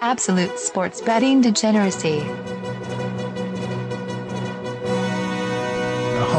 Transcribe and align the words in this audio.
Absolute 0.00 0.58
sports 0.58 1.02
betting 1.02 1.42
degeneracy. 1.42 2.20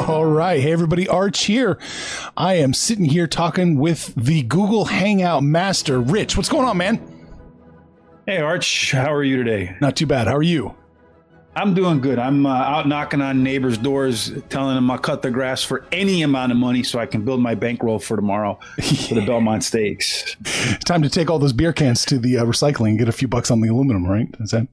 All 0.08 0.26
right. 0.26 0.60
Hey, 0.60 0.72
everybody. 0.72 1.08
Arch 1.08 1.44
here. 1.44 1.78
I 2.36 2.56
am 2.56 2.74
sitting 2.74 3.06
here 3.06 3.28
talking 3.28 3.78
with 3.78 4.16
the 4.16 4.42
Google 4.44 4.86
Hangout 4.86 5.44
master, 5.44 6.00
Rich. 6.02 6.38
What's 6.38 6.50
going 6.50 6.68
on, 6.68 6.78
man? 6.78 7.00
Hey, 8.26 8.40
Arch. 8.40 8.92
How 8.92 9.14
are 9.14 9.24
you 9.24 9.38
today? 9.38 9.76
Not 9.80 9.96
too 9.96 10.08
bad. 10.08 10.28
How 10.28 10.36
are 10.36 10.44
you? 10.44 10.76
I'm 11.56 11.74
doing 11.74 12.00
good. 12.00 12.18
I'm 12.18 12.46
uh, 12.46 12.50
out 12.50 12.88
knocking 12.88 13.22
on 13.22 13.44
neighbors' 13.44 13.78
doors, 13.78 14.32
telling 14.50 14.76
them 14.76 14.90
I'll 14.90 14.98
cut 14.98 15.22
the 15.22 15.32
grass 15.32 15.64
for 15.64 15.86
any 15.92 16.22
amount 16.22 16.54
of 16.54 16.58
money 16.58 16.82
so 16.82 16.98
I 16.98 17.06
can 17.06 17.26
build 17.26 17.42
my 17.42 17.56
bankroll 17.56 18.00
for 18.00 18.16
tomorrow 18.16 18.58
for 19.08 19.16
the 19.16 19.22
Belmont 19.28 19.64
Stakes. 19.64 20.38
It's 20.46 20.86
time 20.86 21.02
to 21.02 21.10
take 21.10 21.30
all 21.30 21.40
those 21.40 21.52
beer 21.54 21.74
cans 21.74 22.06
to 22.06 22.20
the 22.20 22.38
uh, 22.38 22.46
recycling 22.46 22.92
and 22.92 23.00
get 23.00 23.10
a 23.10 23.14
few 23.14 23.28
bucks 23.28 23.52
on 23.52 23.60
the 23.60 23.68
aluminum, 23.68 24.06
right? 24.08 24.28
Is 24.40 24.52
that? 24.52 24.68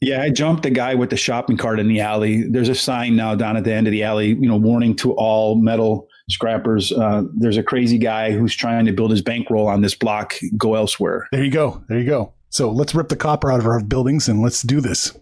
Yeah, 0.00 0.22
I 0.22 0.30
jumped 0.30 0.62
the 0.62 0.70
guy 0.70 0.94
with 0.94 1.10
the 1.10 1.16
shopping 1.16 1.56
cart 1.56 1.78
in 1.78 1.86
the 1.86 2.00
alley. 2.00 2.42
There's 2.48 2.70
a 2.70 2.74
sign 2.74 3.16
now 3.16 3.34
down 3.34 3.56
at 3.56 3.64
the 3.64 3.72
end 3.72 3.86
of 3.86 3.92
the 3.92 4.02
alley, 4.02 4.28
you 4.28 4.48
know, 4.48 4.56
warning 4.56 4.96
to 4.96 5.12
all 5.12 5.56
metal 5.56 6.08
scrappers. 6.30 6.90
Uh, 6.90 7.24
there's 7.34 7.58
a 7.58 7.62
crazy 7.62 7.98
guy 7.98 8.32
who's 8.32 8.56
trying 8.56 8.86
to 8.86 8.92
build 8.92 9.10
his 9.10 9.20
bankroll 9.22 9.68
on 9.68 9.82
this 9.82 9.94
block. 9.94 10.34
Go 10.56 10.74
elsewhere. 10.74 11.28
There 11.32 11.44
you 11.44 11.50
go. 11.50 11.84
There 11.88 11.98
you 11.98 12.06
go. 12.06 12.32
So 12.48 12.70
let's 12.70 12.94
rip 12.94 13.08
the 13.08 13.16
copper 13.16 13.52
out 13.52 13.60
of 13.60 13.66
our 13.66 13.80
buildings 13.80 14.26
and 14.26 14.42
let's 14.42 14.62
do 14.62 14.80
this. 14.80 15.16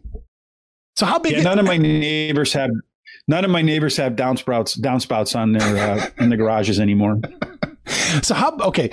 So 0.98 1.06
how 1.06 1.20
big? 1.20 1.34
Yeah, 1.34 1.42
none 1.42 1.60
of 1.60 1.64
my 1.64 1.76
neighbors 1.76 2.52
have 2.54 2.70
none 3.28 3.44
of 3.44 3.52
my 3.52 3.62
neighbors 3.62 3.96
have 3.98 4.14
downspouts 4.14 4.76
downspouts 4.80 5.38
on 5.38 5.52
their 5.52 5.92
uh, 5.92 6.10
in 6.18 6.28
the 6.28 6.36
garages 6.36 6.80
anymore. 6.80 7.20
so 8.20 8.34
how 8.34 8.56
okay 8.58 8.90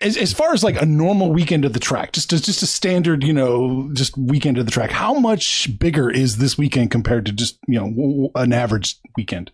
as, 0.00 0.16
as 0.16 0.32
far 0.32 0.54
as 0.54 0.64
like 0.64 0.80
a 0.80 0.86
normal 0.86 1.30
weekend 1.30 1.66
of 1.66 1.74
the 1.74 1.78
track 1.78 2.12
just 2.12 2.30
just 2.30 2.62
a 2.62 2.66
standard 2.66 3.22
you 3.22 3.34
know 3.34 3.90
just 3.92 4.16
weekend 4.16 4.56
of 4.56 4.64
the 4.64 4.72
track 4.72 4.90
how 4.90 5.12
much 5.12 5.78
bigger 5.78 6.10
is 6.10 6.38
this 6.38 6.56
weekend 6.56 6.90
compared 6.90 7.26
to 7.26 7.32
just 7.32 7.58
you 7.68 7.78
know 7.78 8.30
an 8.34 8.54
average 8.54 8.96
weekend 9.14 9.50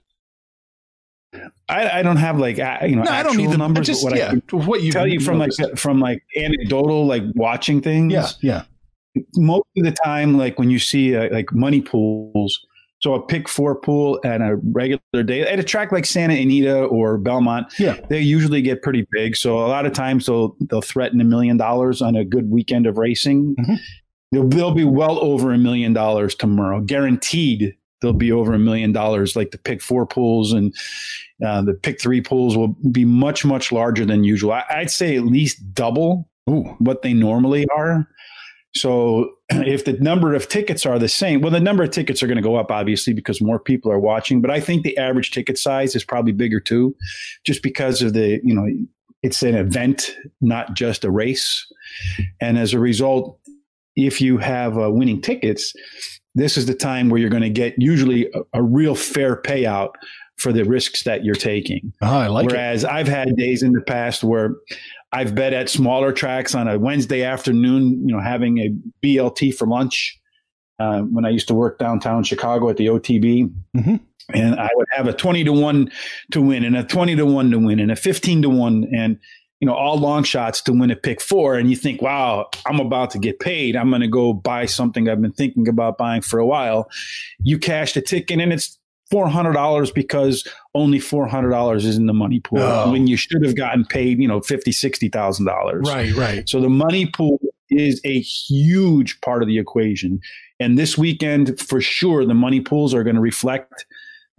I, 1.69 1.99
I 1.99 2.03
don't 2.03 2.19
have 2.19 2.39
like 2.39 2.59
you 2.59 2.95
know 2.95 3.03
no, 3.03 3.11
I 3.11 3.25
don't 3.25 3.37
need 3.37 3.51
the 3.51 3.59
numbers. 3.59 3.89
Just, 3.89 4.05
what 4.05 4.17
yeah, 4.17 4.35
I 4.53 4.57
what 4.57 4.83
you 4.83 4.93
tell 4.93 5.09
you 5.09 5.19
from 5.19 5.39
like 5.41 5.51
from 5.75 5.99
like 5.99 6.23
anecdotal 6.37 7.07
like 7.07 7.25
watching 7.35 7.81
things. 7.81 8.13
Yeah, 8.13 8.29
yeah 8.41 8.63
most 9.37 9.67
of 9.77 9.85
the 9.85 9.93
time, 9.93 10.37
like 10.37 10.59
when 10.59 10.71
you 10.71 10.79
see 10.79 11.17
uh, 11.17 11.29
like 11.33 11.53
money 11.53 11.81
pools, 11.81 12.65
so 13.01 13.15
a 13.15 13.27
pick 13.27 13.49
four 13.49 13.75
pool 13.75 14.19
at 14.25 14.41
a 14.41 14.57
regular 14.73 15.23
day 15.25 15.43
at 15.43 15.59
a 15.59 15.63
track 15.63 15.93
like 15.93 16.07
Santa 16.07 16.35
Anita 16.35 16.85
or 16.85 17.19
Belmont, 17.19 17.73
yeah, 17.79 17.99
they 18.09 18.21
usually 18.21 18.63
get 18.63 18.83
pretty 18.83 19.07
big. 19.13 19.37
So 19.37 19.59
a 19.59 19.69
lot 19.69 19.85
of 19.85 19.93
times 19.93 20.27
they'll 20.27 20.57
they'll 20.71 20.81
threaten 20.81 21.21
a 21.21 21.25
million 21.25 21.57
dollars 21.57 22.01
on 22.01 22.17
a 22.17 22.25
good 22.25 22.51
weekend 22.51 22.87
of 22.87 22.97
racing. 22.97 23.57
Mm-hmm. 23.61 23.75
They'll, 24.33 24.49
they'll 24.49 24.75
be 24.75 24.85
well 24.85 25.19
over 25.19 25.53
a 25.53 25.59
million 25.59 25.93
dollars 25.93 26.35
tomorrow, 26.35 26.81
guaranteed. 26.81 27.75
They'll 28.01 28.13
be 28.13 28.33
over 28.33 28.55
a 28.55 28.59
million 28.59 28.93
dollars. 28.93 29.37
Like 29.37 29.51
the 29.51 29.59
pick 29.59 29.83
four 29.83 30.07
pools 30.07 30.53
and 30.53 30.75
uh, 31.45 31.63
the 31.63 31.75
pick 31.75 32.01
three 32.01 32.21
pools 32.21 32.57
will 32.57 32.77
be 32.91 33.05
much 33.05 33.45
much 33.45 33.71
larger 33.71 34.05
than 34.05 34.25
usual. 34.25 34.53
I, 34.53 34.65
would 34.79 34.91
say 34.91 35.17
at 35.17 35.25
least 35.25 35.75
double 35.75 36.29
Ooh. 36.49 36.75
what 36.79 37.03
they 37.03 37.13
normally 37.13 37.67
are. 37.77 38.09
So 38.77 39.35
if 39.51 39.85
the 39.85 39.95
number 39.95 40.35
of 40.35 40.49
tickets 40.49 40.85
are 40.87 40.99
the 40.99 41.09
same, 41.09 41.41
well, 41.41 41.51
the 41.51 41.61
number 41.61 41.83
of 41.83 41.91
tickets 41.91 42.23
are 42.23 42.27
going 42.27 42.37
to 42.37 42.43
go 42.43 42.57
up, 42.57 42.71
obviously, 42.71 43.13
because 43.13 43.41
more 43.41 43.59
people 43.59 43.91
are 43.91 43.99
watching. 43.99 44.41
But 44.41 44.51
I 44.51 44.61
think 44.61 44.83
the 44.83 44.97
average 44.99 45.31
ticket 45.31 45.59
size 45.59 45.95
is 45.95 46.05
probably 46.05 46.33
bigger 46.33 46.61
too, 46.61 46.95
just 47.45 47.63
because 47.63 48.03
of 48.03 48.13
the, 48.13 48.41
you 48.43 48.55
know, 48.55 48.67
it's 49.23 49.43
an 49.43 49.55
event, 49.55 50.17
not 50.41 50.75
just 50.75 51.05
a 51.05 51.11
race. 51.11 51.67
And 52.41 52.59
as 52.59 52.75
a 52.75 52.79
result, 52.79 53.39
if 53.97 54.21
you 54.21 54.39
have 54.39 54.77
uh, 54.77 54.91
winning 54.91 55.23
tickets, 55.23 55.73
this 56.35 56.57
is 56.57 56.67
the 56.67 56.75
time 56.75 57.09
where 57.09 57.21
you're 57.21 57.31
going 57.31 57.43
to 57.43 57.51
get 57.51 57.75
usually 57.79 58.27
a, 58.33 58.41
a 58.55 58.63
real 58.63 58.95
fair 58.95 59.41
payout 59.41 59.93
for 60.37 60.53
the 60.53 60.65
risks 60.65 61.05
that 61.05 61.25
you're 61.25 61.35
taking. 61.35 61.93
Oh, 62.03 62.19
I 62.19 62.27
like 62.27 62.49
Whereas 62.49 62.85
it. 62.85 62.91
I've 62.91 63.09
had 63.09 63.37
days 63.37 63.63
in 63.63 63.73
the 63.73 63.81
past 63.81 64.25
where 64.25 64.57
I've 65.15 65.33
bet 65.33 65.53
at 65.53 65.69
smaller 65.69 66.13
tracks 66.13 66.57
on 66.57 66.67
a 66.67 66.77
Wednesday 66.77 67.23
afternoon, 67.23 68.07
you 68.07 68.13
know, 68.13 68.21
having 68.21 68.59
a 68.59 68.71
BLT 69.01 69.55
for 69.55 69.65
lunch 69.65 70.19
uh, 70.81 71.03
when 71.03 71.25
I 71.25 71.29
used 71.29 71.47
to 71.49 71.55
work 71.55 71.79
downtown 71.79 72.25
Chicago 72.25 72.69
at 72.69 72.79
the 72.79 72.87
OTB. 72.87 73.49
Mm-hmm. 73.77 73.97
And 74.35 74.55
I 74.57 74.69
would 74.75 74.87
have 74.91 75.07
a 75.07 75.13
20 75.13 75.45
to 75.45 75.53
1 75.53 75.93
to 76.33 76.43
win 76.43 76.65
and 76.65 76.77
a 76.77 76.83
20 76.83 77.15
to 77.15 77.27
1 77.27 77.51
to 77.53 77.59
win 77.61 77.79
and 77.79 77.93
a 77.93 77.97
15 77.97 78.43
to 78.43 78.51
1 78.51 78.89
and, 78.93 79.21
you 79.61 79.67
know, 79.69 79.75
all 79.75 79.97
long 79.97 80.25
shots 80.25 80.61
to 80.63 80.73
win 80.73 80.91
a 80.91 80.97
pick 80.97 81.21
four. 81.21 81.55
And 81.55 81.71
you 81.71 81.77
think, 81.77 82.03
wow, 82.03 82.49
I'm 82.67 82.81
about 82.81 83.11
to 83.13 83.21
get 83.21 83.39
paid. 83.39 83.77
I'm 83.77 83.91
going 83.91 84.03
to 84.03 84.09
go 84.09 84.33
buy 84.33 84.67
something 84.67 85.09
I've 85.09 85.23
been 85.23 85.33
thinking 85.33 85.69
about 85.69 85.97
buying 85.97 86.23
for 86.23 86.41
a 86.41 86.47
while. 86.47 86.91
You 87.41 87.61
cash 87.61 87.93
the 87.93 88.03
ticket 88.03 88.41
and 88.41 88.53
it's 88.53 88.81
four 89.15 89.29
hundred 89.29 89.53
dollars 89.53 89.93
because 89.93 90.45
only 90.75 90.99
four 90.99 91.27
hundred 91.29 91.51
dollars 91.51 91.85
is 91.85 91.97
in 91.97 92.07
the 92.07 92.13
money 92.13 92.41
pool 92.41 92.59
Oh. 92.61 92.91
when 92.91 93.07
you 93.07 93.17
should 93.17 93.45
have 93.45 93.55
gotten 93.55 93.85
paid, 93.85 94.19
you 94.19 94.27
know, 94.27 94.41
fifty, 94.41 94.73
sixty 94.73 95.09
thousand 95.09 95.47
dollars. 95.47 95.89
Right, 95.89 96.13
right. 96.15 96.49
So 96.49 96.61
the 96.61 96.69
money 96.69 97.07
pool 97.07 97.39
is 97.71 98.01
a 98.05 98.19
huge 98.21 99.21
part 99.21 99.41
of 99.43 99.49
the 99.49 99.59
equation. 99.59 100.19
And 100.59 100.77
this 100.77 100.99
weekend, 100.99 101.61
for 101.61 101.81
sure, 101.81 102.27
the 102.27 102.35
money 102.35 102.61
pools 102.61 102.93
are 102.93 103.05
going 103.05 103.15
to 103.17 103.23
reflect 103.23 103.87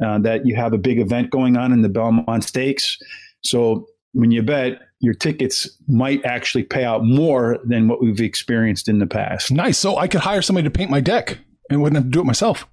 uh, 0.05 0.19
that 0.19 0.45
you 0.45 0.55
have 0.57 0.73
a 0.73 0.77
big 0.77 0.99
event 0.99 1.29
going 1.29 1.55
on 1.55 1.71
in 1.71 1.81
the 1.81 1.89
Belmont 1.89 2.43
Stakes. 2.43 2.97
So 3.43 3.87
when 4.11 4.31
you 4.31 4.41
bet, 4.43 4.79
your 4.99 5.13
tickets 5.13 5.69
might 5.87 6.23
actually 6.25 6.63
pay 6.63 6.83
out 6.83 7.05
more 7.05 7.59
than 7.65 7.87
what 7.87 8.01
we've 8.01 8.19
experienced 8.19 8.89
in 8.89 8.99
the 8.99 9.07
past. 9.07 9.51
Nice. 9.51 9.77
So 9.77 9.97
I 9.97 10.07
could 10.09 10.21
hire 10.21 10.41
somebody 10.41 10.65
to 10.65 10.71
paint 10.71 10.89
my 10.91 10.99
deck 11.01 11.37
and 11.69 11.81
wouldn't 11.81 11.95
have 11.97 12.05
to 12.05 12.09
do 12.11 12.19
it 12.21 12.25
myself. 12.25 12.67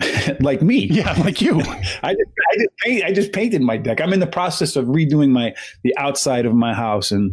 like 0.40 0.62
me. 0.62 0.86
Yeah, 0.86 1.12
like 1.24 1.40
you. 1.40 1.60
I 2.02 2.14
just, 2.14 2.30
I 2.52 2.56
just 2.56 2.76
paint, 2.78 3.04
I 3.04 3.12
just 3.12 3.32
painted 3.32 3.62
my 3.62 3.76
deck. 3.76 4.00
I'm 4.00 4.12
in 4.12 4.20
the 4.20 4.26
process 4.26 4.76
of 4.76 4.86
redoing 4.86 5.30
my 5.30 5.54
the 5.82 5.96
outside 5.96 6.46
of 6.46 6.54
my 6.54 6.74
house, 6.74 7.10
and 7.10 7.32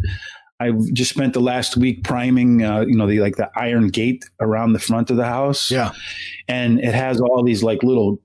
I've 0.59 0.81
just 0.93 1.09
spent 1.09 1.33
the 1.33 1.41
last 1.41 1.75
week 1.77 2.03
priming, 2.03 2.63
uh, 2.63 2.81
you 2.81 2.95
know, 2.95 3.07
the 3.07 3.19
like 3.19 3.35
the 3.35 3.49
iron 3.55 3.89
gate 3.89 4.23
around 4.39 4.73
the 4.73 4.79
front 4.79 5.09
of 5.11 5.17
the 5.17 5.25
house. 5.25 5.71
Yeah. 5.71 5.91
and 6.47 6.79
it 6.79 6.93
has 6.93 7.19
all 7.19 7.43
these 7.43 7.63
like 7.63 7.83
little 7.83 8.19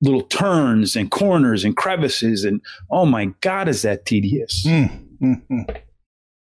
little 0.00 0.22
turns 0.22 0.96
and 0.96 1.10
corners 1.10 1.64
and 1.64 1.76
crevices, 1.76 2.44
and 2.44 2.60
oh 2.90 3.06
my 3.06 3.26
god, 3.40 3.68
is 3.68 3.82
that 3.82 4.06
tedious? 4.06 4.64
Mm, 4.66 5.18
mm, 5.20 5.42
mm. 5.50 5.80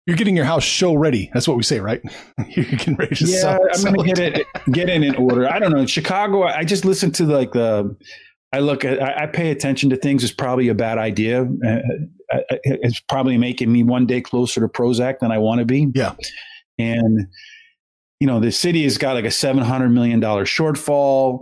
You're 0.05 0.17
getting 0.17 0.35
your 0.35 0.45
house 0.45 0.63
show 0.63 0.93
ready. 0.95 1.29
That's 1.33 1.47
what 1.47 1.55
we 1.55 1.63
say, 1.63 1.79
right? 1.79 2.01
You're 2.49 2.65
getting 2.65 2.95
ready 2.95 3.15
to 3.15 3.25
yeah, 3.25 3.39
sell. 3.39 3.59
I'm 3.73 3.93
gonna 3.95 4.13
get 4.13 4.19
it 4.19 4.47
get 4.71 4.89
it 4.89 5.01
in 5.01 5.15
order. 5.15 5.49
I 5.49 5.59
don't 5.59 5.71
know. 5.71 5.79
In 5.79 5.87
Chicago, 5.87 6.43
I 6.43 6.63
just 6.65 6.83
listen 6.85 7.11
to 7.13 7.25
like 7.25 7.53
the. 7.53 7.95
I 8.51 8.59
look 8.59 8.83
at. 8.83 9.01
I 9.01 9.23
I 9.23 9.27
pay 9.27 9.49
attention 9.51 9.89
to 9.91 9.95
things. 9.95 10.23
Is 10.23 10.31
probably 10.33 10.67
a 10.67 10.75
bad 10.75 10.97
idea. 10.97 11.43
Uh, 11.43 11.79
It's 12.63 12.99
probably 13.07 13.37
making 13.37 13.71
me 13.71 13.83
one 13.83 14.05
day 14.05 14.19
closer 14.19 14.59
to 14.61 14.67
Prozac 14.67 15.19
than 15.19 15.31
I 15.31 15.37
want 15.37 15.59
to 15.59 15.65
be. 15.65 15.87
Yeah. 15.93 16.15
and 16.77 17.27
you 18.19 18.27
know 18.27 18.39
the 18.39 18.51
city 18.51 18.83
has 18.83 18.97
got 18.97 19.13
like 19.13 19.25
a 19.25 19.31
seven 19.31 19.63
hundred 19.63 19.89
million 19.89 20.19
dollar 20.19 20.45
shortfall. 20.45 21.41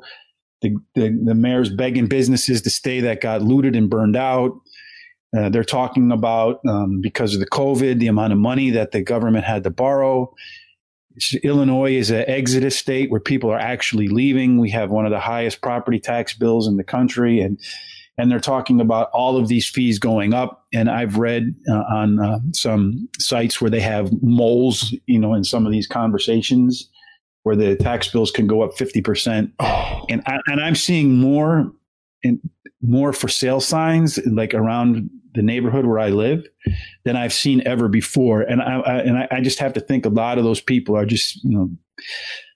The, 0.61 0.75
the 0.95 1.17
the 1.25 1.33
mayor's 1.33 1.69
begging 1.73 2.05
businesses 2.07 2.61
to 2.63 2.69
stay 2.69 2.99
that 2.99 3.21
got 3.21 3.41
looted 3.41 3.75
and 3.75 3.89
burned 3.89 4.15
out. 4.15 4.51
Uh, 5.35 5.49
they're 5.49 5.63
talking 5.63 6.11
about 6.11 6.59
um, 6.67 6.99
because 6.99 7.33
of 7.33 7.39
the 7.39 7.49
COVID, 7.49 7.99
the 7.99 8.07
amount 8.07 8.33
of 8.33 8.39
money 8.39 8.69
that 8.71 8.91
the 8.91 9.01
government 9.01 9.45
had 9.45 9.63
to 9.63 9.69
borrow. 9.69 10.33
Illinois 11.43 11.93
is 11.93 12.09
an 12.09 12.25
exodus 12.27 12.77
state 12.77 13.11
where 13.11 13.19
people 13.19 13.49
are 13.49 13.59
actually 13.59 14.07
leaving. 14.07 14.57
We 14.57 14.69
have 14.71 14.91
one 14.91 15.05
of 15.05 15.11
the 15.11 15.19
highest 15.19 15.61
property 15.61 15.99
tax 15.99 16.33
bills 16.33 16.67
in 16.67 16.77
the 16.77 16.83
country, 16.83 17.41
and 17.41 17.59
and 18.17 18.29
they're 18.29 18.39
talking 18.39 18.79
about 18.81 19.09
all 19.11 19.37
of 19.37 19.47
these 19.47 19.67
fees 19.67 19.99
going 19.99 20.33
up. 20.33 20.65
And 20.73 20.89
I've 20.89 21.17
read 21.17 21.55
uh, 21.69 21.83
on 21.89 22.19
uh, 22.19 22.39
some 22.53 23.09
sites 23.19 23.59
where 23.59 23.71
they 23.71 23.79
have 23.79 24.11
moles, 24.21 24.93
you 25.05 25.19
know, 25.19 25.33
in 25.33 25.43
some 25.43 25.65
of 25.65 25.71
these 25.71 25.87
conversations 25.87 26.89
where 27.43 27.55
the 27.55 27.75
tax 27.75 28.07
bills 28.09 28.31
can 28.31 28.47
go 28.47 28.61
up 28.61 28.77
fifty 28.77 29.01
percent. 29.01 29.51
Oh, 29.59 30.05
And 30.09 30.21
I, 30.25 30.39
and 30.47 30.61
I'm 30.61 30.75
seeing 30.75 31.15
more 31.15 31.71
and 32.23 32.39
more 32.81 33.13
for 33.13 33.27
sale 33.27 33.61
signs 33.61 34.17
like 34.27 34.53
around 34.53 35.09
the 35.33 35.41
neighborhood 35.41 35.85
where 35.85 35.99
I 35.99 36.09
live 36.09 36.47
than 37.03 37.15
I've 37.15 37.33
seen 37.33 37.61
ever 37.65 37.87
before. 37.87 38.41
And 38.41 38.61
I, 38.61 38.79
I 38.79 38.97
and 38.99 39.17
I, 39.17 39.27
I 39.31 39.41
just 39.41 39.59
have 39.59 39.73
to 39.73 39.81
think 39.81 40.05
a 40.05 40.09
lot 40.09 40.37
of 40.37 40.43
those 40.43 40.61
people 40.61 40.95
are 40.95 41.05
just 41.05 41.43
you 41.43 41.57
know 41.57 41.69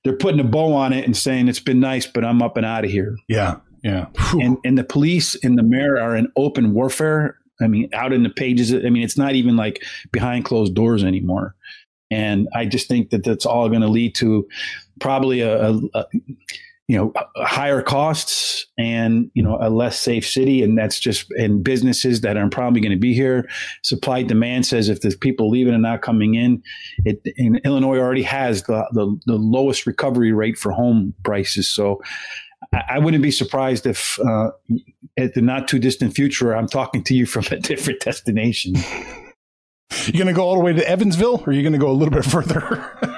they're 0.03 0.17
putting 0.17 0.39
a 0.39 0.45
bow 0.45 0.73
on 0.73 0.93
it 0.93 1.05
and 1.05 1.15
saying 1.15 1.47
it's 1.47 1.59
been 1.59 1.79
nice, 1.79 2.05
but 2.05 2.23
I'm 2.23 2.41
up 2.41 2.57
and 2.57 2.65
out 2.65 2.85
of 2.85 2.91
here. 2.91 3.15
yeah, 3.27 3.57
yeah. 3.83 4.07
Whew. 4.17 4.41
And 4.41 4.57
and 4.63 4.77
the 4.77 4.83
police 4.83 5.35
and 5.43 5.57
the 5.57 5.63
mayor 5.63 5.99
are 5.99 6.15
in 6.15 6.31
open 6.35 6.73
warfare. 6.73 7.37
I 7.61 7.67
mean, 7.67 7.89
out 7.93 8.11
in 8.11 8.23
the 8.23 8.29
pages. 8.29 8.73
I 8.73 8.89
mean, 8.89 9.03
it's 9.03 9.17
not 9.17 9.33
even 9.33 9.55
like 9.55 9.83
behind 10.11 10.45
closed 10.45 10.75
doors 10.75 11.03
anymore. 11.03 11.55
And 12.11 12.47
I 12.53 12.65
just 12.65 12.87
think 12.87 13.09
that 13.09 13.23
that's 13.23 13.45
all 13.45 13.69
going 13.69 13.81
to 13.81 13.87
lead 13.87 14.15
to 14.15 14.47
probably 14.99 15.41
a, 15.41 15.69
a, 15.69 15.79
a 15.93 16.05
you 16.87 16.95
know 16.97 17.13
higher 17.37 17.81
costs 17.81 18.67
and 18.77 19.31
you 19.33 19.41
know 19.41 19.57
a 19.59 19.69
less 19.69 19.99
safe 19.99 20.27
city. 20.27 20.61
And 20.61 20.77
that's 20.77 20.99
just 20.99 21.29
and 21.31 21.63
businesses 21.63 22.21
that 22.21 22.37
are 22.37 22.49
probably 22.49 22.81
going 22.81 22.91
to 22.91 22.97
be 22.97 23.13
here. 23.13 23.47
Supply 23.83 24.23
demand 24.23 24.65
says 24.65 24.89
if 24.89 25.01
there's 25.01 25.15
people 25.15 25.49
leaving 25.49 25.73
and 25.73 25.83
not 25.83 26.01
coming 26.01 26.35
in 26.35 26.61
it 27.03 27.21
in 27.35 27.59
illinois 27.65 27.97
already 27.97 28.23
has 28.23 28.63
the, 28.63 28.87
the, 28.91 29.19
the 29.25 29.35
lowest 29.35 29.85
recovery 29.85 30.31
rate 30.31 30.57
for 30.57 30.71
home 30.71 31.13
prices. 31.23 31.69
So 31.69 32.01
I, 32.73 32.81
I 32.89 32.99
wouldn't 32.99 33.23
be 33.23 33.31
surprised 33.31 33.85
if 33.85 34.19
uh, 34.19 34.51
at 35.17 35.33
the 35.33 35.41
not 35.41 35.67
too 35.67 35.79
distant 35.79 36.13
future 36.13 36.55
i'm 36.55 36.67
talking 36.67 37.03
to 37.03 37.13
you 37.13 37.25
from 37.25 37.45
a 37.51 37.57
different 37.59 38.01
destination. 38.01 38.75
You're 40.05 40.19
gonna 40.19 40.33
go 40.33 40.43
all 40.43 40.55
the 40.55 40.63
way 40.63 40.73
to 40.73 40.87
Evansville, 40.87 41.43
or 41.45 41.49
are 41.49 41.53
you 41.53 41.63
gonna 41.63 41.77
go 41.77 41.89
a 41.89 41.93
little 41.93 42.13
bit 42.13 42.25
further? 42.25 42.91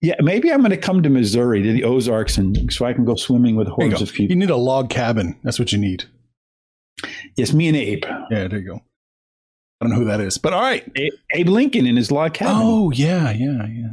yeah 0.00 0.14
maybe 0.20 0.50
i'm 0.52 0.58
going 0.60 0.70
to 0.70 0.76
come 0.76 1.02
to 1.02 1.08
missouri 1.10 1.62
to 1.62 1.72
the 1.72 1.84
ozarks 1.84 2.36
and 2.38 2.72
so 2.72 2.84
i 2.84 2.92
can 2.92 3.04
go 3.04 3.14
swimming 3.14 3.56
with 3.56 3.68
hordes 3.68 4.00
of 4.00 4.12
people 4.12 4.30
you 4.30 4.36
need 4.36 4.50
a 4.50 4.56
log 4.56 4.90
cabin. 4.90 5.38
That's 5.42 5.58
what 5.58 5.72
you 5.72 5.78
need. 5.78 6.04
yes 7.36 7.52
me 7.52 7.68
and 7.68 7.76
abe 7.76 8.04
Yeah, 8.30 8.48
there 8.48 8.58
you 8.58 8.66
go. 8.66 8.82
I 9.80 9.84
don't 9.86 9.90
know 9.92 9.98
who 10.00 10.04
that 10.06 10.20
is, 10.20 10.38
but 10.38 10.52
all 10.52 10.60
right. 10.60 10.84
A- 10.98 11.10
abe 11.34 11.48
lincoln 11.48 11.86
in 11.86 11.96
his 11.96 12.10
log 12.10 12.34
cabin 12.34 12.62
Oh 12.64 12.90
yeah, 12.90 13.30
yeah, 13.30 13.66
yeah. 13.66 13.88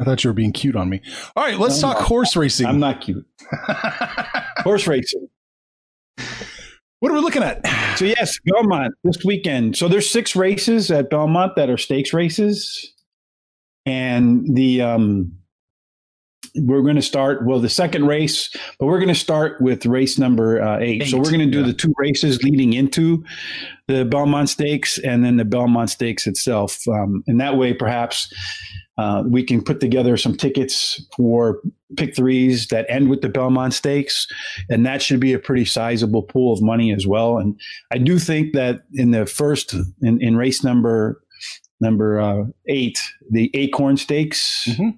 I 0.00 0.04
thought 0.04 0.24
you 0.24 0.30
were 0.30 0.34
being 0.34 0.52
cute 0.52 0.74
on 0.74 0.88
me. 0.88 1.00
All 1.36 1.44
right, 1.44 1.58
let's 1.58 1.80
talk 1.80 1.98
horse 1.98 2.34
racing. 2.34 2.66
i'm 2.66 2.80
not 2.80 3.00
cute 3.02 3.26
horse 4.58 4.86
racing 4.86 5.28
what 7.00 7.10
are 7.10 7.14
we 7.14 7.20
looking 7.20 7.42
at? 7.42 7.66
So 7.98 8.04
yes, 8.04 8.38
Belmont 8.44 8.94
this 9.02 9.24
weekend. 9.24 9.76
So 9.76 9.88
there's 9.88 10.08
six 10.08 10.36
races 10.36 10.88
at 10.90 11.10
Belmont 11.10 11.56
that 11.56 11.68
are 11.68 11.76
stakes 11.76 12.12
races, 12.12 12.92
and 13.86 14.54
the 14.54 14.82
um, 14.82 15.32
we're 16.54 16.82
going 16.82 16.96
to 16.96 17.02
start. 17.02 17.46
Well, 17.46 17.60
the 17.60 17.68
second 17.68 18.06
race, 18.06 18.50
but 18.78 18.86
we're 18.86 18.98
going 18.98 19.08
to 19.08 19.14
start 19.14 19.60
with 19.60 19.86
race 19.86 20.18
number 20.18 20.60
uh, 20.60 20.78
eight. 20.80 21.06
So 21.06 21.18
we're 21.18 21.30
going 21.30 21.40
to 21.40 21.46
do 21.46 21.60
yeah. 21.60 21.66
the 21.66 21.72
two 21.72 21.94
races 21.98 22.42
leading 22.42 22.72
into 22.72 23.24
the 23.88 24.04
Belmont 24.04 24.48
Stakes, 24.48 24.98
and 24.98 25.24
then 25.24 25.36
the 25.36 25.44
Belmont 25.44 25.90
Stakes 25.90 26.26
itself. 26.26 26.86
Um, 26.88 27.22
and 27.26 27.40
that 27.40 27.56
way, 27.56 27.72
perhaps. 27.72 28.32
Uh, 28.98 29.22
we 29.26 29.42
can 29.42 29.64
put 29.64 29.80
together 29.80 30.18
some 30.18 30.36
tickets 30.36 31.02
for 31.16 31.60
pick 31.96 32.14
threes 32.14 32.66
that 32.68 32.84
end 32.90 33.08
with 33.08 33.22
the 33.22 33.28
Belmont 33.28 33.72
Stakes, 33.72 34.26
and 34.68 34.84
that 34.84 35.00
should 35.00 35.18
be 35.18 35.32
a 35.32 35.38
pretty 35.38 35.64
sizable 35.64 36.22
pool 36.22 36.52
of 36.52 36.60
money 36.60 36.92
as 36.92 37.06
well. 37.06 37.38
And 37.38 37.58
I 37.90 37.96
do 37.96 38.18
think 38.18 38.52
that 38.52 38.82
in 38.92 39.10
the 39.10 39.24
first 39.24 39.72
in, 40.02 40.22
in 40.22 40.36
race 40.36 40.62
number 40.62 41.21
number 41.82 42.18
uh, 42.18 42.44
eight, 42.66 42.98
the 43.30 43.50
Acorn 43.54 43.96
Stakes, 43.98 44.66
Mhm. 44.78 44.96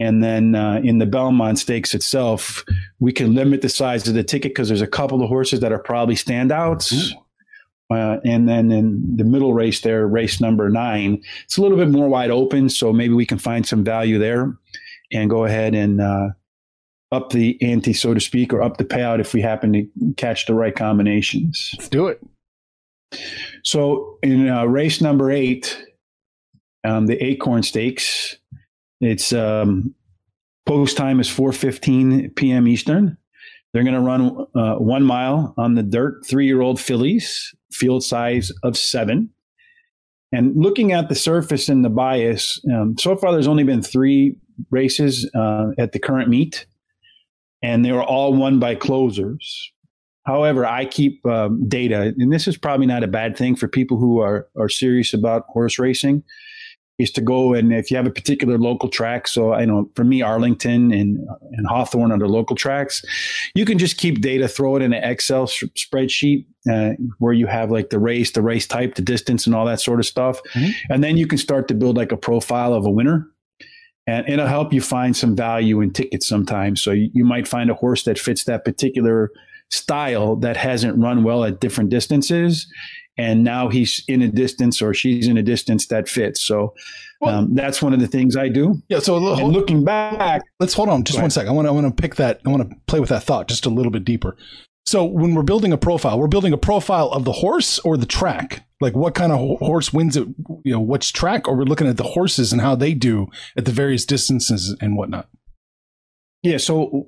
and 0.00 0.22
then 0.22 0.54
uh, 0.54 0.80
in 0.84 0.98
the 0.98 1.06
Belmont 1.06 1.58
Stakes 1.58 1.94
itself, 1.94 2.64
we 3.00 3.12
can 3.12 3.34
limit 3.34 3.62
the 3.62 3.68
size 3.70 4.06
of 4.06 4.12
the 4.14 4.22
ticket 4.24 4.50
because 4.52 4.68
there's 4.68 4.82
a 4.82 4.86
couple 4.86 5.22
of 5.22 5.28
horses 5.28 5.60
that 5.60 5.72
are 5.72 5.78
probably 5.78 6.14
standouts. 6.16 7.12
Uh, 7.90 8.18
and 8.24 8.48
then 8.48 8.72
in 8.72 9.16
the 9.16 9.24
middle 9.24 9.52
race 9.52 9.80
there, 9.82 10.06
race 10.06 10.40
number 10.40 10.70
nine, 10.70 11.22
it's 11.44 11.58
a 11.58 11.60
little 11.62 11.76
bit 11.76 11.88
more 11.90 12.08
wide 12.08 12.30
open, 12.30 12.68
so 12.70 12.90
maybe 12.92 13.12
we 13.14 13.26
can 13.26 13.38
find 13.38 13.66
some 13.66 13.84
value 13.84 14.18
there 14.18 14.56
and 15.12 15.28
go 15.28 15.44
ahead 15.44 15.74
and 15.74 16.00
uh, 16.00 16.28
up 17.10 17.30
the 17.30 17.60
ante, 17.62 17.92
so 17.92 18.14
to 18.14 18.20
speak, 18.20 18.52
or 18.54 18.62
up 18.62 18.78
the 18.78 18.84
payout 18.84 19.20
if 19.20 19.34
we 19.34 19.42
happen 19.42 19.72
to 19.74 19.86
catch 20.16 20.46
the 20.46 20.54
right 20.54 20.74
combinations. 20.74 21.70
Let's 21.76 21.90
do 21.90 22.06
it. 22.06 22.18
So 23.62 24.18
in 24.22 24.48
uh, 24.48 24.64
race 24.64 25.02
number 25.02 25.30
eight, 25.30 25.78
um, 26.84 27.06
the 27.06 27.22
Acorn 27.22 27.62
Stakes, 27.62 28.36
it's 29.00 29.32
um, 29.32 29.94
post 30.66 30.96
time 30.96 31.20
is 31.20 31.28
4:15 31.28 32.34
p.m. 32.36 32.68
Eastern. 32.68 33.16
They're 33.72 33.84
going 33.84 33.94
to 33.94 34.00
run 34.00 34.46
uh, 34.54 34.76
one 34.76 35.02
mile 35.02 35.54
on 35.56 35.74
the 35.74 35.82
dirt. 35.82 36.26
Three-year-old 36.26 36.78
fillies, 36.78 37.54
field 37.70 38.04
size 38.04 38.52
of 38.62 38.76
seven. 38.76 39.30
And 40.30 40.54
looking 40.56 40.92
at 40.92 41.08
the 41.08 41.14
surface 41.14 41.68
and 41.68 41.84
the 41.84 41.90
bias, 41.90 42.60
um, 42.72 42.96
so 42.98 43.16
far 43.16 43.32
there's 43.32 43.46
only 43.46 43.64
been 43.64 43.82
three 43.82 44.36
races 44.70 45.30
uh, 45.34 45.68
at 45.78 45.92
the 45.92 45.98
current 45.98 46.28
meet, 46.28 46.66
and 47.62 47.84
they 47.84 47.92
were 47.92 48.04
all 48.04 48.34
won 48.34 48.58
by 48.58 48.74
closers. 48.74 49.72
However, 50.24 50.64
I 50.64 50.84
keep 50.84 51.24
um, 51.26 51.68
data, 51.68 52.14
and 52.16 52.32
this 52.32 52.46
is 52.46 52.56
probably 52.56 52.86
not 52.86 53.02
a 53.02 53.08
bad 53.08 53.36
thing 53.36 53.56
for 53.56 53.68
people 53.68 53.98
who 53.98 54.20
are 54.20 54.48
are 54.56 54.68
serious 54.68 55.12
about 55.12 55.46
horse 55.48 55.78
racing. 55.78 56.22
Is 57.02 57.10
to 57.12 57.20
go 57.20 57.54
and 57.54 57.72
if 57.72 57.90
you 57.90 57.96
have 57.96 58.06
a 58.06 58.10
particular 58.10 58.58
local 58.58 58.88
track, 58.88 59.26
so 59.28 59.52
I 59.52 59.64
know 59.64 59.90
for 59.96 60.04
me 60.04 60.22
Arlington 60.22 60.92
and 60.92 61.18
and 61.52 61.66
Hawthorne 61.66 62.12
are 62.12 62.18
the 62.18 62.26
local 62.28 62.56
tracks, 62.56 63.02
you 63.54 63.64
can 63.64 63.78
just 63.78 63.96
keep 63.98 64.20
data, 64.20 64.46
throw 64.48 64.76
it 64.76 64.82
in 64.82 64.92
an 64.92 65.02
Excel 65.04 65.44
s- 65.44 65.64
spreadsheet 65.76 66.46
uh, 66.72 66.90
where 67.18 67.32
you 67.32 67.46
have 67.46 67.70
like 67.70 67.90
the 67.90 67.98
race, 67.98 68.30
the 68.32 68.42
race 68.42 68.66
type, 68.66 68.94
the 68.94 69.02
distance, 69.02 69.46
and 69.46 69.54
all 69.54 69.66
that 69.66 69.80
sort 69.80 69.98
of 70.00 70.06
stuff, 70.06 70.40
Mhm. 70.54 70.70
and 70.90 71.04
then 71.04 71.16
you 71.16 71.26
can 71.26 71.38
start 71.38 71.68
to 71.68 71.74
build 71.74 71.96
like 71.96 72.12
a 72.12 72.16
profile 72.16 72.72
of 72.74 72.86
a 72.86 72.90
winner. 72.90 73.28
and 74.08 74.28
it'll 74.28 74.48
help 74.48 74.72
you 74.72 74.80
find 74.80 75.16
some 75.16 75.36
value 75.36 75.80
in 75.80 75.92
tickets 75.92 76.26
sometimes. 76.26 76.82
So 76.82 76.90
you, 76.90 77.08
you 77.14 77.24
might 77.24 77.46
find 77.46 77.70
a 77.70 77.74
horse 77.74 78.02
that 78.02 78.18
fits 78.18 78.42
that 78.44 78.64
particular 78.64 79.30
style 79.70 80.34
that 80.36 80.56
hasn't 80.56 80.98
run 80.98 81.22
well 81.22 81.44
at 81.44 81.60
different 81.60 81.88
distances. 81.90 82.66
And 83.18 83.44
now 83.44 83.68
he's 83.68 84.02
in 84.08 84.22
a 84.22 84.28
distance 84.28 84.80
or 84.80 84.94
she's 84.94 85.28
in 85.28 85.36
a 85.36 85.42
distance 85.42 85.86
that 85.88 86.08
fits. 86.08 86.42
So 86.42 86.74
um, 87.20 87.54
that's 87.54 87.82
one 87.82 87.92
of 87.92 88.00
the 88.00 88.06
things 88.06 88.36
I 88.36 88.48
do. 88.48 88.82
Yeah. 88.88 89.00
So 89.00 89.16
and 89.34 89.52
looking 89.52 89.84
back, 89.84 90.42
let's 90.60 90.74
hold 90.74 90.88
on 90.88 91.04
just 91.04 91.20
one 91.20 91.30
second. 91.30 91.50
I 91.50 91.52
want 91.52 91.66
to, 91.66 91.70
I 91.70 91.72
want 91.72 91.94
to 91.94 92.02
pick 92.02 92.16
that. 92.16 92.40
I 92.46 92.48
want 92.48 92.68
to 92.68 92.76
play 92.86 93.00
with 93.00 93.10
that 93.10 93.22
thought 93.22 93.48
just 93.48 93.66
a 93.66 93.70
little 93.70 93.92
bit 93.92 94.04
deeper. 94.04 94.36
So 94.86 95.04
when 95.04 95.34
we're 95.34 95.42
building 95.42 95.72
a 95.72 95.78
profile, 95.78 96.18
we're 96.18 96.26
building 96.26 96.52
a 96.52 96.58
profile 96.58 97.10
of 97.10 97.24
the 97.24 97.32
horse 97.32 97.78
or 97.80 97.96
the 97.96 98.06
track. 98.06 98.66
Like 98.80 98.96
what 98.96 99.14
kind 99.14 99.30
of 99.30 99.58
horse 99.60 99.92
wins 99.92 100.16
it? 100.16 100.26
You 100.64 100.72
know, 100.72 100.80
which 100.80 101.12
track? 101.12 101.46
Or 101.46 101.54
we're 101.54 101.64
looking 101.64 101.86
at 101.86 101.98
the 101.98 102.02
horses 102.02 102.52
and 102.52 102.60
how 102.60 102.74
they 102.74 102.94
do 102.94 103.28
at 103.56 103.64
the 103.66 103.72
various 103.72 104.04
distances 104.04 104.76
and 104.80 104.96
whatnot. 104.96 105.28
Yeah. 106.42 106.56
So 106.56 107.06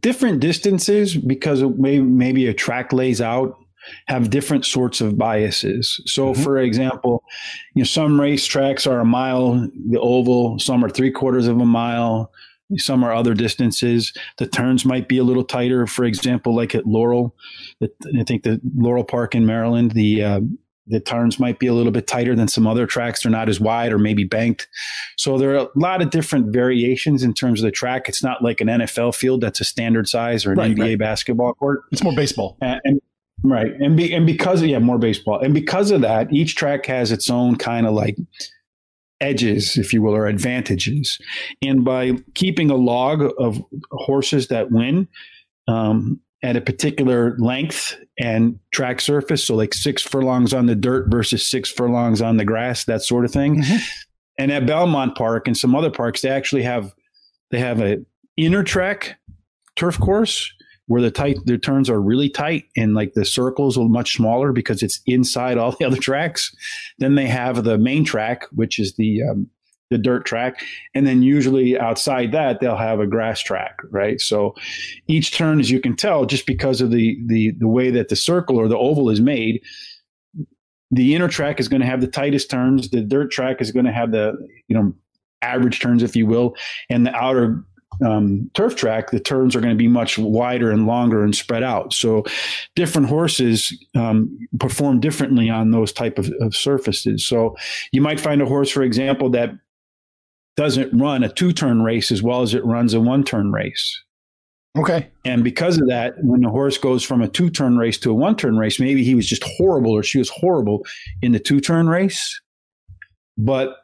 different 0.00 0.40
distances 0.40 1.16
because 1.16 1.62
maybe 1.62 2.46
a 2.46 2.54
track 2.54 2.92
lays 2.92 3.20
out 3.20 3.58
have 4.08 4.30
different 4.30 4.64
sorts 4.64 5.00
of 5.00 5.18
biases. 5.18 6.00
So, 6.06 6.32
mm-hmm. 6.32 6.42
for 6.42 6.58
example, 6.58 7.22
you 7.74 7.82
know, 7.82 7.86
some 7.86 8.20
race 8.20 8.46
tracks 8.46 8.86
are 8.86 9.00
a 9.00 9.04
mile, 9.04 9.68
the 9.90 10.00
oval, 10.00 10.58
some 10.58 10.84
are 10.84 10.88
three 10.88 11.10
quarters 11.10 11.46
of 11.46 11.60
a 11.60 11.66
mile, 11.66 12.32
some 12.76 13.04
are 13.04 13.14
other 13.14 13.34
distances. 13.34 14.12
The 14.38 14.46
turns 14.46 14.84
might 14.84 15.08
be 15.08 15.18
a 15.18 15.24
little 15.24 15.44
tighter. 15.44 15.86
For 15.86 16.04
example, 16.04 16.54
like 16.54 16.74
at 16.74 16.86
Laurel, 16.86 17.34
I 17.82 18.24
think 18.24 18.42
the 18.42 18.60
Laurel 18.74 19.04
Park 19.04 19.34
in 19.34 19.46
Maryland, 19.46 19.92
the 19.92 20.22
uh, 20.22 20.40
the 20.86 21.00
turns 21.00 21.38
might 21.38 21.58
be 21.58 21.66
a 21.66 21.74
little 21.74 21.92
bit 21.92 22.06
tighter 22.06 22.34
than 22.36 22.48
some 22.48 22.66
other 22.66 22.86
tracks. 22.86 23.22
They're 23.22 23.32
not 23.32 23.48
as 23.48 23.58
wide 23.58 23.92
or 23.92 23.98
maybe 23.98 24.24
banked. 24.24 24.68
So 25.16 25.36
there 25.38 25.50
are 25.50 25.66
a 25.66 25.68
lot 25.74 26.00
of 26.00 26.10
different 26.10 26.52
variations 26.52 27.22
in 27.22 27.34
terms 27.34 27.60
of 27.60 27.64
the 27.64 27.72
track. 27.72 28.08
It's 28.08 28.22
not 28.22 28.42
like 28.42 28.60
an 28.60 28.68
NFL 28.68 29.14
field 29.14 29.40
that's 29.40 29.60
a 29.60 29.64
standard 29.64 30.08
size 30.08 30.46
or 30.46 30.52
an 30.52 30.58
right, 30.58 30.76
NBA 30.76 30.80
right. 30.80 30.98
basketball 30.98 31.54
court. 31.54 31.82
It's 31.90 32.04
more 32.04 32.14
baseball. 32.14 32.56
And, 32.60 32.80
and 32.84 33.00
right, 33.42 33.72
and 33.80 33.96
be, 33.96 34.12
and 34.12 34.26
because 34.26 34.62
of, 34.62 34.68
yeah, 34.68 34.78
more 34.78 34.98
baseball, 34.98 35.40
and 35.40 35.54
because 35.54 35.90
of 35.90 36.00
that, 36.02 36.32
each 36.32 36.56
track 36.56 36.86
has 36.86 37.12
its 37.12 37.30
own 37.30 37.56
kind 37.56 37.86
of 37.86 37.94
like 37.94 38.16
edges, 39.20 39.76
if 39.76 39.92
you 39.92 40.02
will, 40.02 40.14
or 40.14 40.26
advantages. 40.26 41.18
And 41.62 41.84
by 41.84 42.12
keeping 42.34 42.70
a 42.70 42.76
log 42.76 43.22
of 43.38 43.62
horses 43.90 44.48
that 44.48 44.70
win 44.70 45.08
um, 45.68 46.20
at 46.42 46.56
a 46.56 46.60
particular 46.60 47.36
length 47.38 47.96
and 48.18 48.58
track 48.72 49.00
surface, 49.00 49.46
so 49.46 49.54
like 49.54 49.74
six 49.74 50.02
furlongs 50.02 50.52
on 50.52 50.66
the 50.66 50.74
dirt 50.74 51.10
versus 51.10 51.46
six 51.46 51.70
furlongs 51.70 52.20
on 52.20 52.36
the 52.36 52.44
grass, 52.44 52.84
that 52.84 53.02
sort 53.02 53.24
of 53.24 53.30
thing. 53.30 53.62
Mm-hmm. 53.62 53.76
And 54.38 54.52
at 54.52 54.66
Belmont 54.66 55.16
Park 55.16 55.46
and 55.46 55.56
some 55.56 55.74
other 55.74 55.90
parks, 55.90 56.20
they 56.20 56.28
actually 56.28 56.62
have 56.62 56.92
they 57.50 57.58
have 57.58 57.80
a 57.80 57.98
inner 58.36 58.62
track 58.62 59.18
turf 59.76 59.98
course 59.98 60.52
where 60.86 61.02
the 61.02 61.10
tight 61.10 61.36
the 61.46 61.58
turns 61.58 61.90
are 61.90 62.00
really 62.00 62.28
tight 62.28 62.64
and 62.76 62.94
like 62.94 63.14
the 63.14 63.24
circles 63.24 63.76
are 63.76 63.88
much 63.88 64.16
smaller 64.16 64.52
because 64.52 64.82
it's 64.82 65.00
inside 65.06 65.58
all 65.58 65.72
the 65.78 65.84
other 65.84 65.96
tracks. 65.96 66.54
Then 66.98 67.14
they 67.14 67.26
have 67.26 67.64
the 67.64 67.78
main 67.78 68.04
track, 68.04 68.46
which 68.52 68.78
is 68.78 68.94
the 68.94 69.22
um, 69.22 69.48
the 69.90 69.98
dirt 69.98 70.26
track, 70.26 70.60
and 70.94 71.06
then 71.06 71.22
usually 71.22 71.78
outside 71.78 72.32
that 72.32 72.60
they'll 72.60 72.76
have 72.76 72.98
a 72.98 73.06
grass 73.06 73.40
track, 73.40 73.78
right? 73.90 74.20
So 74.20 74.54
each 75.06 75.32
turn, 75.32 75.60
as 75.60 75.70
you 75.70 75.80
can 75.80 75.94
tell, 75.94 76.26
just 76.26 76.46
because 76.46 76.80
of 76.80 76.90
the 76.90 77.18
the 77.26 77.52
the 77.58 77.68
way 77.68 77.90
that 77.90 78.08
the 78.08 78.16
circle 78.16 78.56
or 78.56 78.68
the 78.68 78.78
oval 78.78 79.10
is 79.10 79.20
made, 79.20 79.62
the 80.90 81.14
inner 81.14 81.28
track 81.28 81.60
is 81.60 81.68
going 81.68 81.82
to 81.82 81.86
have 81.86 82.00
the 82.00 82.08
tightest 82.08 82.50
turns. 82.50 82.90
The 82.90 83.00
dirt 83.00 83.30
track 83.30 83.60
is 83.60 83.70
going 83.70 83.86
to 83.86 83.92
have 83.92 84.10
the 84.10 84.34
you 84.68 84.76
know 84.76 84.92
average 85.42 85.80
turns, 85.80 86.02
if 86.02 86.16
you 86.16 86.26
will, 86.26 86.56
and 86.90 87.06
the 87.06 87.14
outer 87.14 87.64
um, 88.04 88.50
turf 88.54 88.76
track, 88.76 89.10
the 89.10 89.20
turns 89.20 89.54
are 89.56 89.60
going 89.60 89.72
to 89.72 89.78
be 89.78 89.88
much 89.88 90.18
wider 90.18 90.70
and 90.70 90.86
longer 90.86 91.24
and 91.24 91.34
spread 91.34 91.62
out. 91.62 91.92
So, 91.92 92.24
different 92.74 93.08
horses 93.08 93.72
um, 93.94 94.38
perform 94.58 95.00
differently 95.00 95.48
on 95.48 95.70
those 95.70 95.92
type 95.92 96.18
of, 96.18 96.30
of, 96.40 96.54
surfaces. 96.54 97.26
So, 97.26 97.56
you 97.92 98.00
might 98.00 98.20
find 98.20 98.42
a 98.42 98.46
horse, 98.46 98.70
for 98.70 98.82
example, 98.82 99.30
that 99.30 99.50
doesn't 100.56 100.98
run 100.98 101.22
a 101.22 101.28
two-turn 101.28 101.82
race 101.82 102.10
as 102.10 102.22
well 102.22 102.42
as 102.42 102.54
it 102.54 102.64
runs 102.64 102.94
a 102.94 103.00
one-turn 103.00 103.52
race. 103.52 104.02
Okay. 104.76 105.08
And 105.24 105.42
because 105.42 105.78
of 105.78 105.88
that, 105.88 106.14
when 106.22 106.42
the 106.42 106.50
horse 106.50 106.76
goes 106.76 107.02
from 107.02 107.22
a 107.22 107.28
two-turn 107.28 107.78
race 107.78 107.98
to 107.98 108.10
a 108.10 108.14
one-turn 108.14 108.58
race, 108.58 108.78
maybe 108.78 109.04
he 109.04 109.14
was 109.14 109.26
just 109.26 109.42
horrible 109.42 109.92
or 109.92 110.02
she 110.02 110.18
was 110.18 110.28
horrible 110.28 110.84
in 111.22 111.32
the 111.32 111.38
two-turn 111.38 111.88
race, 111.88 112.40
but 113.38 113.76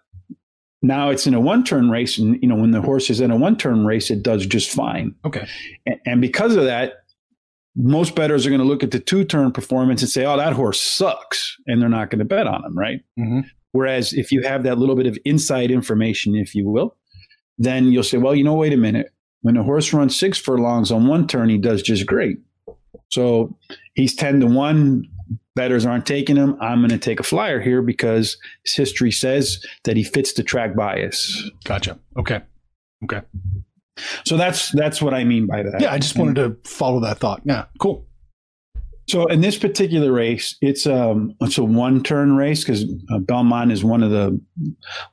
now 0.82 1.10
it's 1.10 1.26
in 1.26 1.34
a 1.34 1.40
one 1.40 1.64
turn 1.64 1.90
race, 1.90 2.18
and 2.18 2.38
you 2.42 2.48
know 2.48 2.56
when 2.56 2.72
the 2.72 2.82
horse 2.82 3.08
is 3.08 3.20
in 3.20 3.30
a 3.30 3.36
one 3.36 3.56
turn 3.56 3.86
race, 3.86 4.10
it 4.10 4.22
does 4.22 4.44
just 4.44 4.70
fine. 4.70 5.14
Okay, 5.24 5.46
and, 5.86 6.00
and 6.04 6.20
because 6.20 6.56
of 6.56 6.64
that, 6.64 7.04
most 7.76 8.14
bettors 8.16 8.44
are 8.44 8.50
going 8.50 8.60
to 8.60 8.66
look 8.66 8.82
at 8.82 8.90
the 8.90 8.98
two 8.98 9.24
turn 9.24 9.52
performance 9.52 10.02
and 10.02 10.10
say, 10.10 10.24
"Oh, 10.24 10.36
that 10.36 10.52
horse 10.52 10.80
sucks," 10.80 11.56
and 11.66 11.80
they're 11.80 11.88
not 11.88 12.10
going 12.10 12.18
to 12.18 12.24
bet 12.24 12.46
on 12.46 12.64
him, 12.64 12.76
right? 12.76 13.00
Mm-hmm. 13.18 13.40
Whereas 13.70 14.12
if 14.12 14.32
you 14.32 14.42
have 14.42 14.64
that 14.64 14.78
little 14.78 14.96
bit 14.96 15.06
of 15.06 15.16
inside 15.24 15.70
information, 15.70 16.34
if 16.34 16.54
you 16.54 16.68
will, 16.68 16.96
then 17.58 17.92
you'll 17.92 18.02
say, 18.02 18.18
"Well, 18.18 18.34
you 18.34 18.44
know, 18.44 18.54
wait 18.54 18.72
a 18.72 18.76
minute. 18.76 19.12
When 19.42 19.56
a 19.56 19.62
horse 19.62 19.92
runs 19.92 20.16
six 20.18 20.38
furlongs 20.38 20.90
on 20.90 21.06
one 21.06 21.26
turn, 21.26 21.48
he 21.48 21.58
does 21.58 21.82
just 21.82 22.06
great." 22.06 22.38
So 23.10 23.56
he's 23.94 24.14
ten 24.14 24.40
to 24.40 24.46
one 24.46 25.04
bettors 25.54 25.85
aren't 25.87 26.06
taking 26.06 26.37
him. 26.37 26.56
I'm 26.61 26.80
going 26.80 26.90
to 26.90 26.99
take 26.99 27.21
a 27.21 27.25
flyer 27.25 27.61
here 27.61 27.82
because 27.82 28.37
his 28.64 28.75
history 28.75 29.12
says 29.12 29.64
that 29.85 29.97
he 29.97 30.04
fits 30.04 30.32
the 30.32 30.42
track 30.42 30.75
bias. 30.75 31.50
Gotcha. 31.64 31.99
Okay. 32.16 32.40
Okay. 33.04 33.21
So 34.25 34.37
that's 34.37 34.71
that's 34.73 35.02
what 35.02 35.12
I 35.12 35.25
mean 35.25 35.47
by 35.47 35.62
that. 35.62 35.80
Yeah, 35.80 35.92
I 35.92 35.99
just 35.99 36.16
wanted 36.16 36.37
to 36.37 36.56
follow 36.68 37.00
that 37.00 37.18
thought. 37.18 37.42
Yeah, 37.44 37.66
cool. 37.78 38.06
So 39.09 39.26
in 39.26 39.40
this 39.40 39.59
particular 39.59 40.12
race, 40.12 40.56
it's 40.61 40.87
um 40.87 41.35
it's 41.40 41.59
a 41.59 41.64
one 41.64 42.02
turn 42.02 42.37
race 42.37 42.64
because 42.64 42.85
uh, 43.11 43.18
Belmont 43.18 43.73
is 43.73 43.82
one 43.82 44.02
of 44.02 44.11
the 44.11 44.40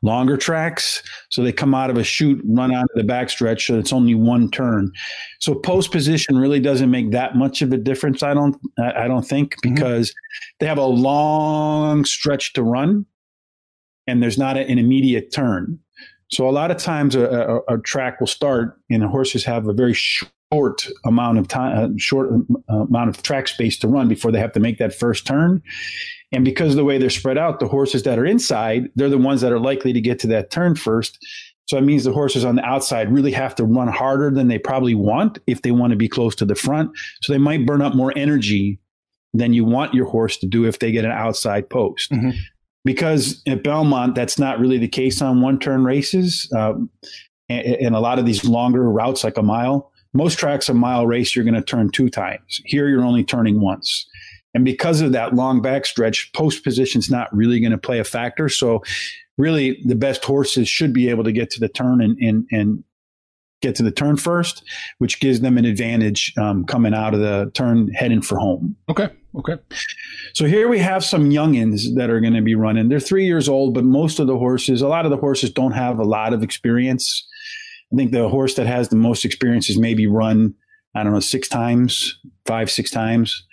longer 0.02 0.38
tracks. 0.38 1.02
So 1.30 1.44
they 1.44 1.52
come 1.52 1.74
out 1.74 1.90
of 1.90 1.98
a 1.98 2.04
chute, 2.04 2.42
run 2.46 2.74
out 2.74 2.84
of 2.84 2.96
the 2.96 3.12
backstretch, 3.12 3.62
so 3.62 3.80
it's 3.80 3.92
only 3.92 4.16
one 4.16 4.52
turn. 4.52 4.92
So 5.40 5.56
post 5.56 5.92
position 5.92 6.38
really 6.38 6.60
doesn't 6.60 6.92
make 6.92 7.12
that 7.12 7.36
much 7.36 7.62
of 7.62 7.74
a 7.74 7.78
difference. 7.78 8.22
I 8.22 8.34
don't 8.34 8.56
I 8.80 9.08
don't 9.08 9.28
think 9.28 9.56
mm-hmm. 9.56 9.74
because 9.74 10.12
mm-hmm. 10.12 10.56
they 10.60 10.68
have 10.68 10.78
a 10.78 10.86
long 10.86 12.06
stretch 12.06 12.54
to 12.54 12.64
run, 12.64 13.06
and 14.06 14.22
there's 14.22 14.38
not 14.38 14.56
an 14.56 14.78
immediate 14.78 15.34
turn. 15.34 15.80
So 16.32 16.48
a 16.48 16.52
lot 16.52 16.70
of 16.70 16.78
times 16.78 17.16
a, 17.16 17.24
a, 17.68 17.76
a 17.76 17.78
track 17.80 18.20
will 18.20 18.28
start 18.28 18.80
and 18.92 19.02
the 19.02 19.08
horses 19.08 19.44
have 19.46 19.68
a 19.68 19.74
very 19.74 19.96
short 19.96 20.32
short 20.52 20.88
amount 21.06 21.38
of 21.38 21.48
time, 21.48 21.78
uh, 21.78 21.90
short 21.98 22.32
uh, 22.70 22.74
amount 22.84 23.10
of 23.10 23.22
track 23.22 23.48
space 23.48 23.78
to 23.80 23.88
run 23.88 24.08
before 24.08 24.32
they 24.32 24.40
have 24.40 24.54
to 24.54 24.60
make 24.60 24.78
that 24.80 24.94
first 24.94 25.28
turn. 25.28 25.62
And 26.32 26.46
because 26.46 26.72
of 26.72 26.78
the 26.78 26.84
way 26.84 26.98
they're 26.98 27.10
spread 27.10 27.38
out, 27.38 27.60
the 27.60 27.68
horses 27.68 28.04
that 28.04 28.20
are 28.20 28.26
inside, 28.26 28.90
they're 28.96 29.10
the 29.10 29.18
ones 29.18 29.42
that 29.42 29.52
are 29.52 29.60
likely 29.60 29.94
to 29.94 30.02
get 30.02 30.20
to 30.20 30.28
that 30.28 30.52
turn 30.52 30.76
first. 30.76 31.18
So 31.68 31.78
it 31.78 31.82
means 31.82 32.04
the 32.04 32.12
horses 32.12 32.46
on 32.46 32.56
the 32.56 32.66
outside 32.66 33.12
really 33.12 33.32
have 33.32 33.54
to 33.56 33.64
run 33.64 33.88
harder 33.88 34.32
than 34.32 34.48
they 34.48 34.58
probably 34.58 34.96
want 34.96 35.38
if 35.46 35.62
they 35.62 35.72
want 35.72 35.92
to 35.92 35.98
be 35.98 36.08
close 36.08 36.34
to 36.36 36.46
the 36.46 36.56
front. 36.56 36.92
So 37.22 37.32
they 37.32 37.40
might 37.40 37.66
burn 37.66 37.82
up 37.82 37.96
more 37.96 38.12
energy 38.16 38.80
than 39.34 39.54
you 39.54 39.64
want 39.64 39.94
your 39.94 40.06
horse 40.06 40.38
to 40.38 40.48
do 40.48 40.66
if 40.66 40.80
they 40.80 40.92
get 40.92 41.06
an 41.06 41.12
outside 41.12 41.70
post. 41.70 42.12
Mm-hmm. 42.12 42.32
Because 42.86 43.44
at 43.46 43.64
Belmont, 43.64 44.16
that's 44.16 44.40
not 44.40 44.60
really 44.60 44.80
the 44.80 44.88
case 44.88 45.22
on 45.22 45.42
one 45.42 45.60
turn 45.60 45.84
races. 45.84 46.52
Um, 46.58 46.90
and, 47.50 47.66
and 47.66 47.96
a 47.96 48.00
lot 48.00 48.18
of 48.18 48.26
these 48.26 48.46
longer 48.46 48.90
routes, 48.90 49.24
like 49.24 49.38
a 49.38 49.44
mile, 49.44 49.92
most 50.14 50.40
tracks 50.40 50.70
a 50.70 50.74
mile 50.74 51.06
race, 51.06 51.36
you're 51.36 51.46
going 51.46 51.56
to 51.56 51.62
turn 51.62 51.92
two 51.92 52.10
times. 52.10 52.62
Here, 52.66 52.88
you're 52.90 53.04
only 53.04 53.24
turning 53.24 53.62
once. 53.62 54.08
And 54.54 54.66
because 54.66 55.02
of 55.02 55.12
that 55.12 55.36
long 55.36 55.62
backstretch, 55.62 56.34
post 56.34 56.64
position 56.64 57.00
is 57.00 57.10
not 57.10 57.34
really 57.36 57.60
going 57.60 57.72
to 57.72 57.78
play 57.78 58.00
a 58.00 58.04
factor. 58.04 58.50
So, 58.50 58.84
really, 59.38 59.82
the 59.86 59.96
best 59.96 60.26
horses 60.26 60.68
should 60.68 60.92
be 60.92 61.10
able 61.10 61.24
to 61.24 61.32
get 61.32 61.50
to 61.52 61.60
the 61.60 61.70
turn 61.70 62.02
and, 62.02 62.18
and, 62.18 62.46
and 62.52 62.84
get 63.62 63.76
to 63.76 63.84
the 63.84 63.92
turn 63.92 64.18
first, 64.18 64.64
which 64.98 65.20
gives 65.20 65.42
them 65.42 65.58
an 65.58 65.66
advantage 65.66 66.34
um, 66.38 66.66
coming 66.66 66.94
out 66.94 67.14
of 67.14 67.20
the 67.20 67.52
turn 67.54 67.90
heading 67.94 68.22
for 68.22 68.38
home. 68.38 68.76
Okay. 68.90 69.10
Okay. 69.36 69.58
So 70.34 70.46
here 70.46 70.68
we 70.68 70.80
have 70.80 71.04
some 71.04 71.30
youngins 71.30 71.96
that 71.96 72.10
are 72.10 72.20
going 72.20 72.34
to 72.34 72.42
be 72.42 72.56
running. 72.56 72.90
They're 72.90 73.00
three 73.00 73.26
years 73.26 73.48
old, 73.48 73.74
but 73.74 73.84
most 73.84 74.20
of 74.20 74.28
the 74.28 74.38
horses, 74.38 74.82
a 74.82 74.88
lot 74.88 75.06
of 75.06 75.12
the 75.12 75.18
horses 75.18 75.52
don't 75.52 75.74
have 75.74 76.00
a 76.00 76.04
lot 76.04 76.34
of 76.34 76.42
experience. 76.42 77.28
I 77.92 77.96
think 77.96 78.12
the 78.12 78.30
horse 78.30 78.56
that 78.56 78.68
has 78.68 78.90
the 78.90 78.96
most 78.96 79.26
experience 79.26 79.70
is 79.70 79.78
maybe 79.80 80.08
run, 80.08 80.54
I 80.96 81.04
don't 81.04 81.14
know, 81.14 81.20
six 81.20 81.48
times, 81.48 82.20
five, 82.46 82.70
six 82.70 82.92
times. 82.92 83.46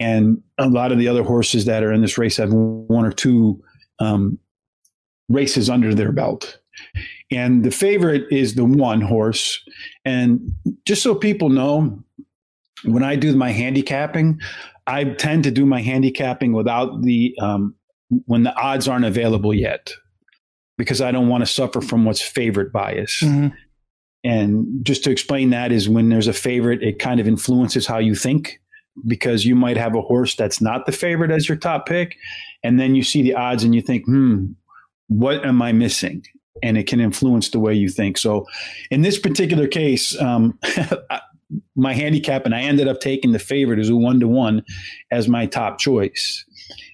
And 0.00 0.42
a 0.58 0.68
lot 0.68 0.92
of 0.92 0.98
the 0.98 1.08
other 1.08 1.22
horses 1.22 1.64
that 1.64 1.82
are 1.82 1.92
in 1.92 2.02
this 2.02 2.18
race 2.18 2.36
have 2.36 2.52
one 2.52 3.04
or 3.04 3.12
two 3.12 3.62
um, 3.98 4.38
races 5.28 5.68
under 5.68 5.94
their 5.94 6.12
belt. 6.12 6.58
And 7.30 7.64
the 7.64 7.70
favorite 7.70 8.26
is 8.30 8.54
the 8.54 8.64
one 8.64 9.00
horse. 9.00 9.60
And 10.04 10.52
just 10.86 11.02
so 11.02 11.14
people 11.14 11.48
know, 11.48 11.98
when 12.84 13.02
I 13.02 13.16
do 13.16 13.34
my 13.34 13.50
handicapping, 13.50 14.38
I 14.86 15.04
tend 15.04 15.44
to 15.44 15.50
do 15.50 15.66
my 15.66 15.82
handicapping 15.82 16.52
without 16.52 17.02
the 17.02 17.34
um, 17.42 17.74
when 18.26 18.44
the 18.44 18.54
odds 18.56 18.86
aren't 18.86 19.04
available 19.04 19.52
yet. 19.52 19.92
because 20.78 21.02
I 21.02 21.10
don't 21.10 21.28
want 21.28 21.42
to 21.42 21.46
suffer 21.46 21.80
from 21.80 22.04
what's 22.04 22.22
favorite 22.22 22.72
bias. 22.72 23.20
Mm-hmm. 23.22 23.48
And 24.24 24.84
just 24.84 25.04
to 25.04 25.10
explain 25.10 25.50
that 25.50 25.72
is 25.72 25.88
when 25.88 26.08
there's 26.08 26.26
a 26.26 26.32
favorite, 26.32 26.82
it 26.82 26.98
kind 26.98 27.20
of 27.20 27.28
influences 27.28 27.86
how 27.86 27.98
you 27.98 28.14
think 28.14 28.60
because 29.06 29.44
you 29.44 29.54
might 29.54 29.76
have 29.76 29.94
a 29.94 30.02
horse 30.02 30.34
that's 30.34 30.60
not 30.60 30.86
the 30.86 30.92
favorite 30.92 31.30
as 31.30 31.48
your 31.48 31.56
top 31.56 31.86
pick. 31.86 32.16
And 32.64 32.80
then 32.80 32.94
you 32.94 33.02
see 33.02 33.22
the 33.22 33.34
odds 33.34 33.62
and 33.62 33.74
you 33.74 33.80
think, 33.80 34.04
hmm, 34.06 34.46
what 35.06 35.44
am 35.44 35.62
I 35.62 35.72
missing? 35.72 36.24
And 36.62 36.76
it 36.76 36.88
can 36.88 37.00
influence 37.00 37.50
the 37.50 37.60
way 37.60 37.74
you 37.74 37.88
think. 37.88 38.18
So 38.18 38.46
in 38.90 39.02
this 39.02 39.18
particular 39.18 39.68
case, 39.68 40.20
um, 40.20 40.58
my 41.76 41.94
handicap, 41.94 42.44
and 42.44 42.54
I 42.54 42.62
ended 42.62 42.88
up 42.88 43.00
taking 43.00 43.32
the 43.32 43.38
favorite 43.38 43.78
as 43.78 43.88
a 43.88 43.96
one 43.96 44.18
to 44.20 44.28
one 44.28 44.64
as 45.12 45.28
my 45.28 45.46
top 45.46 45.78
choice. 45.78 46.44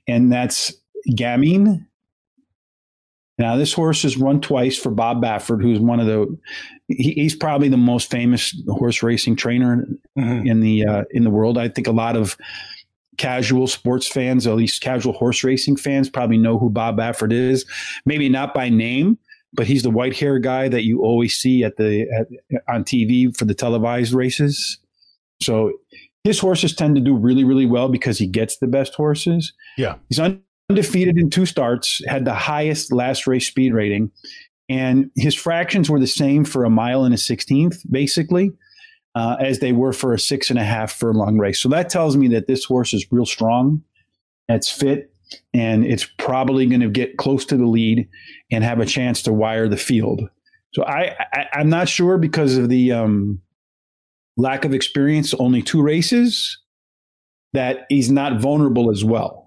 And 0.07 0.31
that's 0.31 0.75
Gamine 1.11 1.87
now, 3.37 3.57
this 3.57 3.73
horse 3.73 4.03
has 4.03 4.17
run 4.17 4.41
twice 4.41 4.79
for 4.79 4.91
Bob 4.91 5.21
Baffert, 5.21 5.61
who's 5.61 5.81
one 5.81 5.99
of 5.99 6.07
the 6.07 6.39
he, 6.87 7.13
he's 7.13 7.35
probably 7.35 7.69
the 7.69 7.77
most 7.77 8.11
famous 8.11 8.55
horse 8.69 9.03
racing 9.03 9.35
trainer 9.35 9.87
mm-hmm. 10.17 10.47
in 10.47 10.61
the 10.61 10.87
uh, 10.87 11.05
in 11.11 11.25
the 11.25 11.31
world. 11.31 11.59
I 11.59 11.69
think 11.69 11.89
a 11.89 11.93
lot 11.93 12.17
of 12.17 12.37
casual 13.17 13.67
sports 13.67 14.07
fans, 14.07 14.47
at 14.47 14.55
least 14.55 14.81
casual 14.81 15.15
horse 15.15 15.43
racing 15.43 15.77
fans, 15.77 16.09
probably 16.09 16.39
know 16.39 16.59
who 16.59 16.71
Bob 16.71 16.97
Baffert 16.97 17.33
is. 17.33 17.65
Maybe 18.07 18.29
not 18.29 18.55
by 18.55 18.69
name, 18.69 19.19
but 19.53 19.67
he's 19.67 19.83
the 19.83 19.91
white 19.91 20.17
hair 20.17 20.39
guy 20.39 20.69
that 20.69 20.85
you 20.85 21.03
always 21.03 21.35
see 21.35 21.65
at 21.65 21.77
the 21.77 22.03
at, 22.13 22.63
on 22.73 22.85
TV 22.85 23.37
for 23.37 23.47
the 23.47 23.55
televised 23.55 24.13
races. 24.13 24.79
So 25.43 25.73
his 26.23 26.39
horses 26.39 26.73
tend 26.73 26.95
to 26.95 27.01
do 27.01 27.17
really, 27.17 27.43
really 27.43 27.67
well 27.67 27.89
because 27.89 28.17
he 28.19 28.29
gets 28.29 28.59
the 28.59 28.69
best 28.69 28.95
horses. 28.95 29.53
Yeah, 29.77 29.97
he's 30.09 30.21
un- 30.21 30.44
undefeated 30.71 31.19
in 31.19 31.31
two 31.31 31.47
starts, 31.47 32.01
had 32.07 32.25
the 32.25 32.35
highest 32.35 32.93
last 32.93 33.27
race 33.27 33.47
speed 33.47 33.75
rating, 33.75 34.11
and 34.69 35.11
his 35.15 35.35
fractions 35.35 35.91
were 35.91 36.01
the 36.01 36.07
same 36.07 36.45
for 36.45 36.65
a 36.65 36.71
mile 36.71 37.05
and 37.05 37.15
a 37.15 37.19
sixteenth, 37.19 37.83
basically, 37.91 38.51
uh, 39.15 39.37
as 39.41 39.59
they 39.59 39.73
were 39.73 39.93
for 39.93 40.15
a 40.15 40.19
six 40.19 40.51
and 40.51 40.59
a 40.59 40.65
half 40.65 40.93
furlong 40.93 41.39
race. 41.39 41.61
So 41.61 41.69
that 41.69 41.91
tells 41.91 42.17
me 42.17 42.29
that 42.29 42.47
this 42.47 42.65
horse 42.65 42.95
is 42.95 43.07
real 43.11 43.27
strong, 43.27 43.83
it's 44.49 44.71
fit, 44.71 45.15
and 45.53 45.85
it's 45.85 46.07
probably 46.19 46.67
going 46.67 46.81
to 46.81 46.89
get 46.89 47.19
close 47.19 47.45
to 47.47 47.57
the 47.57 47.67
lead 47.67 48.09
and 48.51 48.65
have 48.65 48.81
a 48.81 48.87
chance 48.87 49.23
to 49.23 49.33
wire 49.33 49.69
the 49.69 49.77
field. 49.77 50.29
So 50.73 50.85
I, 50.85 51.15
I 51.33 51.61
am 51.61 51.69
not 51.69 51.89
sure 51.89 52.19
because 52.19 52.57
of 52.57 52.69
the 52.69 52.93
um, 52.93 53.41
lack 54.37 54.65
of 54.65 54.75
experience, 54.75 55.35
only 55.35 55.63
two 55.63 55.83
races, 55.83 56.59
that 57.53 57.87
he's 57.89 58.11
not 58.11 58.41
vulnerable 58.41 58.91
as 58.91 59.05
well. 59.05 59.44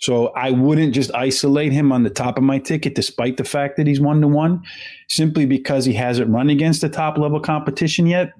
So 0.00 0.28
I 0.28 0.50
wouldn't 0.50 0.94
just 0.94 1.14
isolate 1.14 1.72
him 1.72 1.92
on 1.92 2.02
the 2.04 2.10
top 2.10 2.38
of 2.38 2.42
my 2.42 2.58
ticket, 2.58 2.94
despite 2.94 3.36
the 3.36 3.44
fact 3.44 3.76
that 3.76 3.86
he's 3.86 4.00
one 4.00 4.20
to 4.22 4.28
one, 4.28 4.62
simply 5.08 5.44
because 5.44 5.84
he 5.84 5.92
hasn't 5.92 6.30
run 6.30 6.48
against 6.48 6.80
the 6.80 6.88
top 6.88 7.18
level 7.18 7.38
competition 7.38 8.06
yet. 8.06 8.32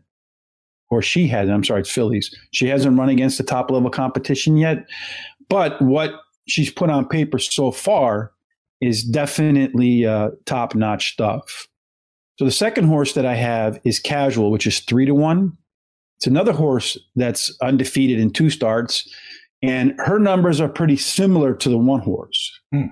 Or 0.88 1.02
she 1.02 1.28
hasn't. 1.28 1.54
I'm 1.54 1.62
sorry, 1.62 1.80
it's 1.80 1.90
Fillies. 1.90 2.34
She 2.52 2.66
hasn't 2.66 2.98
run 2.98 3.10
against 3.10 3.38
the 3.38 3.44
top 3.44 3.70
level 3.70 3.90
competition 3.90 4.56
yet. 4.56 4.88
But 5.48 5.80
what 5.82 6.14
she's 6.48 6.70
put 6.70 6.90
on 6.90 7.06
paper 7.06 7.38
so 7.38 7.70
far 7.70 8.32
is 8.80 9.04
definitely 9.04 10.06
uh, 10.06 10.30
top 10.46 10.74
notch 10.74 11.12
stuff. 11.12 11.68
So 12.38 12.46
the 12.46 12.50
second 12.50 12.86
horse 12.86 13.12
that 13.12 13.26
I 13.26 13.34
have 13.34 13.78
is 13.84 14.00
Casual, 14.00 14.50
which 14.50 14.66
is 14.66 14.80
three 14.80 15.04
to 15.04 15.14
one. 15.14 15.58
It's 16.16 16.26
another 16.26 16.52
horse 16.52 16.98
that's 17.16 17.54
undefeated 17.60 18.18
in 18.18 18.32
two 18.32 18.48
starts 18.48 19.08
and 19.62 19.94
her 19.98 20.18
numbers 20.18 20.60
are 20.60 20.68
pretty 20.68 20.96
similar 20.96 21.54
to 21.54 21.68
the 21.68 21.78
one 21.78 22.00
horse. 22.00 22.60
Hmm. 22.72 22.86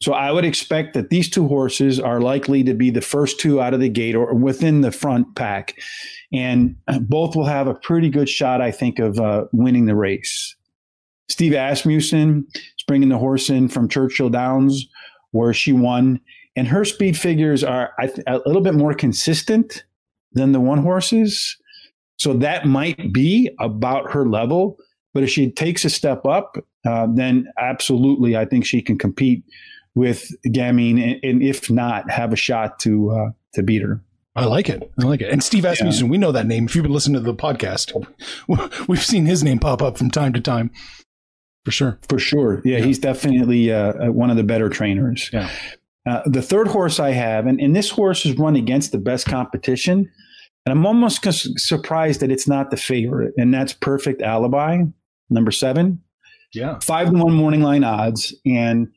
So 0.00 0.12
I 0.12 0.30
would 0.32 0.44
expect 0.44 0.92
that 0.94 1.08
these 1.10 1.30
two 1.30 1.48
horses 1.48 1.98
are 1.98 2.20
likely 2.20 2.62
to 2.64 2.74
be 2.74 2.90
the 2.90 3.00
first 3.00 3.40
two 3.40 3.60
out 3.60 3.72
of 3.72 3.80
the 3.80 3.88
gate 3.88 4.14
or 4.14 4.34
within 4.34 4.82
the 4.82 4.90
front 4.92 5.34
pack. 5.34 5.78
And 6.32 6.76
both 7.02 7.34
will 7.34 7.46
have 7.46 7.68
a 7.68 7.74
pretty 7.74 8.10
good 8.10 8.28
shot, 8.28 8.60
I 8.60 8.70
think, 8.70 8.98
of 8.98 9.18
uh, 9.18 9.46
winning 9.52 9.86
the 9.86 9.94
race. 9.94 10.54
Steve 11.30 11.54
Asmussen 11.54 12.46
is 12.54 12.84
bringing 12.86 13.08
the 13.08 13.18
horse 13.18 13.48
in 13.48 13.68
from 13.68 13.88
Churchill 13.88 14.28
Downs, 14.28 14.86
where 15.30 15.54
she 15.54 15.72
won. 15.72 16.20
And 16.54 16.68
her 16.68 16.84
speed 16.84 17.16
figures 17.16 17.64
are 17.64 17.92
a 18.26 18.40
little 18.44 18.62
bit 18.62 18.74
more 18.74 18.94
consistent 18.94 19.84
than 20.32 20.52
the 20.52 20.60
one 20.60 20.82
horses. 20.82 21.56
So 22.18 22.34
that 22.34 22.66
might 22.66 23.12
be 23.12 23.50
about 23.58 24.12
her 24.12 24.28
level. 24.28 24.76
But 25.14 25.22
if 25.22 25.30
she 25.30 25.50
takes 25.50 25.84
a 25.84 25.90
step 25.90 26.26
up, 26.26 26.58
uh, 26.84 27.06
then 27.14 27.46
absolutely, 27.56 28.36
I 28.36 28.44
think 28.44 28.66
she 28.66 28.82
can 28.82 28.98
compete 28.98 29.44
with 29.94 30.30
Gamine, 30.46 31.00
and, 31.00 31.24
and 31.24 31.42
if 31.42 31.70
not, 31.70 32.10
have 32.10 32.32
a 32.32 32.36
shot 32.36 32.80
to 32.80 33.10
uh, 33.10 33.30
to 33.54 33.62
beat 33.62 33.82
her. 33.82 34.00
I 34.36 34.46
like 34.46 34.68
it. 34.68 34.92
I 35.00 35.04
like 35.04 35.20
it. 35.20 35.30
And 35.30 35.42
Steve 35.42 35.64
Asmussen, 35.64 36.06
yeah. 36.06 36.10
we 36.10 36.18
know 36.18 36.32
that 36.32 36.46
name. 36.46 36.64
If 36.64 36.74
you've 36.74 36.82
been 36.82 36.92
listening 36.92 37.22
to 37.22 37.32
the 37.32 37.34
podcast, 37.34 37.94
we've 38.88 39.02
seen 39.02 39.26
his 39.26 39.44
name 39.44 39.60
pop 39.60 39.80
up 39.80 39.96
from 39.96 40.10
time 40.10 40.32
to 40.32 40.40
time. 40.40 40.72
For 41.64 41.70
sure. 41.70 41.98
For 42.08 42.18
sure. 42.18 42.60
Yeah, 42.64 42.78
yeah. 42.78 42.84
he's 42.84 42.98
definitely 42.98 43.72
uh, 43.72 44.10
one 44.10 44.30
of 44.30 44.36
the 44.36 44.42
better 44.42 44.68
trainers. 44.68 45.30
Yeah. 45.32 45.48
Uh, 46.04 46.22
the 46.26 46.42
third 46.42 46.66
horse 46.66 46.98
I 46.98 47.12
have, 47.12 47.46
and, 47.46 47.60
and 47.60 47.74
this 47.76 47.90
horse 47.90 48.26
is 48.26 48.36
run 48.36 48.56
against 48.56 48.90
the 48.90 48.98
best 48.98 49.26
competition, 49.26 50.10
and 50.66 50.72
I'm 50.72 50.84
almost 50.84 51.24
surprised 51.58 52.20
that 52.20 52.30
it's 52.30 52.48
not 52.48 52.70
the 52.70 52.76
favorite, 52.76 53.34
and 53.38 53.54
that's 53.54 53.72
Perfect 53.72 54.20
Alibi 54.20 54.82
number 55.34 55.50
seven. 55.50 56.00
Yeah. 56.52 56.78
Five 56.80 57.10
to 57.10 57.18
one 57.18 57.34
morning 57.34 57.62
line 57.62 57.84
odds. 57.84 58.34
And, 58.46 58.88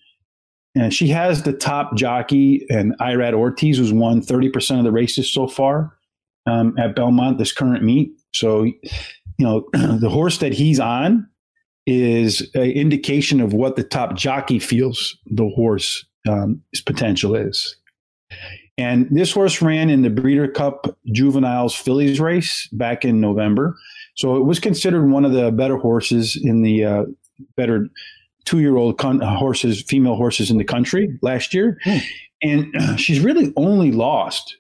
and 0.76 0.94
she 0.94 1.08
has 1.08 1.44
the 1.44 1.54
top 1.54 1.96
jockey, 1.96 2.66
and 2.70 2.96
Irad 3.00 3.34
Ortiz, 3.34 3.78
who's 3.78 3.92
won 3.92 4.22
30% 4.22 4.78
of 4.78 4.84
the 4.84 4.92
races 4.92 5.32
so 5.32 5.48
far 5.48 5.98
um, 6.46 6.78
at 6.78 6.96
Belmont, 6.96 7.40
this 7.40 7.52
current 7.52 7.84
meet. 7.84 8.12
So, 8.34 8.64
you 8.64 8.80
know, 9.40 9.68
the 9.74 10.10
horse 10.10 10.38
that 10.38 10.54
he's 10.54 10.80
on 10.80 11.28
is 11.88 12.50
an 12.54 12.70
indication 12.72 13.42
of 13.42 13.54
what 13.54 13.76
the 13.76 13.84
top 13.84 14.16
jockey 14.16 14.60
feels 14.60 15.18
the 15.26 15.50
horse's 15.56 16.06
um, 16.30 16.62
potential 16.86 17.36
is. 17.36 17.76
And 18.78 19.08
this 19.10 19.32
horse 19.32 19.62
ran 19.62 19.90
in 19.90 20.04
the 20.04 20.10
Breeder 20.10 20.48
Cup 20.48 20.98
Juveniles 21.12 21.74
Fillies 21.74 22.20
race 22.20 22.68
back 22.72 23.04
in 23.04 23.20
November. 23.20 23.76
So 24.18 24.36
it 24.36 24.46
was 24.46 24.60
considered 24.60 25.10
one 25.10 25.26
of 25.26 25.32
the 25.32 25.52
better 25.52 25.78
horses 25.78 26.40
in 26.42 26.64
the 26.64 26.84
uh, 26.84 27.04
better 27.56 27.88
two 28.46 28.60
year 28.60 28.76
old 28.76 28.98
con- 28.98 29.22
horses, 29.22 29.82
female 29.84 30.16
horses 30.16 30.50
in 30.50 30.58
the 30.58 30.64
country 30.64 31.18
last 31.22 31.54
year. 31.54 31.78
Hmm. 31.84 31.98
And 32.42 32.76
uh, 32.76 32.96
she's 32.96 33.20
really 33.20 33.54
only 33.56 33.92
lost 33.92 34.58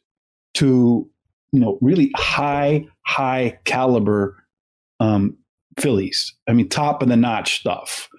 to, 0.55 1.09
you 1.51 1.59
know, 1.59 1.77
really 1.81 2.11
high, 2.15 2.85
high 3.05 3.57
caliber 3.65 4.35
um, 4.99 5.37
fillies. 5.79 6.33
I 6.47 6.53
mean, 6.53 6.69
top 6.69 7.01
of 7.01 7.09
the 7.09 7.17
notch 7.17 7.59
stuff. 7.59 8.09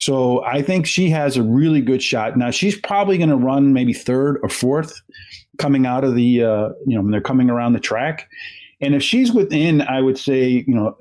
So 0.00 0.44
I 0.44 0.62
think 0.62 0.86
she 0.86 1.10
has 1.10 1.36
a 1.36 1.42
really 1.42 1.80
good 1.80 2.02
shot. 2.02 2.36
Now 2.36 2.50
she's 2.50 2.78
probably 2.78 3.18
going 3.18 3.30
to 3.30 3.36
run 3.36 3.72
maybe 3.72 3.92
third 3.92 4.38
or 4.42 4.48
fourth 4.48 5.00
coming 5.58 5.86
out 5.86 6.04
of 6.04 6.14
the, 6.14 6.44
uh, 6.44 6.68
you 6.86 6.94
know, 6.94 7.02
when 7.02 7.10
they're 7.10 7.20
coming 7.20 7.50
around 7.50 7.72
the 7.72 7.80
track. 7.80 8.28
And 8.80 8.94
if 8.94 9.02
she's 9.02 9.32
within, 9.32 9.82
I 9.82 10.00
would 10.00 10.18
say, 10.18 10.64
you 10.66 10.74
know, 10.74 10.96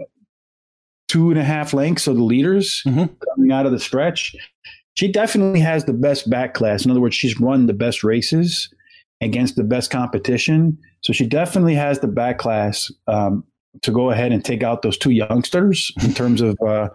two 1.07 1.29
and 1.29 1.39
a 1.39 1.43
half 1.43 1.73
lengths 1.73 2.07
of 2.07 2.17
the 2.17 2.23
leaders 2.23 2.81
mm-hmm. 2.85 3.05
coming 3.33 3.51
out 3.51 3.65
of 3.65 3.71
the 3.71 3.79
stretch, 3.79 4.35
she 4.95 5.11
definitely 5.11 5.59
has 5.59 5.85
the 5.85 5.93
best 5.93 6.29
back 6.29 6.53
class. 6.53 6.83
In 6.83 6.91
other 6.91 6.99
words, 6.99 7.15
she's 7.15 7.39
run 7.39 7.67
the 7.67 7.73
best 7.73 8.03
races 8.03 8.69
against 9.21 9.55
the 9.55 9.63
best 9.63 9.91
competition. 9.91 10.77
So 11.01 11.13
she 11.13 11.25
definitely 11.25 11.75
has 11.75 11.99
the 11.99 12.07
back 12.07 12.39
class 12.39 12.91
um, 13.07 13.43
to 13.83 13.91
go 13.91 14.09
ahead 14.09 14.31
and 14.31 14.43
take 14.43 14.63
out 14.63 14.81
those 14.81 14.97
two 14.97 15.11
youngsters 15.11 15.91
in 16.03 16.13
terms 16.13 16.41
of 16.41 16.57
uh, 16.65 16.89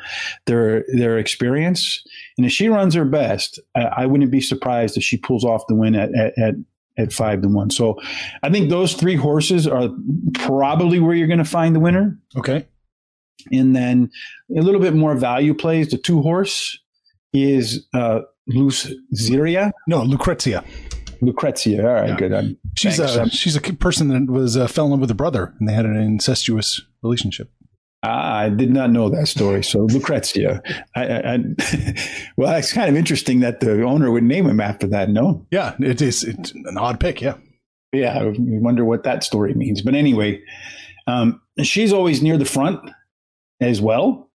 their 0.47 0.85
their 0.95 1.18
experience. 1.18 2.03
And 2.37 2.47
if 2.47 2.53
she 2.53 2.68
runs 2.68 2.95
her 2.95 3.05
best, 3.05 3.61
I, 3.75 3.83
I, 3.83 4.07
wouldn't 4.07 4.31
be 4.31 4.40
surprised 4.40 4.97
if 4.97 5.03
she 5.03 5.16
pulls 5.16 5.45
off 5.45 5.66
the 5.68 5.75
win 5.75 5.95
at, 5.95 6.14
at, 6.14 6.37
at 6.38 6.55
at 6.96 7.12
five 7.12 7.42
to 7.42 7.48
one. 7.48 7.70
So 7.70 8.00
I 8.42 8.50
think 8.50 8.70
those 8.70 8.94
three 8.94 9.16
horses 9.16 9.66
are 9.66 9.88
probably 10.35 11.00
where 11.00 11.14
you're 11.14 11.28
going 11.28 11.38
to 11.38 11.44
find 11.44 11.74
the 11.74 11.81
winner. 11.81 12.18
Okay. 12.37 12.66
And 13.50 13.74
then 13.74 14.11
a 14.57 14.61
little 14.61 14.81
bit 14.81 14.94
more 14.94 15.14
value 15.14 15.55
plays. 15.55 15.88
The 15.88 15.98
two 15.98 16.22
horse 16.22 16.78
is 17.33 17.87
uh. 17.94 18.20
No, 19.87 20.02
Lucrezia. 20.02 20.64
Lucrezia. 21.20 21.87
All 21.87 21.94
right, 21.94 22.09
yeah. 22.09 22.16
good. 22.16 22.33
I'm, 22.33 22.59
she's 22.76 22.98
a 22.98 23.28
she's 23.31 23.57
a 23.57 23.61
person 23.61 24.09
that 24.09 24.31
was 24.31 24.57
uh, 24.57 24.66
fell 24.66 24.87
in 24.87 24.90
love 24.90 25.00
with 25.00 25.11
her 25.11 25.14
brother, 25.14 25.55
and 25.59 25.68
they 25.68 25.72
had 25.72 25.87
an 25.87 25.96
incestuous 25.96 26.83
relationship. 27.02 27.50
Ah, 28.04 28.38
I 28.38 28.48
did 28.48 28.70
not 28.70 28.90
know 28.90 29.08
that 29.10 29.28
story. 29.28 29.62
So 29.62 29.84
Lucrezia, 29.84 30.60
I, 30.96 31.06
I, 31.06 31.34
I, 31.34 31.38
well, 32.36 32.56
it's 32.56 32.72
kind 32.72 32.90
of 32.90 32.96
interesting 32.96 33.40
that 33.40 33.60
the 33.60 33.82
owner 33.84 34.10
would 34.10 34.24
name 34.24 34.48
him 34.48 34.60
after 34.60 34.88
that. 34.88 35.08
No, 35.08 35.46
yeah, 35.52 35.76
it 35.78 36.02
is 36.02 36.24
it's 36.24 36.50
an 36.50 36.76
odd 36.76 36.98
pick. 36.98 37.20
Yeah, 37.20 37.36
yeah. 37.92 38.18
I 38.18 38.32
wonder 38.36 38.84
what 38.84 39.04
that 39.04 39.22
story 39.22 39.54
means. 39.54 39.82
But 39.82 39.94
anyway, 39.94 40.42
um, 41.06 41.40
she's 41.62 41.92
always 41.92 42.22
near 42.22 42.36
the 42.36 42.44
front 42.44 42.80
as 43.60 43.80
well, 43.80 44.30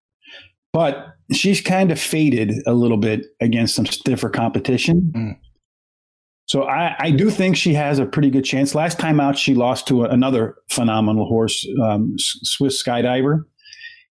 but 0.72 1.16
she's 1.32 1.60
kind 1.60 1.92
of 1.92 2.00
faded 2.00 2.54
a 2.66 2.72
little 2.72 2.96
bit 2.96 3.26
against 3.40 3.74
some 3.74 3.84
stiffer 3.84 4.30
competition. 4.30 5.12
Mm. 5.14 5.38
So 6.46 6.62
I, 6.62 6.96
I 6.98 7.10
do 7.10 7.28
think 7.28 7.56
she 7.56 7.74
has 7.74 7.98
a 7.98 8.06
pretty 8.06 8.30
good 8.30 8.44
chance. 8.44 8.74
Last 8.74 8.98
time 8.98 9.20
out, 9.20 9.36
she 9.36 9.54
lost 9.54 9.86
to 9.88 10.04
another 10.04 10.56
phenomenal 10.70 11.26
horse, 11.26 11.66
um, 11.82 12.14
Swiss 12.18 12.82
Skydiver, 12.82 13.44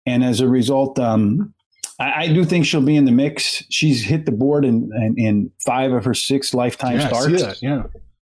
and 0.06 0.24
as 0.24 0.40
a 0.40 0.48
result, 0.48 0.98
um, 0.98 1.54
I, 1.98 2.24
I, 2.24 2.26
do 2.28 2.44
think 2.44 2.66
she'll 2.66 2.82
be 2.82 2.96
in 2.96 3.04
the 3.04 3.12
mix. 3.12 3.62
She's 3.70 4.02
hit 4.02 4.26
the 4.26 4.32
board 4.32 4.64
in, 4.64 4.90
in, 4.94 5.14
in 5.16 5.50
five 5.64 5.92
of 5.92 6.04
her 6.04 6.14
six 6.14 6.54
lifetime 6.54 6.98
yeah, 6.98 7.08
starts. 7.08 7.62
Yeah, 7.62 7.82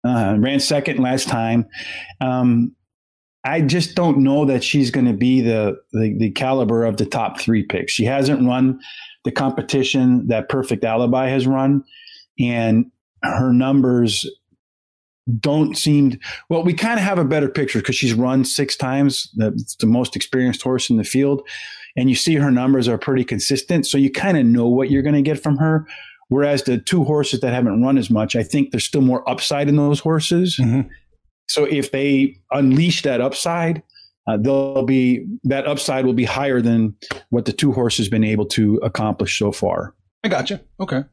uh, 0.03 0.37
ran 0.39 0.59
second 0.59 0.99
last 0.99 1.27
time. 1.27 1.67
Um, 2.21 2.75
I 3.43 3.61
just 3.61 3.95
don't 3.95 4.19
know 4.19 4.45
that 4.45 4.63
she's 4.63 4.91
going 4.91 5.05
to 5.05 5.13
be 5.13 5.41
the, 5.41 5.77
the, 5.93 6.15
the 6.17 6.31
caliber 6.31 6.83
of 6.83 6.97
the 6.97 7.05
top 7.05 7.39
three 7.39 7.63
picks. 7.63 7.93
She 7.93 8.03
hasn't 8.03 8.45
run 8.45 8.79
the 9.23 9.31
competition 9.31 10.27
that 10.27 10.49
Perfect 10.49 10.83
Alibi 10.83 11.27
has 11.29 11.47
run, 11.47 11.83
and 12.39 12.91
her 13.23 13.53
numbers 13.53 14.25
don't 15.39 15.77
seem 15.77 16.19
well. 16.49 16.63
We 16.63 16.73
kind 16.73 16.99
of 16.99 17.05
have 17.05 17.19
a 17.19 17.25
better 17.25 17.49
picture 17.49 17.79
because 17.79 17.95
she's 17.95 18.13
run 18.13 18.45
six 18.45 18.75
times. 18.75 19.29
That's 19.35 19.75
the 19.75 19.87
most 19.87 20.15
experienced 20.15 20.61
horse 20.61 20.89
in 20.89 20.97
the 20.97 21.03
field, 21.03 21.41
and 21.95 22.09
you 22.09 22.15
see 22.15 22.35
her 22.35 22.51
numbers 22.51 22.87
are 22.87 22.97
pretty 22.97 23.23
consistent. 23.23 23.85
So 23.85 23.97
you 23.97 24.11
kind 24.11 24.37
of 24.37 24.45
know 24.45 24.67
what 24.67 24.89
you're 24.89 25.01
going 25.01 25.15
to 25.15 25.21
get 25.21 25.41
from 25.41 25.57
her. 25.57 25.87
Whereas 26.29 26.63
the 26.63 26.77
two 26.77 27.03
horses 27.05 27.39
that 27.39 27.53
haven't 27.53 27.81
run 27.81 27.97
as 27.97 28.09
much, 28.09 28.35
I 28.35 28.43
think 28.43 28.71
there's 28.71 28.83
still 28.83 29.01
more 29.01 29.27
upside 29.29 29.69
in 29.69 29.77
those 29.77 29.99
horses. 29.99 30.57
Mm-hmm. 30.57 30.89
So 31.47 31.63
if 31.63 31.91
they 31.91 32.37
unleash 32.51 33.01
that 33.03 33.21
upside, 33.21 33.81
uh, 34.27 34.35
they'll 34.37 34.83
be 34.83 35.25
that 35.45 35.65
upside 35.65 36.05
will 36.05 36.13
be 36.13 36.25
higher 36.25 36.61
than 36.61 36.93
what 37.29 37.45
the 37.45 37.53
two 37.53 37.71
horses 37.71 38.09
been 38.09 38.25
able 38.25 38.45
to 38.47 38.75
accomplish 38.83 39.39
so 39.39 39.53
far. 39.53 39.93
I 40.23 40.27
got 40.27 40.49
you. 40.49 40.59
Okay. 40.81 41.03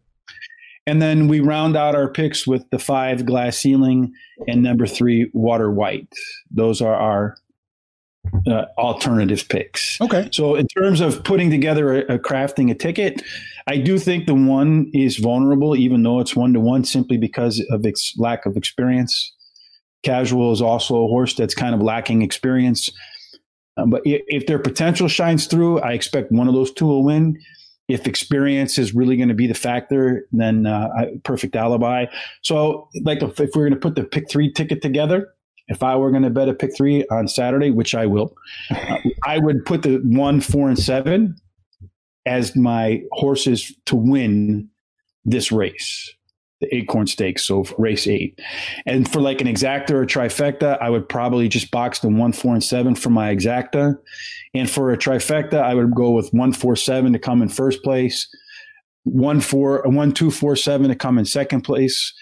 And 0.86 1.00
then 1.00 1.28
we 1.28 1.40
round 1.40 1.76
out 1.76 1.94
our 1.94 2.08
picks 2.08 2.46
with 2.46 2.68
the 2.70 2.78
five 2.78 3.24
glass 3.24 3.56
ceiling 3.56 4.12
and 4.46 4.62
number 4.62 4.86
three 4.86 5.30
water 5.32 5.70
white. 5.70 6.08
Those 6.50 6.82
are 6.82 6.94
our 6.94 7.36
uh, 8.46 8.64
alternative 8.78 9.48
picks. 9.48 10.00
Okay. 10.00 10.28
So 10.32 10.54
in 10.54 10.66
terms 10.68 11.00
of 11.00 11.24
putting 11.24 11.50
together 11.50 11.94
a, 11.94 12.14
a, 12.14 12.18
crafting 12.18 12.70
a 12.70 12.74
ticket, 12.74 13.22
I 13.66 13.78
do 13.78 13.98
think 13.98 14.26
the 14.26 14.34
one 14.34 14.90
is 14.92 15.16
vulnerable, 15.16 15.76
even 15.76 16.02
though 16.02 16.20
it's 16.20 16.36
one 16.36 16.52
to 16.52 16.60
one, 16.60 16.84
simply 16.84 17.16
because 17.16 17.64
of 17.70 17.84
its 17.84 18.14
lack 18.18 18.46
of 18.46 18.56
experience. 18.56 19.34
Casual 20.02 20.52
is 20.52 20.60
also 20.60 20.96
a 20.96 21.08
horse 21.08 21.34
that's 21.34 21.54
kind 21.54 21.74
of 21.74 21.80
lacking 21.80 22.22
experience. 22.22 22.90
Um, 23.76 23.90
but 23.90 24.02
if, 24.04 24.22
if 24.26 24.46
their 24.46 24.58
potential 24.58 25.08
shines 25.08 25.46
through, 25.46 25.80
I 25.80 25.92
expect 25.92 26.30
one 26.30 26.48
of 26.48 26.54
those 26.54 26.72
two 26.72 26.86
will 26.86 27.04
win. 27.04 27.38
If 27.88 28.06
experience 28.06 28.78
is 28.78 28.94
really 28.94 29.16
going 29.16 29.28
to 29.28 29.34
be 29.34 29.46
the 29.46 29.54
factor, 29.54 30.26
then 30.32 30.66
uh, 30.66 30.88
perfect 31.22 31.54
alibi. 31.54 32.06
So, 32.42 32.88
like, 33.02 33.22
if, 33.22 33.38
if 33.40 33.50
we're 33.54 33.68
going 33.68 33.74
to 33.74 33.80
put 33.80 33.94
the 33.94 34.04
pick 34.04 34.30
three 34.30 34.50
ticket 34.50 34.80
together, 34.80 35.28
if 35.68 35.82
I 35.82 35.96
were 35.96 36.10
going 36.10 36.22
to 36.22 36.30
bet 36.30 36.48
a 36.48 36.54
pick 36.54 36.74
three 36.76 37.04
on 37.10 37.28
Saturday, 37.28 37.70
which 37.70 37.94
I 37.94 38.06
will, 38.06 38.34
uh, 38.70 38.98
I 39.26 39.38
would 39.38 39.64
put 39.66 39.82
the 39.82 40.00
one, 40.04 40.40
four, 40.40 40.68
and 40.68 40.78
seven 40.78 41.36
as 42.26 42.56
my 42.56 43.02
horses 43.12 43.72
to 43.86 43.96
win 43.96 44.68
this 45.24 45.52
race 45.52 46.14
the 46.64 46.76
Acorn 46.76 47.06
Stakes, 47.06 47.44
so 47.44 47.64
race 47.78 48.06
eight. 48.06 48.40
And 48.86 49.10
for 49.10 49.20
like 49.20 49.40
an 49.40 49.46
exacta 49.46 49.90
or 49.90 50.06
trifecta, 50.06 50.80
I 50.80 50.90
would 50.90 51.08
probably 51.08 51.48
just 51.48 51.70
box 51.70 51.98
the 52.00 52.08
one, 52.08 52.32
four, 52.32 52.54
and 52.54 52.64
seven 52.64 52.94
for 52.94 53.10
my 53.10 53.34
exacta. 53.34 53.98
And 54.54 54.70
for 54.70 54.92
a 54.92 54.98
trifecta, 54.98 55.60
I 55.60 55.74
would 55.74 55.94
go 55.94 56.10
with 56.10 56.32
one, 56.32 56.52
four, 56.52 56.76
seven 56.76 57.12
to 57.12 57.18
come 57.18 57.42
in 57.42 57.48
first 57.48 57.82
place, 57.82 58.28
one, 59.04 59.40
four, 59.40 59.82
one, 59.84 60.12
two, 60.12 60.30
four, 60.30 60.56
seven 60.56 60.88
to 60.88 60.94
come 60.94 61.18
in 61.18 61.24
second 61.24 61.62
place. 61.62 62.12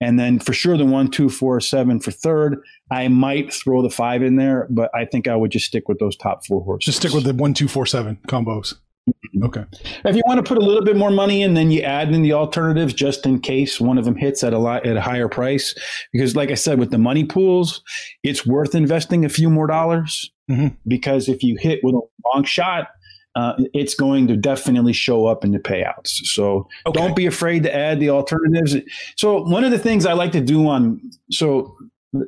And 0.00 0.18
then 0.18 0.40
for 0.40 0.52
sure, 0.52 0.76
the 0.76 0.84
one, 0.84 1.08
two, 1.08 1.28
four, 1.28 1.60
seven 1.60 2.00
for 2.00 2.10
third. 2.10 2.58
I 2.90 3.06
might 3.08 3.52
throw 3.52 3.82
the 3.82 3.90
five 3.90 4.22
in 4.22 4.36
there, 4.36 4.66
but 4.68 4.90
I 4.94 5.04
think 5.04 5.28
I 5.28 5.36
would 5.36 5.52
just 5.52 5.66
stick 5.66 5.88
with 5.88 6.00
those 6.00 6.16
top 6.16 6.44
four 6.44 6.62
horses. 6.62 6.86
Just 6.86 6.98
stick 6.98 7.12
with 7.12 7.24
the 7.24 7.34
one, 7.34 7.54
two, 7.54 7.68
four, 7.68 7.86
seven 7.86 8.18
combos. 8.26 8.74
Mm-hmm. 9.08 9.44
Okay. 9.44 9.64
If 10.04 10.16
you 10.16 10.22
want 10.26 10.44
to 10.44 10.48
put 10.48 10.62
a 10.62 10.64
little 10.64 10.84
bit 10.84 10.96
more 10.96 11.10
money 11.10 11.42
in, 11.42 11.54
then 11.54 11.70
you 11.70 11.82
add 11.82 12.12
in 12.14 12.22
the 12.22 12.32
alternatives 12.32 12.94
just 12.94 13.26
in 13.26 13.40
case 13.40 13.80
one 13.80 13.98
of 13.98 14.04
them 14.04 14.16
hits 14.16 14.44
at 14.44 14.52
a 14.52 14.58
lot 14.58 14.86
at 14.86 14.96
a 14.96 15.00
higher 15.00 15.28
price. 15.28 15.74
Because, 16.12 16.36
like 16.36 16.50
I 16.50 16.54
said, 16.54 16.78
with 16.78 16.90
the 16.90 16.98
money 16.98 17.24
pools, 17.24 17.82
it's 18.22 18.46
worth 18.46 18.74
investing 18.74 19.24
a 19.24 19.28
few 19.28 19.50
more 19.50 19.66
dollars. 19.66 20.30
Mm-hmm. 20.50 20.76
Because 20.86 21.28
if 21.28 21.42
you 21.42 21.56
hit 21.58 21.80
with 21.82 21.94
a 21.94 22.00
long 22.32 22.44
shot, 22.44 22.88
uh, 23.34 23.54
it's 23.72 23.94
going 23.94 24.26
to 24.28 24.36
definitely 24.36 24.92
show 24.92 25.26
up 25.26 25.44
in 25.44 25.52
the 25.52 25.58
payouts. 25.58 26.08
So 26.08 26.68
okay. 26.86 26.98
don't 27.00 27.16
be 27.16 27.26
afraid 27.26 27.62
to 27.62 27.74
add 27.74 27.98
the 27.98 28.10
alternatives. 28.10 28.76
So 29.16 29.42
one 29.42 29.64
of 29.64 29.70
the 29.70 29.78
things 29.78 30.04
I 30.04 30.12
like 30.12 30.32
to 30.32 30.40
do 30.40 30.68
on 30.68 31.00
so 31.30 31.74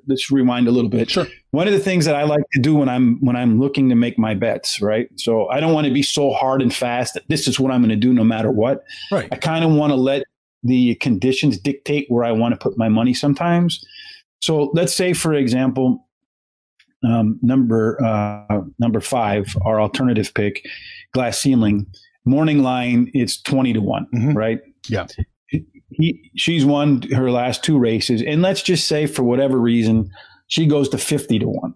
let's 0.06 0.30
rewind 0.30 0.68
a 0.68 0.70
little 0.70 0.90
bit. 0.90 1.10
Sure. 1.10 1.26
One 1.50 1.66
of 1.66 1.72
the 1.72 1.80
things 1.80 2.04
that 2.04 2.14
I 2.14 2.24
like 2.24 2.44
to 2.52 2.60
do 2.60 2.74
when 2.74 2.88
I'm 2.88 3.18
when 3.20 3.36
I'm 3.36 3.60
looking 3.60 3.88
to 3.90 3.94
make 3.94 4.18
my 4.18 4.34
bets, 4.34 4.80
right? 4.80 5.08
So 5.16 5.48
I 5.48 5.60
don't 5.60 5.72
want 5.72 5.86
to 5.86 5.92
be 5.92 6.02
so 6.02 6.32
hard 6.32 6.62
and 6.62 6.74
fast 6.74 7.14
that 7.14 7.24
this 7.28 7.46
is 7.46 7.60
what 7.60 7.70
I'm 7.70 7.80
going 7.80 7.90
to 7.90 7.96
do 7.96 8.12
no 8.12 8.24
matter 8.24 8.50
what. 8.50 8.84
Right. 9.10 9.28
I 9.30 9.36
kind 9.36 9.64
of 9.64 9.72
want 9.72 9.90
to 9.90 9.96
let 9.96 10.24
the 10.62 10.94
conditions 10.96 11.58
dictate 11.58 12.06
where 12.08 12.24
I 12.24 12.32
want 12.32 12.52
to 12.54 12.58
put 12.58 12.78
my 12.78 12.88
money 12.88 13.14
sometimes. 13.14 13.84
So 14.40 14.70
let's 14.74 14.94
say, 14.94 15.12
for 15.12 15.34
example, 15.34 16.06
um, 17.02 17.38
number 17.42 18.02
uh, 18.02 18.62
number 18.78 19.00
five, 19.00 19.54
our 19.62 19.80
alternative 19.80 20.32
pick, 20.34 20.66
glass 21.12 21.38
ceiling, 21.38 21.86
morning 22.24 22.62
line, 22.62 23.10
it's 23.12 23.40
twenty 23.40 23.72
to 23.74 23.80
one, 23.80 24.06
mm-hmm. 24.14 24.32
right? 24.32 24.60
Yeah 24.88 25.06
he, 25.96 26.30
she's 26.36 26.64
won 26.64 27.02
her 27.12 27.30
last 27.30 27.64
two 27.64 27.78
races, 27.78 28.22
and 28.22 28.42
let's 28.42 28.62
just 28.62 28.86
say 28.88 29.06
for 29.06 29.22
whatever 29.22 29.58
reason, 29.58 30.10
she 30.48 30.66
goes 30.66 30.88
to 30.90 30.98
fifty 30.98 31.38
to 31.38 31.48
one. 31.48 31.74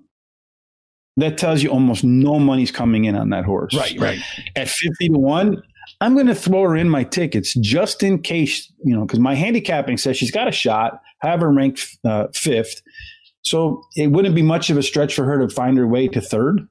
That 1.17 1.37
tells 1.37 1.63
you 1.63 1.71
almost 1.71 2.05
no 2.05 2.39
money's 2.39 2.71
coming 2.71 3.05
in 3.05 3.17
on 3.17 3.31
that 3.31 3.45
horse. 3.45 3.75
Right, 3.75 3.99
right. 3.99 4.21
At 4.55 4.69
fifty 4.69 5.09
to 5.09 5.19
one, 5.19 5.63
I'm 6.01 6.15
going 6.15 6.27
to 6.27 6.35
throw 6.35 6.63
her 6.63 6.77
in 6.77 6.89
my 6.89 7.03
tickets 7.03 7.55
just 7.55 8.03
in 8.03 8.23
case, 8.23 8.73
you 8.85 8.95
know, 8.95 9.05
because 9.05 9.19
my 9.19 9.35
handicapping 9.35 9.97
says 9.97 10.17
she's 10.17 10.31
got 10.31 10.47
a 10.47 10.53
shot, 10.53 11.01
have 11.21 11.41
her 11.41 11.53
ranked 11.53 11.87
uh, 12.05 12.29
fifth. 12.35 12.83
So 13.43 13.83
it 13.97 14.09
wouldn't 14.09 14.35
be 14.35 14.43
much 14.43 14.71
of 14.71 14.77
a 14.77 14.83
stretch 14.83 15.15
for 15.15 15.25
her 15.25 15.39
to 15.39 15.53
find 15.53 15.77
her 15.79 15.87
way 15.87 16.09
to 16.09 16.21
third 16.21 16.69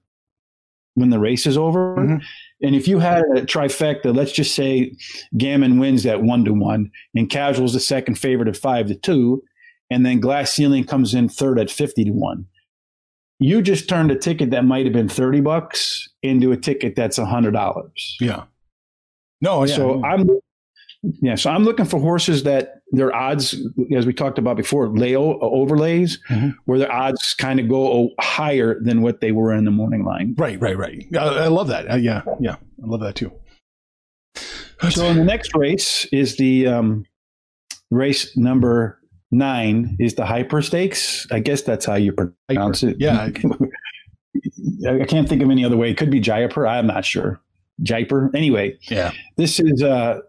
when 0.98 1.12
the 1.12 1.20
race 1.20 1.46
is 1.46 1.58
over. 1.58 1.96
Mm-hmm. 1.96 2.18
And 2.64 2.76
if 2.76 2.88
you 2.88 2.98
had 2.98 3.22
a 3.36 3.42
trifecta, 3.42 4.16
let's 4.16 4.32
just 4.32 4.56
say 4.56 4.96
Gammon 5.38 5.80
wins 5.80 6.08
at 6.08 6.24
one 6.24 6.44
to 6.46 6.54
one, 6.54 6.92
and 7.14 7.30
Casual's 7.30 7.74
the 7.74 7.80
second 7.80 8.16
favorite 8.16 8.48
at 8.48 8.58
five 8.58 8.88
to 8.88 8.96
two, 8.96 9.44
and 9.92 10.04
then 10.04 10.20
Glass 10.20 10.52
Ceiling 10.52 10.84
comes 10.84 11.14
in 11.14 11.30
third 11.30 11.60
at 11.60 11.70
fifty 11.70 12.04
to 12.04 12.12
one. 12.12 12.48
You 13.40 13.62
just 13.62 13.88
turned 13.88 14.10
a 14.10 14.16
ticket 14.16 14.50
that 14.50 14.66
might 14.66 14.86
have 14.88 14.94
been 14.94 15.08
thirty 15.08 15.40
bucks 15.40 16.10
into 16.24 16.52
a 16.52 16.58
ticket 16.58 16.96
that's 16.96 17.20
a 17.20 17.26
hundred 17.28 17.52
dollars. 17.52 18.18
Yeah. 18.20 18.46
No, 19.40 19.64
yeah. 19.64 19.76
So 19.76 20.04
I'm 20.04 20.28
yeah, 21.04 21.36
so 21.36 21.52
I'm 21.52 21.64
looking 21.64 21.86
for 21.86 22.00
horses 22.00 22.42
that 22.44 22.77
their 22.92 23.14
odds, 23.14 23.56
as 23.96 24.06
we 24.06 24.14
talked 24.14 24.38
about 24.38 24.58
before, 24.58 24.88
lay 24.90 25.16
overlays, 25.16 26.20
mm-hmm. 26.30 26.50
where 26.66 26.80
their 26.80 26.92
odds 26.92 27.34
kind 27.38 27.60
of 27.60 27.68
go 27.68 28.10
higher 28.20 28.80
than 28.82 29.02
what 29.02 29.20
they 29.22 29.32
were 29.32 29.54
in 29.54 29.66
the 29.66 29.72
morning 29.72 30.06
line. 30.06 30.36
Right, 30.38 30.60
right, 30.62 30.78
right. 30.78 31.06
I, 31.18 31.18
I 31.18 31.48
love 31.48 31.68
that. 31.68 31.92
Uh, 31.92 31.96
yeah, 31.96 32.22
yeah, 32.40 32.56
I 32.56 32.88
love 32.88 33.02
that 33.02 33.16
too. 33.16 33.32
So 34.92 35.06
in 35.06 35.18
the 35.18 35.24
next 35.24 35.56
race 35.56 36.06
is 36.12 36.38
the 36.38 36.68
um, 36.68 37.04
race 37.90 38.38
number 38.38 39.00
nine 39.32 39.98
is 40.00 40.14
the 40.14 40.24
hyper 40.24 40.62
stakes. 40.62 41.26
I 41.32 41.40
guess 41.40 41.64
that's 41.64 41.84
how 41.84 41.96
you 41.96 42.14
pronounce 42.14 42.82
hyper. 42.82 42.92
it. 42.92 42.98
Yeah, 43.00 43.30
I 45.02 45.06
can't 45.06 45.28
think 45.28 45.42
of 45.42 45.50
any 45.50 45.66
other 45.66 45.78
way. 45.78 45.90
It 45.90 45.98
could 45.98 46.12
be 46.12 46.20
Jaipur. 46.20 46.68
I'm 46.68 46.86
not 46.86 47.06
sure. 47.06 47.42
Jaipur. 47.82 48.30
Anyway, 48.36 48.78
yeah. 48.82 49.12
This 49.36 49.60
is 49.60 49.82
uh, 49.82 50.20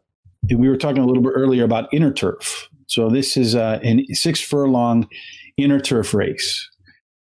we 0.57 0.69
were 0.69 0.77
talking 0.77 1.03
a 1.03 1.07
little 1.07 1.23
bit 1.23 1.33
earlier 1.35 1.65
about 1.65 1.93
inner 1.93 2.13
turf. 2.13 2.69
So 2.87 3.11
this 3.11 3.37
is 3.37 3.55
uh, 3.55 3.81
a 3.83 4.05
six 4.15 4.41
furlong 4.41 5.09
inner 5.57 5.81
turf 5.81 6.15
race, 6.15 6.69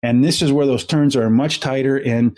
and 0.01 0.23
this 0.23 0.41
is 0.41 0.51
where 0.51 0.65
those 0.65 0.85
turns 0.85 1.15
are 1.15 1.29
much 1.29 1.59
tighter. 1.59 1.97
And 1.97 2.37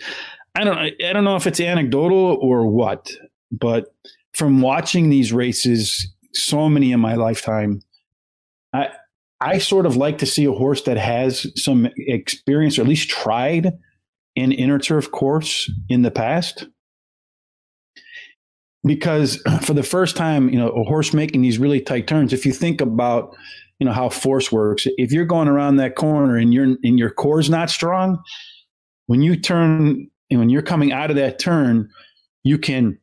I 0.54 0.64
don't 0.64 0.78
I 0.78 1.12
don't 1.12 1.24
know 1.24 1.36
if 1.36 1.46
it's 1.46 1.60
anecdotal 1.60 2.38
or 2.40 2.66
what, 2.66 3.10
but 3.50 3.94
from 4.34 4.60
watching 4.60 5.10
these 5.10 5.32
races 5.32 6.12
so 6.34 6.68
many 6.68 6.92
in 6.92 7.00
my 7.00 7.14
lifetime, 7.14 7.80
I 8.72 8.90
I 9.40 9.58
sort 9.58 9.86
of 9.86 9.96
like 9.96 10.18
to 10.18 10.26
see 10.26 10.44
a 10.44 10.52
horse 10.52 10.82
that 10.82 10.96
has 10.96 11.46
some 11.60 11.88
experience 11.96 12.78
or 12.78 12.82
at 12.82 12.88
least 12.88 13.08
tried 13.08 13.72
an 14.36 14.52
inner 14.52 14.78
turf 14.78 15.10
course 15.10 15.70
in 15.88 16.02
the 16.02 16.10
past 16.10 16.66
because 18.86 19.42
for 19.62 19.74
the 19.74 19.82
first 19.82 20.16
time, 20.16 20.48
you 20.48 20.58
know, 20.58 20.68
a 20.70 20.84
horse 20.84 21.12
making 21.12 21.42
these 21.42 21.58
really 21.58 21.80
tight 21.80 22.06
turns, 22.06 22.32
if 22.32 22.46
you 22.46 22.52
think 22.52 22.80
about, 22.80 23.36
you 23.78 23.86
know, 23.86 23.92
how 23.92 24.08
force 24.08 24.50
works, 24.50 24.86
if 24.96 25.12
you're 25.12 25.26
going 25.26 25.48
around 25.48 25.76
that 25.76 25.96
corner 25.96 26.36
and 26.36 26.54
your 26.54 26.64
and 26.64 26.98
your 26.98 27.10
core's 27.10 27.50
not 27.50 27.68
strong, 27.68 28.22
when 29.06 29.22
you 29.22 29.36
turn 29.36 30.08
and 30.30 30.40
when 30.40 30.48
you're 30.48 30.62
coming 30.62 30.92
out 30.92 31.10
of 31.10 31.16
that 31.16 31.38
turn, 31.38 31.90
you 32.42 32.58
can 32.58 32.98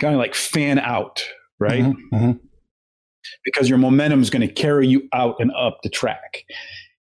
kind 0.00 0.14
of 0.14 0.18
like 0.18 0.34
fan 0.34 0.78
out, 0.78 1.24
right? 1.58 1.82
Mm-hmm, 1.82 2.14
mm-hmm. 2.14 2.32
because 3.44 3.68
your 3.68 3.78
momentum 3.78 4.22
is 4.22 4.30
going 4.30 4.46
to 4.46 4.52
carry 4.52 4.86
you 4.86 5.08
out 5.12 5.36
and 5.40 5.50
up 5.58 5.78
the 5.82 5.90
track. 5.90 6.44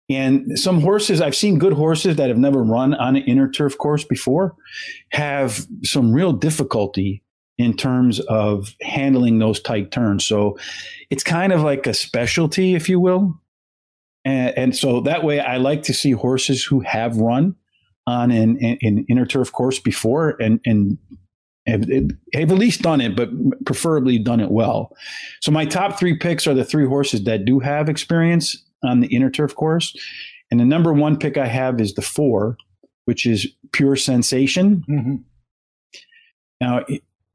And 0.10 0.60
some 0.60 0.82
horses, 0.82 1.22
I've 1.22 1.36
seen 1.36 1.58
good 1.58 1.72
horses 1.72 2.18
that 2.18 2.28
have 2.28 2.38
never 2.38 2.62
run 2.64 2.94
on 2.94 3.16
an 3.16 3.24
inner 3.24 3.50
turf 3.50 3.78
course 3.78 4.04
before, 4.04 4.56
have 5.12 5.66
some 5.84 6.12
real 6.12 6.34
difficulty 6.34 7.24
in 7.58 7.76
terms 7.76 8.20
of 8.22 8.76
handling 8.82 9.40
those 9.40 9.60
tight 9.60 9.92
turns. 9.92 10.26
So 10.26 10.58
it's 11.10 11.24
kind 11.24 11.54
of 11.54 11.62
like 11.62 11.86
a 11.88 11.94
specialty, 11.94 12.76
if 12.76 12.90
you 12.90 13.00
will. 13.00 13.40
And, 14.26 14.58
and 14.58 14.76
so 14.76 15.02
that 15.02 15.24
way, 15.24 15.40
I 15.40 15.58
like 15.58 15.84
to 15.84 15.94
see 15.94 16.12
horses 16.12 16.64
who 16.64 16.80
have 16.82 17.18
run 17.18 17.56
on 18.08 18.32
an, 18.32 18.58
an, 18.82 19.06
inner 19.10 19.26
turf 19.26 19.52
course 19.52 19.80
before 19.80 20.42
and, 20.42 20.60
and 20.66 20.98
have, 21.68 21.86
have 22.34 22.52
at 22.52 22.58
least 22.58 22.82
done 22.82 23.00
it, 23.00 23.16
but 23.16 23.30
preferably 23.66 24.18
done 24.18 24.40
it 24.40 24.52
well. 24.52 24.96
So 25.42 25.52
my 25.52 25.66
top 25.66 26.00
three 26.00 26.18
picks 26.18 26.48
are 26.48 26.54
the 26.54 26.66
three 26.66 26.86
horses 26.86 27.24
that 27.26 27.46
do 27.46 27.60
have 27.60 27.90
experience 27.90 28.58
on 28.84 29.02
the 29.02 29.08
inner 29.08 29.30
turf 29.30 29.56
course. 29.56 29.96
And 30.50 30.60
the 30.60 30.66
number 30.66 30.92
one 30.92 31.18
pick 31.18 31.38
I 31.38 31.48
have 31.48 31.80
is 31.80 31.94
the 31.94 32.02
four, 32.02 32.58
which 33.06 33.26
is 33.26 33.48
Pure 33.72 33.98
Sensation. 33.98 34.84
Mm-hmm. 34.90 35.16
Now, 36.60 36.86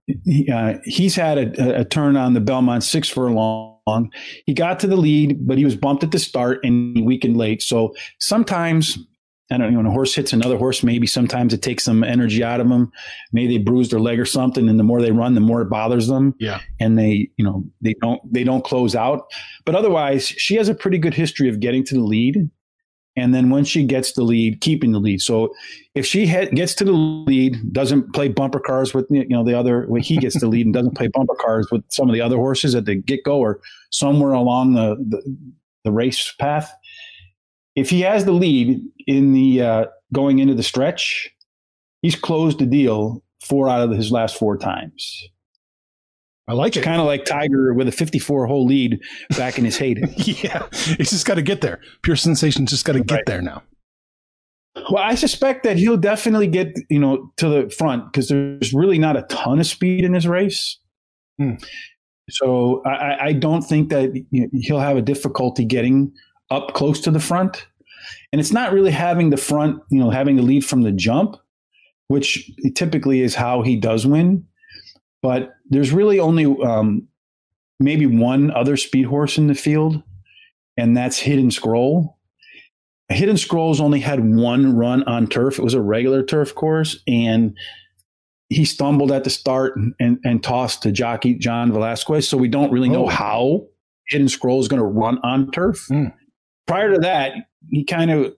he, 0.07 0.51
uh, 0.51 0.79
he's 0.85 1.16
had 1.16 1.38
a, 1.38 1.81
a, 1.81 1.85
turn 1.85 2.16
on 2.16 2.35
the 2.35 2.40
Belmont 2.40 2.85
six 2.85 3.09
furlong. 3.09 4.11
He 4.45 4.55
got 4.55 4.81
to 4.81 4.87
the 4.87 4.97
lead, 4.97 5.47
but 5.47 5.59
he 5.59 5.64
was 5.64 5.77
bumped 5.77 6.05
at 6.05 6.12
the 6.12 6.19
start 6.19 6.61
and 6.64 7.05
weakened 7.05 7.37
late. 7.37 7.62
So 7.62 7.95
sometimes, 8.19 8.99
I 9.51 9.59
don't 9.59 9.73
know, 9.73 9.79
when 9.79 9.87
a 9.87 9.90
horse 9.90 10.14
hits 10.14 10.33
another 10.33 10.57
horse, 10.57 10.83
maybe 10.83 11.07
sometimes 11.07 11.53
it 11.53 11.62
takes 11.62 11.85
some 11.85 12.05
energy 12.05 12.42
out 12.42 12.61
of 12.61 12.69
them. 12.69 12.90
Maybe 13.33 13.59
they 13.59 13.62
bruise 13.62 13.90
their 13.90 14.01
leg 14.01 14.19
or 14.21 14.25
something, 14.25 14.69
and 14.69 14.79
the 14.79 14.85
more 14.85 15.01
they 15.01 15.12
run, 15.12 15.35
the 15.35 15.40
more 15.40 15.62
it 15.62 15.71
bothers 15.71 16.09
them. 16.09 16.35
Yeah, 16.38 16.61
and 16.81 16.99
they, 16.99 17.31
you 17.37 17.45
know, 17.45 17.64
they 17.81 17.95
don't 18.01 18.21
they 18.33 18.45
don't 18.45 18.64
close 18.64 18.95
out. 18.95 19.31
But 19.64 19.75
otherwise, 19.75 20.27
she 20.27 20.57
has 20.57 20.69
a 20.69 20.75
pretty 20.75 20.99
good 20.99 21.14
history 21.14 21.49
of 21.49 21.61
getting 21.61 21.85
to 21.85 21.95
the 21.95 22.01
lead 22.01 22.51
and 23.16 23.35
then 23.35 23.48
when 23.50 23.64
she 23.64 23.85
gets 23.85 24.12
the 24.12 24.22
lead, 24.22 24.61
keeping 24.61 24.92
the 24.92 24.98
lead. 24.98 25.22
So 25.22 25.55
if 25.94 26.05
she 26.05 26.26
gets 26.26 26.74
to 26.74 26.85
the 26.85 26.92
lead, 26.92 27.72
doesn't 27.72 28.12
play 28.12 28.29
bumper 28.29 28.61
cars 28.61 28.92
with 28.92 29.07
you 29.11 29.26
know 29.29 29.42
the 29.42 29.59
other 29.59 29.87
when 29.87 30.02
he 30.02 30.18
gets 30.18 30.38
the 30.38 30.46
lead 30.46 30.66
and 30.66 30.74
doesn't 30.74 30.96
play 30.96 31.09
bumper 31.09 31.35
cars 31.35 31.66
with 31.70 31.83
some 31.88 32.09
of 32.09 32.14
the 32.14 32.20
other 32.20 32.37
horses 32.37 32.74
at 32.74 32.85
the 32.85 32.94
get 32.94 33.24
go 33.24 33.38
or 33.38 33.61
somewhere 33.90 34.33
along 34.33 34.74
the, 34.74 34.96
the, 35.09 35.37
the 35.85 35.92
race 35.92 36.33
path. 36.38 36.70
If 37.74 37.90
he 37.90 38.02
has 38.02 38.24
the 38.24 38.33
lead 38.33 38.81
in 39.07 39.33
the 39.33 39.62
uh, 39.62 39.85
going 40.12 40.38
into 40.38 40.55
the 40.55 40.62
stretch, 40.62 41.31
he's 42.02 42.16
closed 42.16 42.59
the 42.59 42.66
deal 42.66 43.22
four 43.40 43.68
out 43.68 43.83
of 43.83 43.96
his 43.96 44.11
last 44.11 44.38
four 44.38 44.57
times. 44.57 45.29
I 46.48 46.52
like 46.52 46.70
it's 46.70 46.78
it. 46.78 46.82
Kind 46.85 47.00
of 47.00 47.06
like 47.06 47.24
Tiger 47.24 47.74
with 47.74 47.88
a 47.88 47.92
54 47.92 48.46
hole 48.46 48.66
lead 48.66 49.00
back 49.37 49.59
in 49.59 49.64
his 49.64 49.76
heyday. 49.76 50.12
yeah. 50.16 50.66
He's 50.72 51.11
just 51.11 51.26
got 51.26 51.35
to 51.35 51.42
get 51.42 51.61
there. 51.61 51.80
Pure 52.02 52.16
Sensation's 52.16 52.70
just 52.70 52.85
got 52.85 52.92
to 52.92 53.00
get 53.02 53.14
right. 53.14 53.26
there 53.26 53.42
now. 53.42 53.62
Well, 54.90 55.02
I 55.02 55.14
suspect 55.14 55.64
that 55.64 55.78
he'll 55.78 55.96
definitely 55.96 56.46
get, 56.46 56.78
you 56.88 56.98
know, 56.98 57.32
to 57.38 57.48
the 57.48 57.70
front 57.70 58.12
because 58.12 58.28
there's 58.28 58.72
really 58.72 58.98
not 58.98 59.16
a 59.16 59.22
ton 59.22 59.59
of 59.59 59.66
speed 59.66 60.04
in 60.04 60.12
this 60.12 60.26
race. 60.26 60.78
Hmm. 61.38 61.54
So 62.28 62.82
I, 62.85 63.26
I, 63.26 63.32
don't 63.32 63.62
think 63.62 63.88
that 63.90 64.12
he'll 64.52 64.80
have 64.80 64.96
a 64.96 65.02
difficulty 65.02 65.64
getting 65.64 66.12
up 66.50 66.74
close 66.74 67.00
to 67.02 67.11
the 67.11 67.20
front. 67.20 67.66
And 68.32 68.40
it's 68.40 68.52
not 68.52 68.72
really 68.72 68.90
having 68.90 69.30
the 69.30 69.37
front, 69.37 69.80
you 69.90 69.98
know, 69.98 70.11
having 70.11 70.37
the 70.37 70.42
lead 70.42 70.64
from 70.64 70.82
the 70.82 70.92
jump, 70.92 71.37
which 72.09 72.50
typically 72.74 73.20
is 73.20 73.35
how 73.35 73.62
he 73.62 73.76
does 73.76 74.06
win 74.06 74.44
but 75.26 75.56
there's 75.68 75.92
really 75.92 76.18
only 76.20 76.44
um, 76.62 77.09
maybe 77.81 78.07
one 78.07 78.50
other 78.50 78.76
speed 78.76 79.07
horse 79.07 79.38
in 79.38 79.46
the 79.46 79.55
field, 79.55 80.02
and 80.76 80.96
that's 80.96 81.18
Hidden 81.18 81.50
Scroll. 81.50 82.18
Hidden 83.09 83.37
Scroll's 83.37 83.81
only 83.81 84.00
had 84.00 84.35
one 84.35 84.76
run 84.76 85.05
on 85.05 85.29
turf. 85.29 85.59
It 85.59 85.62
was 85.62 85.74
a 85.74 85.81
regular 85.81 86.22
turf 86.22 86.55
course, 86.55 87.00
and 87.07 87.57
he 88.48 88.64
stumbled 88.64 89.12
at 89.12 89.24
the 89.24 89.31
start 89.31 89.76
and, 89.76 89.94
and, 90.00 90.18
and 90.24 90.42
tossed 90.42 90.83
to 90.83 90.92
jockey 90.92 91.35
John 91.35 91.72
Velazquez. 91.72 92.29
So 92.29 92.37
we 92.37 92.48
don't 92.48 92.70
really 92.70 92.88
know 92.88 93.07
oh. 93.07 93.09
how 93.09 93.66
Hidden 94.09 94.29
Scroll 94.29 94.61
is 94.61 94.68
going 94.68 94.81
to 94.81 94.87
run 94.87 95.18
on 95.22 95.50
turf. 95.50 95.87
Mm. 95.90 96.12
Prior 96.66 96.94
to 96.94 97.00
that, 97.00 97.33
he 97.70 97.85
kind 97.85 98.11
of 98.11 98.35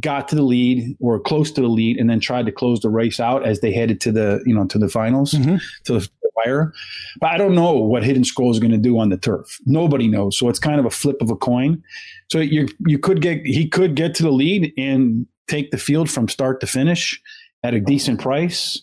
got 0.00 0.28
to 0.28 0.36
the 0.36 0.42
lead 0.42 0.96
or 1.00 1.18
close 1.18 1.50
to 1.52 1.60
the 1.60 1.68
lead 1.68 1.96
and 1.96 2.08
then 2.08 2.20
tried 2.20 2.46
to 2.46 2.52
close 2.52 2.80
the 2.80 2.90
race 2.90 3.20
out 3.20 3.44
as 3.46 3.60
they 3.60 3.72
headed 3.72 4.00
to 4.00 4.12
the 4.12 4.42
you 4.46 4.54
know 4.54 4.66
to 4.66 4.78
the 4.78 4.88
finals 4.88 5.32
mm-hmm. 5.32 5.56
to 5.84 5.94
the 5.94 6.08
wire 6.36 6.72
but 7.20 7.30
i 7.30 7.36
don't 7.36 7.54
know 7.54 7.72
what 7.72 8.04
hidden 8.04 8.24
scroll 8.24 8.50
is 8.50 8.60
going 8.60 8.70
to 8.70 8.78
do 8.78 8.98
on 8.98 9.08
the 9.08 9.16
turf 9.16 9.58
nobody 9.66 10.06
knows 10.06 10.38
so 10.38 10.48
it's 10.48 10.58
kind 10.58 10.78
of 10.78 10.86
a 10.86 10.90
flip 10.90 11.20
of 11.20 11.30
a 11.30 11.36
coin 11.36 11.82
so 12.30 12.38
you 12.38 12.68
you 12.86 12.98
could 12.98 13.20
get 13.20 13.40
he 13.44 13.68
could 13.68 13.94
get 13.94 14.14
to 14.14 14.22
the 14.22 14.30
lead 14.30 14.72
and 14.76 15.26
take 15.48 15.70
the 15.70 15.78
field 15.78 16.10
from 16.10 16.28
start 16.28 16.60
to 16.60 16.66
finish 16.66 17.20
at 17.64 17.74
a 17.74 17.80
decent 17.80 18.20
price 18.20 18.82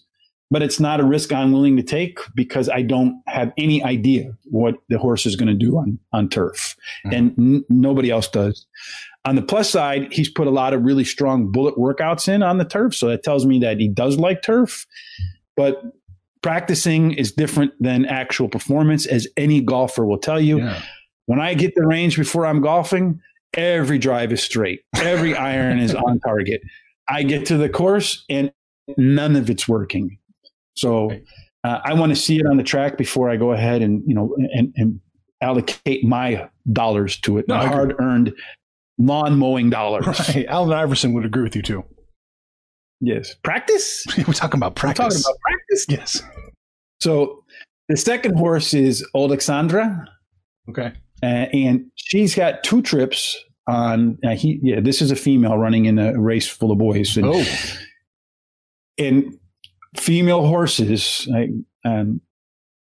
but 0.52 0.62
it's 0.62 0.80
not 0.80 1.00
a 1.00 1.04
risk 1.04 1.34
I'm 1.34 1.52
willing 1.52 1.76
to 1.78 1.84
take 1.84 2.20
because 2.36 2.70
I 2.70 2.82
don't 2.82 3.22
have 3.28 3.52
any 3.58 3.84
idea 3.84 4.32
what 4.46 4.76
the 4.90 4.98
horse 4.98 5.26
is 5.26 5.36
going 5.36 5.48
to 5.48 5.56
do 5.56 5.78
on 5.78 6.00
on 6.14 6.30
turf, 6.30 6.76
mm-hmm. 7.06 7.16
and 7.16 7.40
n- 7.40 7.66
nobody 7.70 8.12
else 8.12 8.28
does. 8.28 8.66
On 9.26 9.36
the 9.36 9.42
plus 9.42 9.70
side, 9.70 10.12
he's 10.12 10.30
put 10.30 10.48
a 10.48 10.52
lot 10.52 10.74
of 10.74 10.84
really 10.84 11.04
strong 11.04 11.52
bullet 11.52 11.76
workouts 11.76 12.28
in 12.28 12.44
on 12.44 12.60
the 12.60 12.66
turf. 12.66 12.94
So 12.96 13.08
that 13.08 13.24
tells 13.24 13.46
me 13.46 13.60
that 13.60 13.80
he 13.80 13.88
does 13.88 14.18
like 14.18 14.44
turf. 14.44 14.86
But 15.58 15.82
practicing 16.44 17.12
is 17.12 17.32
different 17.32 17.72
than 17.80 18.06
actual 18.06 18.48
performance, 18.48 19.08
as 19.08 19.28
any 19.36 19.62
golfer 19.62 20.06
will 20.06 20.20
tell 20.20 20.40
you. 20.40 20.60
Yeah. 20.60 20.80
When 21.26 21.40
I 21.40 21.56
get 21.56 21.74
the 21.74 21.88
range 21.88 22.18
before 22.18 22.46
I'm 22.46 22.62
golfing, 22.62 23.20
every 23.56 23.98
drive 23.98 24.32
is 24.32 24.44
straight, 24.44 24.82
every 24.98 25.36
iron 25.36 25.80
is 25.80 25.96
on 25.96 26.20
target. 26.20 26.62
I 27.10 27.24
get 27.24 27.48
to 27.48 27.58
the 27.58 27.70
course 27.70 28.24
and 28.30 28.52
none 28.96 29.36
of 29.36 29.50
it's 29.50 29.68
working. 29.68 30.20
So 30.76 31.12
uh, 31.64 31.80
I 31.84 31.94
want 31.94 32.12
to 32.12 32.16
see 32.16 32.38
it 32.38 32.46
on 32.46 32.58
the 32.58 32.64
track 32.64 32.96
before 32.98 33.30
I 33.30 33.38
go 33.38 33.54
ahead 33.54 33.82
and 33.82 34.04
you 34.06 34.14
know 34.14 34.36
and, 34.54 34.72
and 34.76 35.00
allocate 35.42 36.04
my 36.04 36.48
dollars 36.72 37.20
to 37.22 37.38
it, 37.38 37.48
no, 37.48 37.56
my 37.56 37.66
hard 37.66 37.96
earned 38.00 38.34
lawn 38.98 39.38
mowing 39.38 39.70
dollars. 39.70 40.06
Right. 40.08 40.46
Allen 40.48 40.74
Iverson 40.74 41.14
would 41.14 41.26
agree 41.26 41.44
with 41.44 41.56
you 41.56 41.62
too. 41.62 41.84
Yes. 43.02 43.36
Practice? 43.44 44.06
We're 44.18 44.34
talking 44.34 44.58
about 44.58 44.76
practice. 44.76 45.04
We're 45.04 45.10
talking 45.10 45.24
about 45.26 45.40
practice? 45.42 45.86
Yes. 45.90 46.24
So 47.02 47.44
the 47.90 47.98
second 47.98 48.38
horse 48.38 48.74
is 48.74 49.06
Alexandra. 49.16 50.08
Okay. 50.70 50.94
Uh, 51.22 51.26
and 51.26 51.92
she's 51.96 52.36
got 52.36 52.64
two 52.64 52.82
trips 52.82 53.38
on, 53.68 54.18
uh, 54.26 54.36
he, 54.36 54.60
yeah, 54.62 54.80
this 54.80 55.02
is 55.02 55.12
a 55.12 55.16
female 55.16 55.58
running 55.58 55.86
in 55.86 56.00
a 56.00 56.20
race 56.20 56.48
full 56.48 56.72
of 56.72 56.78
boys. 56.78 57.18
And, 57.18 57.26
oh. 57.26 57.44
And 58.98 59.38
female 59.98 60.46
horses 60.46 61.28
um, 61.84 62.22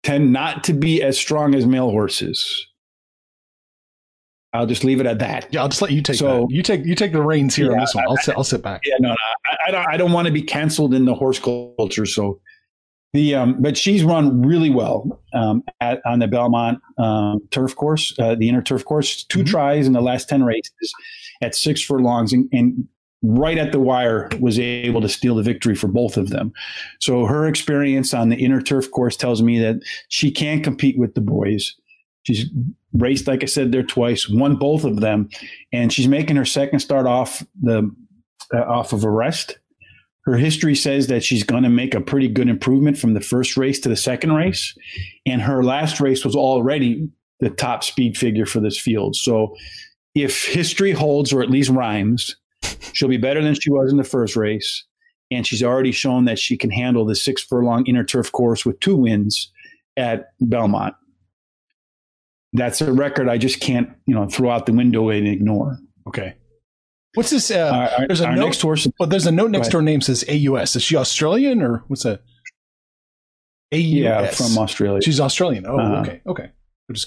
tend 0.04 0.32
not 0.32 0.64
to 0.66 0.74
be 0.74 1.02
as 1.02 1.18
strong 1.18 1.56
as 1.56 1.66
male 1.66 1.90
horses. 1.90 2.68
I'll 4.56 4.66
just 4.66 4.84
leave 4.84 5.00
it 5.00 5.06
at 5.06 5.20
that. 5.20 5.48
Yeah, 5.52 5.62
I'll 5.62 5.70
just 5.70 5.82
let 5.82 5.92
you 5.92 6.02
take. 6.02 6.18
So 6.18 6.42
that. 6.42 6.52
you 6.52 6.64
take 6.64 6.86
you 6.86 6.96
take 6.96 7.14
the 7.14 7.22
reins 7.22 7.56
here 7.56 7.68
yeah, 7.68 7.74
on 7.74 7.80
this 7.80 7.96
one. 7.96 8.06
I'll 8.06 8.18
I, 8.18 8.22
sit. 8.22 8.38
I'll 8.38 8.44
sit 8.44 8.62
back. 8.62 8.82
Yeah, 8.86 8.96
no, 9.00 9.10
no 9.10 9.16
I, 9.46 9.58
I, 9.68 9.72
don't. 9.72 9.88
I 9.94 9.98
don't 9.98 10.12
want 10.12 10.28
to 10.28 10.34
be 10.34 10.42
canceled 10.42 10.94
in 10.94 11.06
the 11.06 11.14
horse 11.14 11.40
culture. 11.40 12.06
So 12.06 12.40
the 13.14 13.36
um, 13.36 13.56
but 13.60 13.78
she's 13.78 14.04
run 14.04 14.42
really 14.42 14.70
well 14.70 15.22
um, 15.34 15.64
at 15.82 16.02
on 16.06 16.20
the 16.20 16.28
Belmont 16.28 16.80
um, 16.98 17.42
turf 17.52 17.76
course, 17.76 18.14
uh, 18.20 18.36
the 18.36 18.50
inner 18.50 18.62
turf 18.62 18.86
course. 18.86 19.24
2 19.24 19.40
mm-hmm. 19.40 19.48
tries 19.48 19.88
in 19.88 19.94
the 19.94 20.02
last 20.02 20.30
ten 20.30 20.44
races 20.44 20.94
at 21.42 21.56
six 21.56 21.82
furlongs, 21.82 22.34
and, 22.34 22.50
and 22.52 22.88
right 23.24 23.58
at 23.58 23.72
the 23.72 23.80
wire 23.80 24.30
was 24.40 24.60
able 24.60 25.02
to 25.02 25.10
steal 25.10 25.36
the 25.36 25.44
victory 25.44 25.76
for 25.76 25.88
both 25.88 26.18
of 26.18 26.30
them. 26.30 26.54
So 27.00 27.26
her 27.26 27.48
experience 27.48 28.14
on 28.14 28.30
the 28.30 28.36
inner 28.36 28.62
turf 28.62 28.92
course 28.92 29.18
tells 29.18 29.42
me 29.42 29.60
that 29.60 29.82
she 30.10 30.32
can 30.32 30.62
compete 30.62 30.98
with 30.98 31.16
the 31.16 31.22
boys. 31.22 31.76
She's 32.24 32.50
raced, 32.96 33.28
like 33.28 33.44
I 33.44 33.48
said, 33.48 33.72
there 33.72 33.84
twice, 33.84 34.30
won 34.30 34.56
both 34.56 34.84
of 34.84 35.02
them, 35.02 35.30
and 35.72 35.92
she's 35.92 36.08
making 36.08 36.36
her 36.36 36.46
second 36.46 36.80
start 36.80 37.06
off 37.06 37.46
the 37.62 37.90
uh, 38.54 38.62
off 38.62 38.94
of 38.94 39.04
a 39.04 39.10
rest. 39.10 39.58
Her 40.26 40.38
history 40.38 40.76
says 40.76 41.08
that 41.08 41.24
she's 41.24 41.44
going 41.44 41.64
to 41.64 41.70
make 41.70 41.94
a 41.94 42.02
pretty 42.02 42.28
good 42.28 42.50
improvement 42.50 42.98
from 42.98 43.14
the 43.14 43.22
first 43.22 43.58
race 43.58 43.80
to 43.82 43.90
the 43.90 43.96
second 43.96 44.34
race, 44.34 44.76
and 45.26 45.42
her 45.42 45.64
last 45.64 46.00
race 46.00 46.26
was 46.26 46.36
already 46.36 47.10
the 47.40 47.50
top 47.50 47.84
speed 47.84 48.18
figure 48.18 48.46
for 48.46 48.60
this 48.60 48.80
field. 48.80 49.16
So, 49.16 49.56
if 50.16 50.46
history 50.46 50.92
holds, 50.92 51.34
or 51.34 51.42
at 51.42 51.50
least 51.50 51.70
rhymes, 51.70 52.36
she'll 52.94 53.10
be 53.10 53.18
better 53.18 53.44
than 53.44 53.56
she 53.56 53.70
was 53.70 53.92
in 53.92 53.98
the 53.98 54.04
first 54.04 54.36
race, 54.36 54.86
and 55.30 55.46
she's 55.46 55.62
already 55.62 55.92
shown 55.92 56.26
that 56.26 56.40
she 56.40 56.58
can 56.58 56.72
handle 56.72 57.06
the 57.06 57.16
six 57.16 57.44
furlong 57.44 57.86
inner 57.86 58.04
turf 58.04 58.32
course 58.32 58.66
with 58.66 58.80
two 58.80 58.96
wins 58.96 59.52
at 59.98 60.30
Belmont 60.40 60.96
that's 62.58 62.82
a 62.82 62.92
record 62.92 63.30
I 63.30 63.38
just 63.38 63.60
can't, 63.60 63.90
you 64.06 64.16
know, 64.16 64.28
throw 64.28 64.50
out 64.50 64.66
the 64.66 64.74
window 64.74 65.10
and 65.10 65.28
ignore. 65.28 65.80
Okay. 66.08 66.36
What's 67.16 67.30
this? 67.30 67.50
Uh, 67.50 67.90
our, 67.98 68.08
there's 68.08 68.20
a 68.20 68.32
note, 68.32 68.46
next 68.46 68.60
door, 68.60 68.76
Well, 69.00 69.08
there's 69.08 69.26
a 69.26 69.32
note 69.32 69.52
next 69.52 69.70
to 69.70 69.78
her 69.78 69.84
name 69.84 70.02
says 70.02 70.26
AUS. 70.30 70.76
Is 70.76 70.84
she 70.84 70.96
Australian 70.96 71.62
or 71.62 71.84
what's 71.88 72.04
that? 72.04 72.22
AUS. 73.74 73.84
Yeah, 73.84 74.30
from 74.32 74.58
Australia. 74.58 75.02
She's 75.02 75.20
Australian. 75.20 75.66
Oh, 75.66 75.80
uh, 75.80 76.02
okay, 76.02 76.22
okay. 76.28 76.52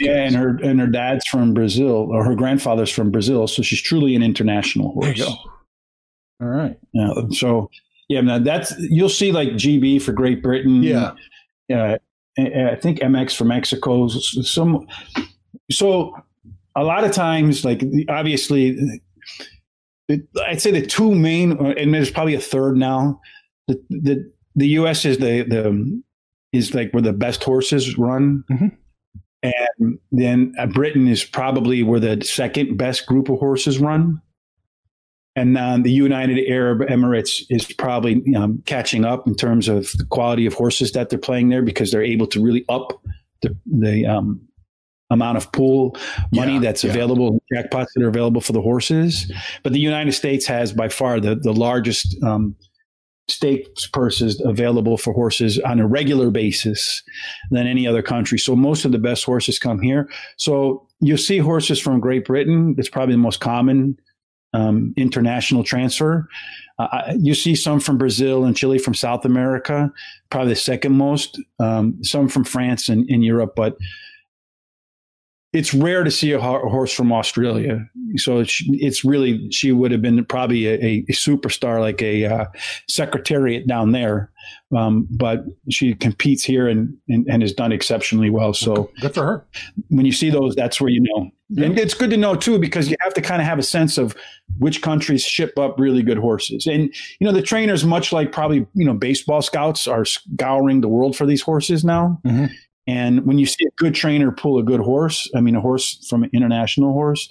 Yeah, 0.00 0.24
and 0.24 0.34
her 0.34 0.58
and 0.60 0.80
her 0.80 0.88
dad's 0.88 1.24
from 1.28 1.54
Brazil, 1.54 2.08
or 2.10 2.24
her 2.24 2.34
grandfather's 2.34 2.90
from 2.90 3.12
Brazil, 3.12 3.46
so 3.46 3.62
she's 3.62 3.80
truly 3.80 4.16
an 4.16 4.24
international 4.24 4.92
horse. 4.92 5.06
There 5.06 5.14
you 5.14 5.24
go. 5.24 5.34
All 6.40 6.48
right. 6.48 6.76
Yeah. 6.92 7.12
So 7.30 7.70
yeah, 8.08 8.22
now 8.22 8.40
that's 8.40 8.74
you'll 8.78 9.08
see 9.08 9.30
like 9.30 9.50
GB 9.50 10.02
for 10.02 10.12
Great 10.12 10.42
Britain. 10.42 10.82
Yeah. 10.82 11.14
Uh, 11.72 11.98
I 12.38 12.76
think 12.76 12.98
MX 13.00 13.36
for 13.36 13.44
Mexico. 13.44 14.08
Some. 14.08 14.86
So 15.70 16.14
a 16.76 16.82
lot 16.84 17.04
of 17.04 17.12
times, 17.12 17.64
like 17.64 17.82
obviously, 18.08 19.00
I'd 20.46 20.62
say 20.62 20.70
the 20.70 20.86
two 20.86 21.14
main, 21.14 21.52
and 21.52 21.92
there's 21.94 22.10
probably 22.10 22.34
a 22.34 22.40
third 22.40 22.76
now. 22.76 23.20
The 23.66 23.82
the 23.90 24.32
the 24.54 24.68
U.S. 24.68 25.04
is 25.04 25.18
the 25.18 25.42
the 25.42 26.02
is 26.52 26.74
like 26.74 26.92
where 26.92 27.02
the 27.02 27.12
best 27.12 27.44
horses 27.44 27.98
run. 27.98 28.44
Mhm. 28.50 28.76
And 29.42 29.98
then 30.10 30.52
uh, 30.58 30.66
Britain 30.66 31.06
is 31.06 31.22
probably 31.22 31.82
where 31.82 32.00
the 32.00 32.24
second 32.24 32.76
best 32.76 33.06
group 33.06 33.28
of 33.28 33.38
horses 33.38 33.78
run. 33.78 34.20
And 35.36 35.56
then 35.56 35.84
the 35.84 35.92
United 35.92 36.44
Arab 36.50 36.80
Emirates 36.88 37.44
is 37.48 37.64
probably 37.72 38.20
um, 38.34 38.60
catching 38.66 39.04
up 39.04 39.28
in 39.28 39.36
terms 39.36 39.68
of 39.68 39.92
the 39.92 40.04
quality 40.10 40.46
of 40.46 40.54
horses 40.54 40.90
that 40.92 41.10
they're 41.10 41.18
playing 41.20 41.50
there 41.50 41.62
because 41.62 41.92
they're 41.92 42.02
able 42.02 42.26
to 42.28 42.42
really 42.42 42.64
up 42.68 43.00
the, 43.42 43.56
the 43.66 44.04
um, 44.06 44.40
amount 45.10 45.36
of 45.36 45.50
pool 45.52 45.96
money 46.32 46.54
Yeah, 46.54 46.60
that's 46.60 46.84
yeah. 46.84 46.90
available, 46.90 47.38
jackpots 47.52 47.88
that 47.94 48.02
are 48.02 48.08
available 48.08 48.40
for 48.40 48.52
the 48.52 48.60
horses. 48.60 49.32
But 49.62 49.72
the 49.72 49.80
United 49.80 50.12
States 50.12 50.46
has 50.46 50.72
by 50.72 50.88
far 50.88 51.20
the, 51.20 51.34
the 51.34 51.52
largest 51.52 52.16
um, 52.22 52.54
stakes 53.28 53.86
purses 53.86 54.40
available 54.44 54.96
for 54.96 55.12
horses 55.12 55.58
on 55.60 55.78
a 55.80 55.86
regular 55.86 56.30
basis 56.30 57.02
than 57.50 57.66
any 57.66 57.86
other 57.86 58.02
country. 58.02 58.38
So 58.38 58.56
most 58.56 58.84
of 58.84 58.92
the 58.92 58.98
best 58.98 59.24
horses 59.24 59.58
come 59.58 59.80
here. 59.80 60.08
So 60.36 60.86
you'll 61.00 61.18
see 61.18 61.38
horses 61.38 61.78
from 61.78 62.00
Great 62.00 62.24
Britain. 62.24 62.74
It's 62.78 62.88
probably 62.88 63.14
the 63.14 63.18
most 63.18 63.40
common 63.40 63.98
um, 64.54 64.94
international 64.96 65.62
transfer. 65.62 66.26
Uh, 66.78 67.14
you 67.18 67.34
see 67.34 67.54
some 67.54 67.80
from 67.80 67.98
Brazil 67.98 68.44
and 68.44 68.56
Chile 68.56 68.78
from 68.78 68.94
South 68.94 69.24
America, 69.24 69.92
probably 70.30 70.54
the 70.54 70.60
second 70.60 70.92
most. 70.96 71.40
Um, 71.58 72.02
some 72.02 72.28
from 72.28 72.44
France 72.44 72.88
and 72.88 73.08
in 73.10 73.22
Europe, 73.22 73.54
but 73.56 73.76
it's 75.52 75.72
rare 75.72 76.04
to 76.04 76.10
see 76.10 76.32
a 76.32 76.40
horse 76.40 76.92
from 76.92 77.10
Australia. 77.12 77.84
So 78.16 78.38
it's, 78.38 78.62
it's 78.68 79.04
really 79.04 79.50
she 79.50 79.72
would 79.72 79.90
have 79.92 80.02
been 80.02 80.24
probably 80.26 80.66
a, 80.66 80.74
a 81.08 81.12
superstar, 81.12 81.80
like 81.80 82.02
a 82.02 82.26
uh, 82.26 82.44
secretariat 82.88 83.66
down 83.66 83.92
there. 83.92 84.30
Um, 84.76 85.06
but 85.10 85.44
she 85.70 85.94
competes 85.94 86.44
here 86.44 86.68
and, 86.68 86.94
and 87.08 87.26
and 87.28 87.42
has 87.42 87.52
done 87.54 87.72
exceptionally 87.72 88.30
well. 88.30 88.52
So 88.54 88.90
Good 89.00 89.14
for 89.14 89.24
her. 89.24 89.46
when 89.88 90.04
you 90.06 90.12
see 90.12 90.30
those, 90.30 90.54
that's 90.54 90.80
where 90.80 90.90
you 90.90 91.00
know. 91.00 91.30
And 91.64 91.78
it's 91.78 91.94
good 91.94 92.10
to 92.10 92.18
know 92.18 92.34
too, 92.34 92.58
because 92.58 92.90
you 92.90 92.96
have 93.00 93.14
to 93.14 93.22
kind 93.22 93.40
of 93.40 93.48
have 93.48 93.58
a 93.58 93.62
sense 93.62 93.96
of 93.96 94.14
which 94.58 94.82
countries 94.82 95.22
ship 95.24 95.58
up 95.58 95.76
really 95.78 96.02
good 96.02 96.18
horses. 96.18 96.66
And 96.66 96.94
you 97.20 97.26
know, 97.26 97.32
the 97.32 97.40
trainers, 97.42 97.84
much 97.84 98.12
like 98.12 98.32
probably 98.32 98.66
you 98.74 98.84
know 98.84 98.92
baseball 98.94 99.40
scouts, 99.40 99.86
are 99.86 100.04
scouring 100.04 100.82
the 100.82 100.88
world 100.88 101.16
for 101.16 101.24
these 101.26 101.40
horses 101.42 101.84
now. 101.84 102.20
Mhm. 102.26 102.50
And 102.88 103.26
when 103.26 103.38
you 103.38 103.44
see 103.44 103.66
a 103.66 103.70
good 103.76 103.94
trainer 103.94 104.32
pull 104.32 104.58
a 104.58 104.62
good 104.62 104.80
horse, 104.80 105.30
I 105.36 105.42
mean, 105.42 105.54
a 105.54 105.60
horse 105.60 106.06
from 106.08 106.24
an 106.24 106.30
international 106.32 106.94
horse, 106.94 107.30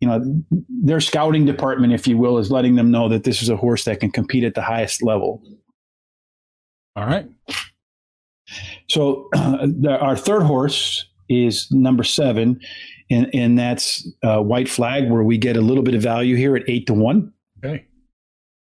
you 0.00 0.06
know, 0.06 0.42
their 0.68 1.00
scouting 1.00 1.44
department, 1.44 1.92
if 1.92 2.06
you 2.06 2.16
will, 2.16 2.38
is 2.38 2.52
letting 2.52 2.76
them 2.76 2.92
know 2.92 3.08
that 3.08 3.24
this 3.24 3.42
is 3.42 3.48
a 3.48 3.56
horse 3.56 3.84
that 3.84 3.98
can 3.98 4.12
compete 4.12 4.44
at 4.44 4.54
the 4.54 4.62
highest 4.62 5.02
level. 5.02 5.42
All 6.94 7.04
right. 7.04 7.28
So 8.88 9.28
the, 9.32 9.98
our 10.00 10.16
third 10.16 10.44
horse 10.44 11.04
is 11.28 11.66
number 11.72 12.04
seven, 12.04 12.60
and, 13.10 13.28
and 13.34 13.58
that's 13.58 14.08
uh, 14.22 14.40
White 14.40 14.68
Flag, 14.68 15.10
where 15.10 15.24
we 15.24 15.36
get 15.36 15.56
a 15.56 15.60
little 15.60 15.82
bit 15.82 15.94
of 15.94 16.02
value 16.02 16.36
here 16.36 16.54
at 16.54 16.62
eight 16.68 16.86
to 16.86 16.94
one. 16.94 17.32
Okay. 17.64 17.86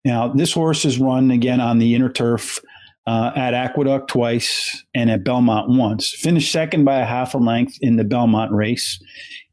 Now, 0.03 0.27
this 0.27 0.51
horse 0.51 0.83
is 0.83 0.99
run 0.99 1.31
again 1.31 1.61
on 1.61 1.79
the 1.79 1.95
inner 1.95 2.09
turf 2.09 2.59
uh, 3.07 3.31
at 3.35 3.53
Aqueduct 3.53 4.09
twice 4.09 4.83
and 4.93 5.09
at 5.09 5.23
Belmont 5.23 5.69
once. 5.69 6.11
Finished 6.11 6.51
second 6.51 6.83
by 6.83 6.99
a 6.99 7.05
half 7.05 7.33
a 7.33 7.37
length 7.37 7.77
in 7.81 7.95
the 7.95 8.03
Belmont 8.03 8.51
race, 8.51 9.01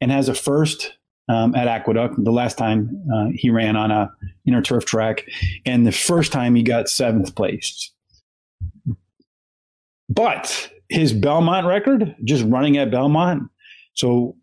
and 0.01 0.11
has 0.11 0.27
a 0.27 0.35
first 0.35 0.91
um, 1.29 1.55
at 1.55 1.67
Aqueduct. 1.67 2.21
The 2.21 2.31
last 2.31 2.57
time 2.57 2.89
uh, 3.15 3.27
he 3.33 3.49
ran 3.49 3.77
on 3.77 3.91
a 3.91 4.11
inner 4.45 4.61
turf 4.61 4.85
track, 4.85 5.25
and 5.65 5.87
the 5.87 5.93
first 5.93 6.33
time 6.33 6.53
he 6.53 6.63
got 6.63 6.89
seventh 6.89 7.33
place. 7.35 7.91
But 10.09 10.69
his 10.89 11.13
Belmont 11.13 11.65
record, 11.65 12.13
just 12.25 12.43
running 12.45 12.77
at 12.77 12.91
Belmont, 12.91 13.43
so 13.93 14.35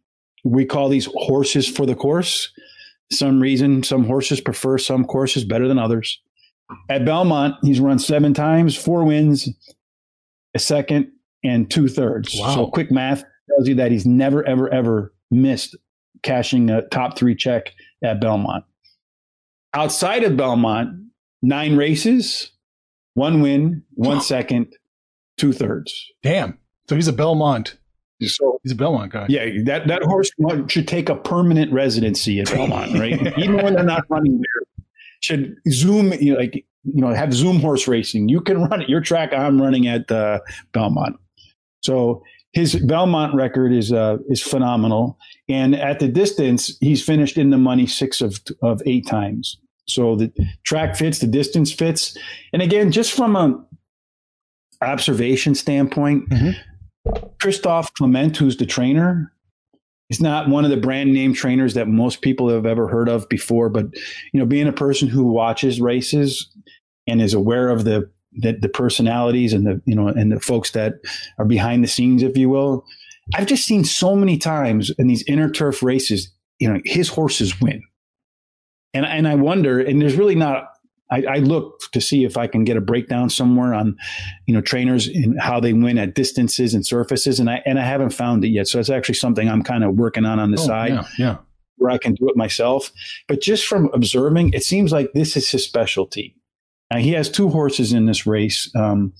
we 0.42 0.64
call 0.64 0.88
these 0.88 1.06
horses 1.14 1.68
for 1.68 1.84
the 1.84 1.94
course. 1.94 2.50
Some 3.12 3.40
reason, 3.40 3.82
some 3.82 4.04
horses 4.04 4.40
prefer 4.40 4.78
some 4.78 5.04
courses 5.04 5.44
better 5.44 5.68
than 5.68 5.78
others. 5.78 6.18
At 6.88 7.04
Belmont, 7.04 7.56
he's 7.62 7.80
run 7.80 7.98
seven 7.98 8.34
times, 8.34 8.76
four 8.76 9.04
wins, 9.04 9.48
a 10.54 10.58
second, 10.58 11.10
and 11.44 11.70
two 11.70 11.88
thirds. 11.88 12.34
Wow. 12.38 12.54
So 12.54 12.66
quick 12.68 12.90
math 12.90 13.24
tells 13.48 13.68
you 13.68 13.74
that 13.76 13.90
he's 13.90 14.06
never, 14.06 14.46
ever, 14.46 14.72
ever 14.72 15.14
missed 15.30 15.76
cashing 16.22 16.70
a 16.70 16.82
top 16.88 17.16
three 17.16 17.34
check 17.34 17.72
at 18.02 18.20
Belmont. 18.20 18.64
Outside 19.74 20.22
of 20.24 20.36
Belmont, 20.36 21.06
nine 21.42 21.76
races, 21.76 22.52
one 23.14 23.40
win, 23.40 23.82
one 23.94 24.20
second, 24.20 24.74
two 25.38 25.52
thirds. 25.52 26.12
Damn. 26.22 26.58
So 26.88 26.94
he's 26.96 27.08
a 27.08 27.12
Belmont. 27.12 27.76
So 28.24 28.60
He's 28.62 28.70
a 28.70 28.76
Belmont 28.76 29.12
guy. 29.12 29.26
yeah, 29.28 29.46
that 29.64 29.88
that 29.88 30.04
horse 30.04 30.30
should 30.68 30.86
take 30.86 31.08
a 31.08 31.16
permanent 31.16 31.72
residency 31.72 32.38
at 32.38 32.46
Belmont, 32.46 32.96
right? 32.96 33.14
Even 33.38 33.56
when 33.56 33.74
they're 33.74 33.82
not 33.82 34.04
running 34.08 34.36
there, 34.36 34.62
should 35.22 35.56
zoom 35.70 36.12
you 36.14 36.32
know, 36.32 36.38
like 36.38 36.54
you 36.84 37.00
know 37.00 37.14
have 37.14 37.32
Zoom 37.32 37.60
horse 37.60 37.88
racing. 37.88 38.28
You 38.28 38.40
can 38.40 38.60
run 38.62 38.82
at 38.82 38.88
your 38.88 39.00
track. 39.00 39.32
I'm 39.32 39.60
running 39.60 39.86
at 39.86 40.10
uh, 40.10 40.40
Belmont. 40.72 41.16
So 41.82 42.22
his 42.52 42.76
Belmont 42.76 43.34
record 43.34 43.72
is 43.72 43.92
uh, 43.92 44.18
is 44.28 44.42
phenomenal, 44.42 45.16
and 45.48 45.74
at 45.74 46.00
the 46.00 46.08
distance, 46.08 46.76
he's 46.80 47.02
finished 47.04 47.38
in 47.38 47.50
the 47.50 47.58
money 47.58 47.86
six 47.86 48.20
of 48.20 48.40
of 48.62 48.82
eight 48.86 49.06
times. 49.06 49.58
So 49.88 50.14
the 50.16 50.32
track 50.64 50.94
fits, 50.96 51.18
the 51.18 51.26
distance 51.26 51.72
fits, 51.72 52.16
and 52.52 52.62
again, 52.62 52.92
just 52.92 53.12
from 53.12 53.34
a 53.36 53.64
observation 54.80 55.54
standpoint, 55.54 56.28
Mhm. 56.30 56.54
Christophe 57.40 57.92
Clement, 57.94 58.36
who's 58.36 58.56
the 58.56 58.66
trainer, 58.66 59.32
is 60.12 60.20
not 60.20 60.48
one 60.48 60.64
of 60.64 60.70
the 60.70 60.76
brand 60.76 61.14
name 61.14 61.32
trainers 61.32 61.72
that 61.72 61.88
most 61.88 62.20
people 62.20 62.50
have 62.50 62.66
ever 62.66 62.86
heard 62.86 63.08
of 63.08 63.26
before. 63.30 63.70
But 63.70 63.86
you 64.32 64.38
know, 64.38 64.44
being 64.44 64.68
a 64.68 64.72
person 64.72 65.08
who 65.08 65.24
watches 65.24 65.80
races 65.80 66.50
and 67.06 67.22
is 67.22 67.32
aware 67.32 67.70
of 67.70 67.84
the 67.84 68.10
the, 68.34 68.52
the 68.52 68.68
personalities 68.68 69.52
and 69.54 69.66
the 69.66 69.80
you 69.86 69.94
know 69.94 70.08
and 70.08 70.30
the 70.30 70.38
folks 70.38 70.72
that 70.72 70.96
are 71.38 71.46
behind 71.46 71.82
the 71.82 71.88
scenes, 71.88 72.22
if 72.22 72.36
you 72.36 72.50
will, 72.50 72.84
I've 73.34 73.46
just 73.46 73.64
seen 73.64 73.84
so 73.84 74.14
many 74.14 74.36
times 74.36 74.90
in 74.98 75.06
these 75.06 75.24
inner 75.26 75.50
turf 75.50 75.82
races, 75.82 76.30
you 76.58 76.70
know, 76.70 76.78
his 76.84 77.08
horses 77.08 77.58
win, 77.58 77.82
and 78.92 79.06
and 79.06 79.26
I 79.26 79.34
wonder, 79.34 79.80
and 79.80 80.00
there's 80.00 80.16
really 80.16 80.36
not. 80.36 80.68
I, 81.12 81.22
I 81.28 81.36
look 81.38 81.80
to 81.92 82.00
see 82.00 82.24
if 82.24 82.36
I 82.36 82.46
can 82.46 82.64
get 82.64 82.76
a 82.76 82.80
breakdown 82.80 83.28
somewhere 83.30 83.74
on, 83.74 83.96
you 84.46 84.54
know, 84.54 84.60
trainers 84.62 85.06
and 85.06 85.38
how 85.40 85.60
they 85.60 85.72
win 85.72 85.98
at 85.98 86.14
distances 86.14 86.74
and 86.74 86.84
surfaces, 86.86 87.38
and 87.38 87.48
I 87.50 87.62
and 87.66 87.78
I 87.78 87.84
haven't 87.84 88.10
found 88.10 88.44
it 88.44 88.48
yet. 88.48 88.66
So 88.66 88.78
that's 88.78 88.90
actually 88.90 89.16
something 89.16 89.48
I'm 89.48 89.62
kind 89.62 89.84
of 89.84 89.94
working 89.94 90.24
on 90.24 90.38
on 90.40 90.50
the 90.50 90.60
Oh, 90.60 90.66
side 90.66 90.90
Yeah. 90.92 91.04
Yeah. 91.18 91.36
where 91.76 91.90
I 91.90 91.98
can 91.98 92.14
do 92.14 92.28
it 92.28 92.36
myself. 92.36 92.90
But 93.28 93.40
just 93.42 93.66
from 93.66 93.90
observing, 93.92 94.54
it 94.54 94.64
seems 94.64 94.90
like 94.92 95.12
this 95.14 95.36
is 95.36 95.50
his 95.50 95.64
specialty. 95.64 96.34
Now, 96.90 96.98
he 96.98 97.12
has 97.12 97.30
two 97.30 97.48
horses 97.48 97.92
in 97.92 98.06
this 98.06 98.26
race. 98.26 98.70
Um, 98.74 99.12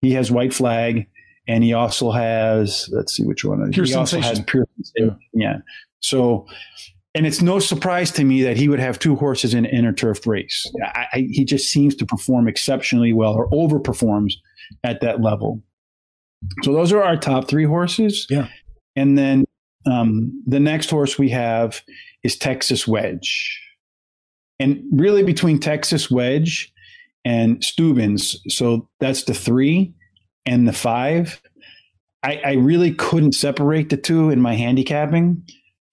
he 0.00 0.12
has 0.12 0.30
White 0.30 0.54
Flag, 0.54 1.06
and 1.48 1.64
he 1.64 1.72
also 1.72 2.10
has, 2.10 2.88
let's 2.92 3.14
see 3.14 3.24
which 3.24 3.44
one. 3.44 3.70
Pure 3.72 3.86
he 3.86 3.94
also 3.94 4.20
has 4.20 4.40
Pure 4.40 4.66
Sensation. 4.76 5.18
Yeah. 5.32 5.58
So, 6.00 6.46
and 7.16 7.26
it's 7.26 7.40
no 7.40 7.58
surprise 7.58 8.10
to 8.12 8.24
me 8.24 8.42
that 8.42 8.58
he 8.58 8.68
would 8.68 8.78
have 8.78 8.98
two 8.98 9.16
horses 9.16 9.54
in 9.54 9.64
an 9.64 9.70
inner 9.72 9.92
turf 9.92 10.26
race. 10.26 10.70
I, 10.84 11.06
I, 11.14 11.28
he 11.30 11.46
just 11.46 11.70
seems 11.70 11.96
to 11.96 12.04
perform 12.04 12.46
exceptionally 12.46 13.14
well 13.14 13.32
or 13.32 13.48
overperforms 13.48 14.34
at 14.84 15.00
that 15.00 15.22
level. 15.22 15.62
So 16.62 16.74
those 16.74 16.92
are 16.92 17.02
our 17.02 17.16
top 17.16 17.48
three 17.48 17.64
horses. 17.64 18.26
Yeah. 18.28 18.48
And 18.96 19.16
then 19.16 19.46
um, 19.90 20.42
the 20.46 20.60
next 20.60 20.90
horse 20.90 21.18
we 21.18 21.30
have 21.30 21.80
is 22.22 22.36
Texas 22.36 22.86
Wedge. 22.86 23.62
And 24.60 24.82
really 24.92 25.22
between 25.22 25.58
Texas 25.58 26.10
Wedge 26.10 26.70
and 27.24 27.64
Stubbins, 27.64 28.38
so 28.48 28.90
that's 29.00 29.24
the 29.24 29.34
three 29.34 29.94
and 30.44 30.68
the 30.68 30.72
five. 30.74 31.40
I, 32.22 32.40
I 32.44 32.52
really 32.54 32.92
couldn't 32.92 33.32
separate 33.32 33.88
the 33.88 33.96
two 33.96 34.28
in 34.28 34.42
my 34.42 34.54
handicapping. 34.54 35.42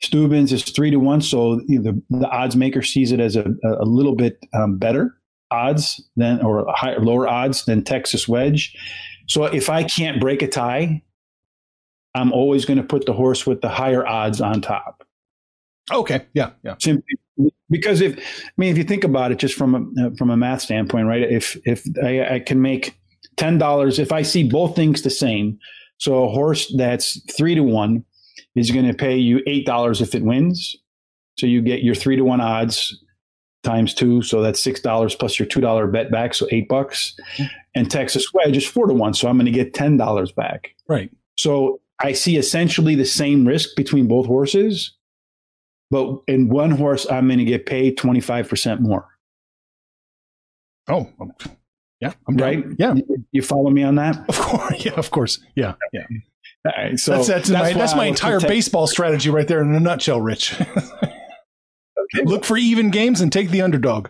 Stubbins 0.04 0.52
is 0.52 0.64
three 0.64 0.92
to 0.92 0.98
one, 0.98 1.22
so 1.22 1.58
the, 1.68 2.02
the 2.10 2.30
odds 2.30 2.56
maker 2.56 2.82
sees 2.82 3.12
it 3.12 3.20
as 3.20 3.36
a, 3.36 3.46
a 3.64 3.86
little 3.86 4.16
bit 4.16 4.38
um, 4.54 4.78
better 4.78 5.18
odds 5.50 6.04
than 6.16 6.42
or 6.42 6.66
higher, 6.76 7.00
lower 7.00 7.28
odds 7.28 7.66
than 7.66 7.84
Texas 7.84 8.28
Wedge. 8.28 8.76
So 9.28 9.46
if 9.46 9.70
I 9.70 9.84
can't 9.84 10.20
break 10.20 10.42
a 10.42 10.48
tie 10.48 11.02
I'm 12.16 12.32
always 12.32 12.66
going 12.66 12.78
to 12.78 12.84
put 12.84 13.06
the 13.06 13.14
horse 13.14 13.46
with 13.46 13.62
the 13.62 13.70
higher 13.70 14.06
odds 14.06 14.42
on 14.42 14.62
top. 14.62 15.04
Okay. 15.92 16.26
Yeah. 16.34 16.52
Yeah. 16.64 16.76
Simply 16.80 17.04
because 17.70 18.02
if 18.02 18.18
I 18.18 18.52
mean 18.58 18.72
if 18.72 18.78
you 18.78 18.84
think 18.84 19.04
about 19.04 19.32
it, 19.32 19.40
just 19.40 19.56
from 19.56 19.94
a 19.98 20.16
from 20.16 20.30
a 20.30 20.38
math 20.38 20.62
standpoint, 20.62 21.08
right? 21.08 21.24
If 21.24 21.58
if 21.66 21.84
I, 22.04 22.36
I 22.36 22.40
can 22.40 22.62
make 22.62 22.98
ten 23.36 23.58
dollars, 23.58 24.00
if 24.00 24.12
I 24.12 24.22
see 24.22 24.48
both 24.48 24.76
things 24.76 25.02
the 25.02 25.10
same, 25.10 25.58
so 25.98 26.24
a 26.24 26.30
horse 26.30 26.74
that's 26.78 27.20
three 27.36 27.56
to 27.56 27.64
one 27.64 28.06
is 28.56 28.72
going 28.72 28.88
to 28.88 28.94
pay 28.94 29.18
you 29.18 29.42
eight 29.48 29.66
dollars 29.66 30.02
if 30.02 30.16
it 30.16 30.24
wins. 30.24 30.76
So 31.38 31.48
you 31.48 31.62
get 31.62 31.84
your 31.84 31.96
three 31.96 32.16
to 32.16 32.24
one 32.24 32.42
odds 32.42 32.98
times 33.64 33.94
two, 33.94 34.22
so 34.22 34.42
that's 34.42 34.62
six 34.62 34.82
dollars 34.82 35.16
plus 35.16 35.40
your 35.40 35.48
two 35.48 35.62
dollar 35.62 35.88
bet 35.88 36.12
back, 36.12 36.34
so 36.34 36.48
eight 36.52 36.68
bucks. 36.68 37.16
Mm-hmm. 37.38 37.44
And 37.76 37.92
Texas 37.92 38.26
Wedge 38.34 38.58
is 38.58 38.68
four 38.68 38.88
to 38.88 38.94
one, 38.94 39.14
so 39.14 39.28
I'm 39.28 39.38
going 39.38 39.46
to 39.46 39.52
get 39.52 39.74
ten 39.74 39.98
dollars 39.98 40.32
back. 40.32 40.76
Right. 40.88 41.10
So 41.38 41.80
I 42.00 42.14
see 42.14 42.38
essentially 42.38 42.96
the 42.96 43.06
same 43.06 43.48
risk 43.48 43.76
between 43.76 44.08
both 44.08 44.28
horses, 44.28 44.96
but 45.90 46.20
in 46.28 46.50
one 46.50 46.72
horse 46.72 47.08
I'm 47.10 47.28
going 47.28 47.40
to 47.40 47.46
get 47.46 47.66
paid 47.66 47.98
twenty 47.98 48.22
five 48.22 48.48
percent 48.48 48.82
more. 48.82 49.08
Oh, 50.88 51.10
yeah. 52.02 52.14
I'm 52.28 52.36
down. 52.36 52.46
Right? 52.46 52.66
Yeah. 52.78 52.96
You 53.32 53.42
follow 53.42 53.70
me 53.70 53.84
on 53.84 53.96
that? 53.96 54.18
Of 54.28 54.38
course. 54.38 54.74
Yeah. 54.86 54.94
Of 54.94 55.12
course. 55.12 55.40
Yeah. 55.56 55.76
Yeah. 55.94 56.06
All 56.66 56.72
right, 56.78 56.98
so 56.98 57.12
that's 57.12 57.28
that's, 57.28 57.50
my, 57.50 57.74
that's 57.74 57.96
my 57.96 58.06
entire 58.06 58.36
protect- 58.36 58.50
baseball 58.50 58.88
strategy 58.88 59.30
right 59.30 59.48
there 59.48 59.62
in 59.62 59.74
a 59.76 59.80
nutshell, 59.80 60.22
Rich. 60.22 60.56
Look 62.24 62.46
for 62.46 62.58
even 62.58 62.90
games 62.90 63.22
and 63.22 63.32
take 63.32 63.50
the 63.50 63.62
underdog. 63.62 64.08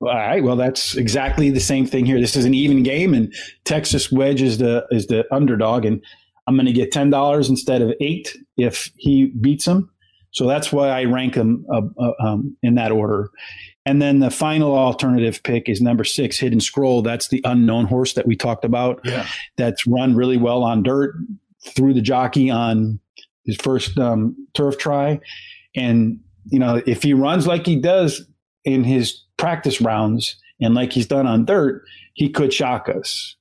All 0.00 0.08
right. 0.08 0.42
Well, 0.42 0.56
that's 0.56 0.96
exactly 0.96 1.50
the 1.50 1.60
same 1.60 1.86
thing 1.86 2.04
here. 2.04 2.20
This 2.20 2.36
is 2.36 2.44
an 2.44 2.52
even 2.52 2.82
game, 2.82 3.14
and 3.14 3.32
Texas 3.64 4.12
Wedge 4.12 4.42
is 4.42 4.58
the 4.58 4.86
is 4.90 5.06
the 5.06 5.24
underdog, 5.32 5.84
and 5.84 6.02
I'm 6.46 6.56
going 6.56 6.66
to 6.66 6.72
get 6.72 6.92
ten 6.92 7.10
dollars 7.10 7.48
instead 7.48 7.80
of 7.80 7.92
eight 8.00 8.36
if 8.56 8.90
he 8.96 9.26
beats 9.26 9.66
him. 9.66 9.90
So 10.32 10.46
that's 10.46 10.72
why 10.72 10.88
I 10.88 11.04
rank 11.04 11.36
him 11.36 11.64
uh, 11.72 11.82
uh, 11.98 12.12
um, 12.20 12.56
in 12.62 12.74
that 12.74 12.90
order. 12.90 13.30
And 13.86 14.00
then 14.00 14.20
the 14.20 14.30
final 14.30 14.74
alternative 14.74 15.42
pick 15.42 15.68
is 15.68 15.82
number 15.82 16.04
six, 16.04 16.38
Hidden 16.38 16.60
Scroll. 16.60 17.02
That's 17.02 17.28
the 17.28 17.42
unknown 17.44 17.84
horse 17.84 18.14
that 18.14 18.26
we 18.26 18.34
talked 18.34 18.64
about. 18.64 19.00
Yeah. 19.04 19.26
That's 19.56 19.86
run 19.86 20.14
really 20.16 20.38
well 20.38 20.62
on 20.62 20.82
dirt, 20.82 21.14
through 21.64 21.94
the 21.94 22.00
jockey 22.00 22.50
on 22.50 23.00
his 23.44 23.56
first 23.56 23.98
um, 23.98 24.36
turf 24.54 24.78
try, 24.78 25.20
and 25.74 26.18
you 26.46 26.58
know 26.58 26.82
if 26.86 27.02
he 27.02 27.14
runs 27.14 27.46
like 27.46 27.66
he 27.66 27.76
does 27.76 28.26
in 28.64 28.84
his 28.84 29.22
practice 29.36 29.80
rounds 29.80 30.36
and 30.60 30.74
like 30.74 30.92
he's 30.92 31.06
done 31.06 31.26
on 31.26 31.44
dirt, 31.44 31.82
he 32.14 32.30
could 32.30 32.52
shock 32.52 32.88
us. 32.88 33.36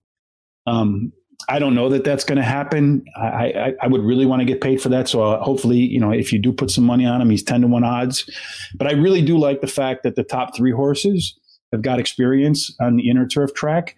Um, 0.65 1.11
I 1.49 1.59
don't 1.59 1.75
know 1.75 1.89
that 1.89 2.03
that's 2.03 2.23
going 2.23 2.37
to 2.37 2.43
happen. 2.43 3.03
I, 3.15 3.27
I, 3.51 3.73
I 3.83 3.87
would 3.87 4.01
really 4.01 4.25
want 4.25 4.39
to 4.41 4.45
get 4.45 4.61
paid 4.61 4.81
for 4.81 4.89
that. 4.89 5.07
So 5.07 5.23
uh, 5.23 5.43
hopefully, 5.43 5.77
you 5.79 5.99
know, 5.99 6.11
if 6.11 6.31
you 6.31 6.39
do 6.39 6.53
put 6.53 6.71
some 6.71 6.83
money 6.83 7.05
on 7.05 7.21
him, 7.21 7.29
he's 7.29 7.43
10 7.43 7.61
to 7.61 7.67
1 7.67 7.83
odds. 7.83 8.29
But 8.75 8.87
I 8.87 8.91
really 8.93 9.21
do 9.21 9.37
like 9.37 9.61
the 9.61 9.67
fact 9.67 10.03
that 10.03 10.15
the 10.15 10.23
top 10.23 10.55
three 10.55 10.71
horses 10.71 11.37
have 11.71 11.81
got 11.81 11.99
experience 11.99 12.75
on 12.79 12.95
the 12.97 13.09
inner 13.09 13.27
turf 13.27 13.53
track. 13.53 13.95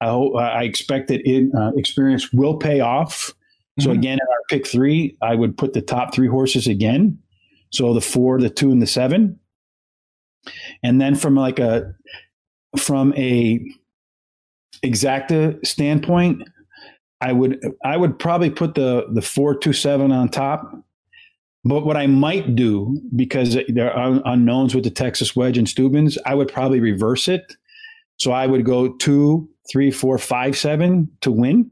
I, 0.00 0.06
hope, 0.08 0.36
I 0.36 0.64
expect 0.64 1.08
that 1.08 1.22
in, 1.22 1.52
uh, 1.56 1.72
experience 1.76 2.32
will 2.32 2.56
pay 2.58 2.80
off. 2.80 3.32
So 3.80 3.88
Mhm. 3.90 3.98
again, 3.98 4.12
in 4.14 4.26
our 4.28 4.42
pick 4.50 4.66
three, 4.66 5.16
I 5.22 5.34
would 5.34 5.56
put 5.56 5.72
the 5.72 5.82
top 5.82 6.14
three 6.14 6.28
horses 6.28 6.66
again. 6.66 7.18
So 7.72 7.92
the 7.92 8.00
four, 8.00 8.40
the 8.40 8.50
two, 8.50 8.70
and 8.70 8.80
the 8.80 8.86
seven. 8.86 9.40
And 10.82 11.00
then 11.00 11.14
from 11.14 11.34
like 11.34 11.58
a 11.58 11.94
from 12.76 13.14
a 13.16 13.60
exacta 14.84 15.64
standpoint, 15.66 16.42
I 17.20 17.32
would 17.32 17.60
I 17.84 17.96
would 17.96 18.18
probably 18.18 18.50
put 18.50 18.74
the 18.74 19.06
the 19.12 19.22
four 19.22 19.56
two 19.56 19.72
seven 19.72 20.12
on 20.12 20.28
top. 20.28 20.74
But 21.66 21.86
what 21.86 21.96
I 21.96 22.06
might 22.06 22.54
do, 22.54 23.00
because 23.16 23.56
there 23.68 23.90
are 23.90 24.20
unknowns 24.26 24.74
with 24.74 24.84
the 24.84 24.90
Texas 24.90 25.34
Wedge 25.34 25.56
and 25.56 25.66
Stubbins, 25.66 26.18
I 26.26 26.34
would 26.34 26.52
probably 26.52 26.78
reverse 26.78 27.26
it. 27.26 27.56
So 28.18 28.32
I 28.32 28.46
would 28.46 28.66
go 28.66 28.92
two, 28.96 29.48
three, 29.72 29.90
four, 29.90 30.18
five, 30.18 30.58
seven 30.58 31.10
to 31.22 31.32
win 31.32 31.70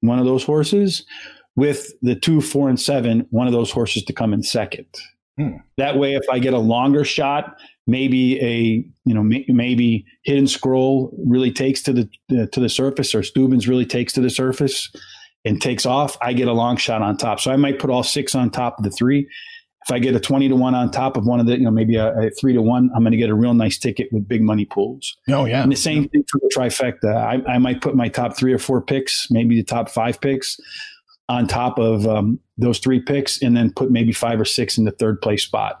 one 0.00 0.18
of 0.18 0.24
those 0.24 0.44
horses, 0.44 1.06
with 1.54 1.92
the 2.02 2.14
two, 2.14 2.40
four, 2.40 2.68
and 2.68 2.78
seven, 2.80 3.26
one 3.30 3.46
of 3.46 3.52
those 3.52 3.70
horses 3.70 4.02
to 4.04 4.12
come 4.12 4.34
in 4.34 4.42
second. 4.42 4.86
Hmm. 5.38 5.56
That 5.76 5.98
way, 5.98 6.14
if 6.14 6.24
I 6.30 6.38
get 6.38 6.54
a 6.54 6.58
longer 6.58 7.04
shot, 7.04 7.56
maybe 7.86 8.40
a 8.40 8.84
you 9.04 9.14
know 9.14 9.22
may, 9.22 9.44
maybe 9.48 10.06
hidden 10.24 10.46
scroll 10.46 11.14
really 11.26 11.52
takes 11.52 11.82
to 11.82 11.92
the 11.92 12.08
uh, 12.30 12.46
to 12.52 12.60
the 12.60 12.68
surface, 12.68 13.14
or 13.14 13.22
Stubbins 13.22 13.68
really 13.68 13.86
takes 13.86 14.12
to 14.14 14.20
the 14.20 14.30
surface 14.30 14.90
and 15.44 15.60
takes 15.60 15.84
off. 15.84 16.16
I 16.22 16.32
get 16.32 16.48
a 16.48 16.52
long 16.52 16.76
shot 16.76 17.02
on 17.02 17.16
top, 17.16 17.40
so 17.40 17.50
I 17.50 17.56
might 17.56 17.78
put 17.78 17.90
all 17.90 18.02
six 18.02 18.34
on 18.34 18.50
top 18.50 18.78
of 18.78 18.84
the 18.84 18.90
three. 18.90 19.28
If 19.88 19.92
I 19.92 20.00
get 20.00 20.16
a 20.16 20.20
twenty 20.20 20.48
to 20.48 20.56
one 20.56 20.74
on 20.74 20.90
top 20.90 21.16
of 21.16 21.26
one 21.26 21.38
of 21.38 21.46
the, 21.46 21.52
you 21.52 21.64
know, 21.64 21.70
maybe 21.70 21.94
a, 21.94 22.12
a 22.18 22.30
three 22.30 22.52
to 22.54 22.60
one, 22.60 22.90
I'm 22.96 23.02
going 23.02 23.12
to 23.12 23.18
get 23.18 23.30
a 23.30 23.34
real 23.34 23.54
nice 23.54 23.78
ticket 23.78 24.08
with 24.10 24.26
big 24.26 24.42
money 24.42 24.64
pools. 24.64 25.16
Oh 25.28 25.44
yeah. 25.44 25.62
And 25.62 25.70
the 25.70 25.76
same 25.76 26.08
thing 26.08 26.24
for 26.28 26.40
the 26.40 26.50
trifecta. 26.52 27.14
I, 27.14 27.52
I 27.52 27.58
might 27.58 27.82
put 27.82 27.94
my 27.94 28.08
top 28.08 28.36
three 28.36 28.52
or 28.52 28.58
four 28.58 28.82
picks, 28.82 29.30
maybe 29.30 29.54
the 29.54 29.62
top 29.62 29.88
five 29.88 30.20
picks, 30.20 30.58
on 31.28 31.46
top 31.46 31.78
of 31.78 32.06
um, 32.06 32.38
those 32.58 32.78
three 32.78 33.00
picks, 33.00 33.42
and 33.42 33.56
then 33.56 33.72
put 33.72 33.90
maybe 33.90 34.12
five 34.12 34.40
or 34.40 34.44
six 34.44 34.78
in 34.78 34.84
the 34.84 34.92
third 34.92 35.20
place 35.20 35.42
spot, 35.42 35.80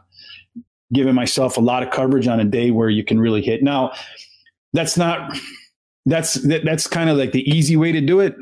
giving 0.92 1.14
myself 1.14 1.56
a 1.56 1.60
lot 1.60 1.82
of 1.82 1.90
coverage 1.90 2.26
on 2.26 2.40
a 2.40 2.44
day 2.44 2.70
where 2.70 2.88
you 2.90 3.04
can 3.04 3.20
really 3.20 3.42
hit. 3.42 3.62
Now, 3.62 3.92
that's 4.72 4.96
not 4.96 5.36
that's 6.06 6.34
that, 6.46 6.64
that's 6.64 6.86
kind 6.86 7.10
of 7.10 7.16
like 7.16 7.32
the 7.32 7.48
easy 7.50 7.76
way 7.76 7.92
to 7.92 8.00
do 8.00 8.20
it. 8.20 8.34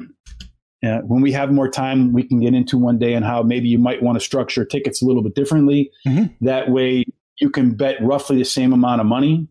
Uh, 0.85 0.99
when 1.07 1.23
we 1.23 1.33
have 1.33 1.51
more 1.51 1.69
time, 1.69 2.13
we 2.13 2.23
can 2.23 2.41
get 2.41 2.53
into 2.53 2.77
one 2.77 2.99
day 2.99 3.15
and 3.15 3.25
how 3.25 3.43
maybe 3.43 3.69
you 3.69 3.79
might 3.79 4.03
want 4.03 4.17
to 4.19 4.21
structure 4.25 4.65
tickets 4.67 5.01
a 5.01 5.07
little 5.07 5.23
bit 5.23 5.35
differently. 5.35 5.91
Mhm. 6.07 6.35
That 6.43 6.71
way, 6.71 7.05
you 7.41 7.49
can 7.49 7.75
bet 7.75 7.97
roughly 8.03 8.37
the 8.37 8.45
same 8.45 8.73
amount 8.75 9.01
of 9.01 9.07
money 9.07 9.49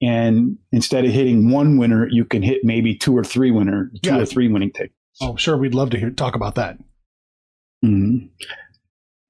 and 0.00 0.56
instead 0.72 1.04
of 1.04 1.10
hitting 1.10 1.50
one 1.50 1.76
winner, 1.76 2.08
you 2.10 2.24
can 2.24 2.40
hit 2.42 2.64
maybe 2.64 2.94
two 2.94 3.14
or 3.16 3.22
three 3.22 3.50
winner, 3.50 3.90
two 4.02 4.08
Yeah. 4.10 4.20
or 4.20 4.24
three 4.24 4.48
winning 4.48 4.70
tickets. 4.72 4.94
Oh, 5.20 5.36
sure. 5.36 5.58
We'd 5.58 5.74
love 5.74 5.90
to 5.90 5.98
hear 5.98 6.08
talk 6.10 6.34
about 6.34 6.54
that. 6.54 6.78
Mhm. 7.84 8.28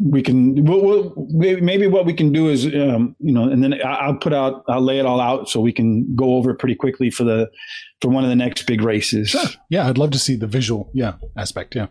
We 0.03 0.23
can. 0.23 0.65
We'll, 0.65 0.83
we'll, 0.83 1.27
maybe 1.31 1.61
maybe 1.61 1.87
what 1.87 2.07
we 2.07 2.15
can 2.15 2.33
do 2.33 2.49
is, 2.49 2.65
um, 2.67 3.15
you 3.21 3.33
know, 3.33 3.45
and 3.45 3.63
then 3.63 3.75
I- 3.75 4.07
I'll 4.07 4.15
put 4.17 4.33
out, 4.33 4.65
I'll 4.67 4.81
lay 4.81 4.99
it 4.99 5.05
all 5.05 5.21
out 5.21 5.49
so 5.51 5.61
we 5.61 5.73
can 5.75 6.15
go 6.17 6.37
over 6.37 6.51
it 6.53 6.59
pretty 6.59 6.75
quickly 6.75 7.11
for 7.11 7.25
the 7.25 7.51
for 8.01 8.09
one 8.09 8.25
of 8.25 8.31
the 8.31 8.37
next 8.37 8.67
big 8.67 8.81
races. 8.83 9.29
Sure. 9.31 9.43
Yeah, 9.69 9.87
I'd 9.87 9.99
love 9.99 10.11
to 10.13 10.19
see 10.19 10.37
the 10.37 10.47
visual, 10.47 10.91
yeah, 10.95 11.15
aspect. 11.37 11.77
Yeah. 11.77 11.89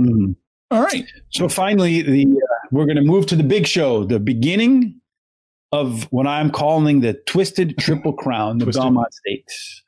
Mhm. 0.00 0.34
All 0.72 0.82
right. 0.82 1.04
So 1.30 1.48
finally, 1.48 2.02
the 2.02 2.26
uh, 2.26 2.66
we're 2.72 2.84
going 2.86 2.96
to 2.96 3.02
move 3.02 3.26
to 3.26 3.36
the 3.36 3.44
big 3.44 3.66
show, 3.66 4.04
the 4.04 4.18
beginning 4.20 5.00
of 5.72 6.10
what 6.12 6.26
I'm 6.26 6.50
calling 6.50 6.98
the 7.00 7.14
Twisted 7.26 7.78
Triple 7.78 8.12
Crown, 8.12 8.58
the 8.58 8.64
Twisted. 8.64 8.82
Belmont 8.82 9.14
Stakes. 9.14 9.82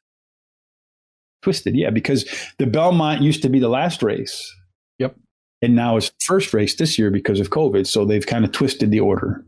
Twisted, 1.42 1.74
yeah, 1.74 1.90
because 1.90 2.24
the 2.58 2.66
Belmont 2.66 3.20
used 3.20 3.42
to 3.42 3.48
be 3.48 3.58
the 3.58 3.68
last 3.68 4.00
race. 4.00 4.54
Yep. 4.98 5.16
And 5.62 5.76
now 5.76 5.96
it's 5.96 6.10
first 6.24 6.52
race 6.52 6.74
this 6.74 6.98
year 6.98 7.10
because 7.10 7.38
of 7.40 7.50
COVID. 7.50 7.86
So 7.86 8.04
they've 8.04 8.26
kind 8.26 8.44
of 8.44 8.50
twisted 8.52 8.90
the 8.90 9.00
order. 9.00 9.44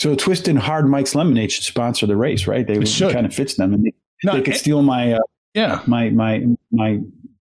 So 0.00 0.14
Twisted 0.14 0.56
Hard 0.56 0.88
Mike's 0.88 1.14
Lemonade 1.14 1.50
should 1.50 1.64
sponsor 1.64 2.06
the 2.06 2.16
race, 2.16 2.46
right? 2.46 2.66
They 2.66 2.74
It 2.74 2.86
should. 2.86 3.12
kind 3.12 3.26
of 3.26 3.34
fits 3.34 3.54
them, 3.54 3.74
and 3.74 3.84
they, 3.84 3.92
No, 4.22 4.34
they 4.34 4.42
could 4.42 4.54
eh, 4.54 4.58
steal 4.58 4.82
my 4.82 5.14
uh, 5.14 5.20
yeah. 5.54 5.82
my 5.86 6.10
my 6.10 6.44
my 6.70 7.00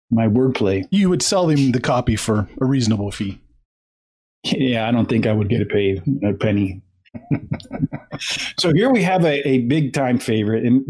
my 0.10 0.28
wordplay. 0.28 0.86
You 0.90 1.10
would 1.10 1.22
sell 1.22 1.46
them 1.46 1.72
the 1.72 1.80
copy 1.80 2.16
for 2.16 2.50
a 2.60 2.66
reasonable 2.66 3.12
fee. 3.12 3.40
Yeah, 4.44 4.88
I 4.88 4.92
don't 4.92 5.08
think 5.08 5.28
I 5.28 5.34
would 5.34 5.50
get 5.50 5.62
a 5.62 5.66
paid 5.66 6.02
a 6.24 6.34
penny. 6.34 6.82
so 8.58 8.74
here 8.74 8.90
we 8.90 9.04
have 9.04 9.24
a, 9.24 9.48
a 9.48 9.60
big 9.60 9.94
time 9.94 10.18
favorite, 10.18 10.66
and 10.66 10.84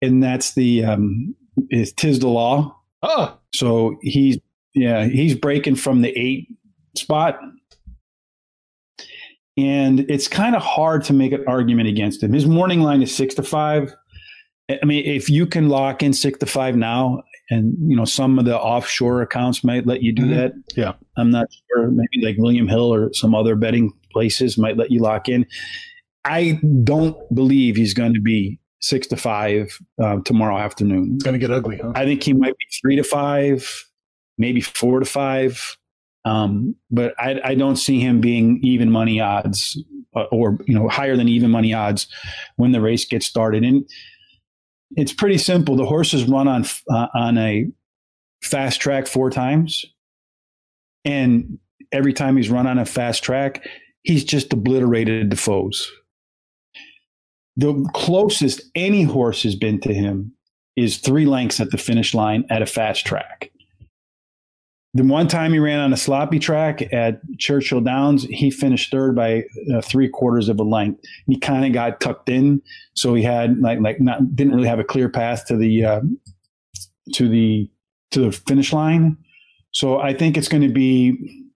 and 0.00 0.22
that's 0.22 0.54
the 0.54 0.82
um, 0.84 1.34
is 1.68 1.92
Tiz 1.92 2.20
the 2.20 2.28
Law. 2.28 2.74
Oh, 3.02 3.36
So 3.54 3.98
he's 4.00 4.38
yeah 4.76 5.06
he's 5.06 5.34
breaking 5.34 5.74
from 5.76 6.02
the 6.02 6.10
eight 6.16 6.46
spot, 6.96 7.40
and 9.56 10.00
it's 10.10 10.28
kind 10.28 10.54
of 10.54 10.62
hard 10.62 11.02
to 11.04 11.12
make 11.12 11.32
an 11.32 11.44
argument 11.48 11.88
against 11.88 12.22
him. 12.22 12.32
His 12.32 12.46
morning 12.46 12.80
line 12.80 13.02
is 13.02 13.14
six 13.14 13.34
to 13.36 13.42
five. 13.42 13.94
I 14.70 14.84
mean, 14.84 15.04
if 15.06 15.30
you 15.30 15.46
can 15.46 15.68
lock 15.68 16.02
in 16.02 16.12
six 16.12 16.38
to 16.40 16.46
five 16.46 16.76
now, 16.76 17.22
and 17.50 17.74
you 17.80 17.96
know 17.96 18.04
some 18.04 18.38
of 18.38 18.44
the 18.44 18.58
offshore 18.58 19.22
accounts 19.22 19.62
might 19.62 19.86
let 19.86 20.02
you 20.02 20.12
do 20.12 20.22
Mhm. 20.22 20.34
that. 20.34 20.52
Yeah. 20.76 20.92
I'm 21.16 21.30
not 21.30 21.46
sure. 21.70 21.88
Maybe 21.90 22.24
like 22.26 22.36
William 22.38 22.66
Hill 22.68 22.92
or 22.92 23.12
some 23.14 23.34
other 23.34 23.54
betting 23.54 23.92
places 24.12 24.58
might 24.58 24.76
let 24.76 24.90
you 24.90 25.00
lock 25.00 25.28
in. 25.28 25.46
I 26.24 26.58
don't 26.82 27.16
believe 27.32 27.76
he's 27.76 27.94
going 27.94 28.14
to 28.14 28.20
be 28.20 28.58
six 28.80 29.06
to 29.06 29.16
five 29.16 29.78
uh, 30.02 30.18
tomorrow 30.24 30.58
afternoon. 30.58 31.12
it's 31.14 31.24
going 31.24 31.34
to 31.34 31.38
get 31.38 31.52
ugly, 31.52 31.78
huh? 31.78 31.92
I 31.94 32.04
think 32.04 32.24
he 32.24 32.32
might 32.32 32.56
be 32.58 32.64
three 32.82 32.96
to 32.96 33.04
five, 33.04 33.85
maybe 34.38 34.60
four 34.60 35.00
to 35.00 35.06
five. 35.06 35.76
Um, 36.24 36.74
but 36.90 37.14
I, 37.18 37.40
I 37.44 37.54
don't 37.54 37.76
see 37.76 38.00
him 38.00 38.20
being 38.20 38.60
even 38.64 38.90
money 38.90 39.20
odds 39.20 39.80
uh, 40.16 40.24
or, 40.32 40.58
you 40.66 40.74
know, 40.74 40.88
higher 40.88 41.16
than 41.16 41.28
even 41.28 41.50
money 41.50 41.72
odds 41.72 42.08
when 42.56 42.72
the 42.72 42.80
race 42.80 43.04
gets 43.04 43.26
started. 43.26 43.64
And 43.64 43.88
it's 44.96 45.12
pretty 45.12 45.38
simple. 45.38 45.76
The 45.76 45.86
horses 45.86 46.24
run 46.24 46.48
on, 46.48 46.64
uh, 46.90 47.06
on 47.14 47.38
a, 47.38 47.66
fast 48.42 48.80
track 48.80 49.06
four 49.06 49.30
times. 49.30 49.84
And 51.04 51.58
every 51.92 52.12
time 52.12 52.36
he's 52.36 52.50
run 52.50 52.66
on 52.66 52.78
a 52.78 52.86
fast 52.86 53.22
track, 53.22 53.66
he's 54.02 54.24
just 54.24 54.52
obliterated 54.52 55.30
the 55.30 55.36
foes. 55.36 55.90
The 57.56 57.88
closest 57.94 58.62
any 58.74 59.02
horse 59.02 59.42
has 59.44 59.56
been 59.56 59.80
to 59.80 59.94
him 59.94 60.32
is 60.76 60.98
three 60.98 61.24
lengths 61.24 61.60
at 61.60 61.70
the 61.70 61.78
finish 61.78 62.12
line 62.12 62.44
at 62.50 62.62
a 62.62 62.66
fast 62.66 63.06
track. 63.06 63.50
The 64.96 65.04
one 65.04 65.28
time 65.28 65.52
he 65.52 65.58
ran 65.58 65.80
on 65.80 65.92
a 65.92 65.96
sloppy 65.96 66.38
track 66.38 66.90
at 66.90 67.20
Churchill 67.38 67.82
Downs, 67.82 68.22
he 68.22 68.50
finished 68.50 68.90
third 68.90 69.14
by 69.14 69.44
uh, 69.74 69.82
three 69.82 70.08
quarters 70.08 70.48
of 70.48 70.58
a 70.58 70.62
length. 70.62 71.04
He 71.26 71.38
kind 71.38 71.66
of 71.66 71.74
got 71.74 72.00
tucked 72.00 72.30
in, 72.30 72.62
so 72.94 73.12
he 73.12 73.22
had 73.22 73.58
like 73.60 73.78
like 73.80 74.00
not 74.00 74.34
didn't 74.34 74.54
really 74.54 74.68
have 74.68 74.78
a 74.78 74.84
clear 74.84 75.10
path 75.10 75.44
to 75.48 75.56
the 75.56 75.84
uh, 75.84 76.00
to 77.12 77.28
the 77.28 77.70
to 78.12 78.20
the 78.20 78.32
finish 78.32 78.72
line. 78.72 79.18
So 79.72 80.00
I 80.00 80.14
think 80.14 80.38
it's 80.38 80.48
going 80.48 80.62
to 80.62 80.72
be, 80.72 81.50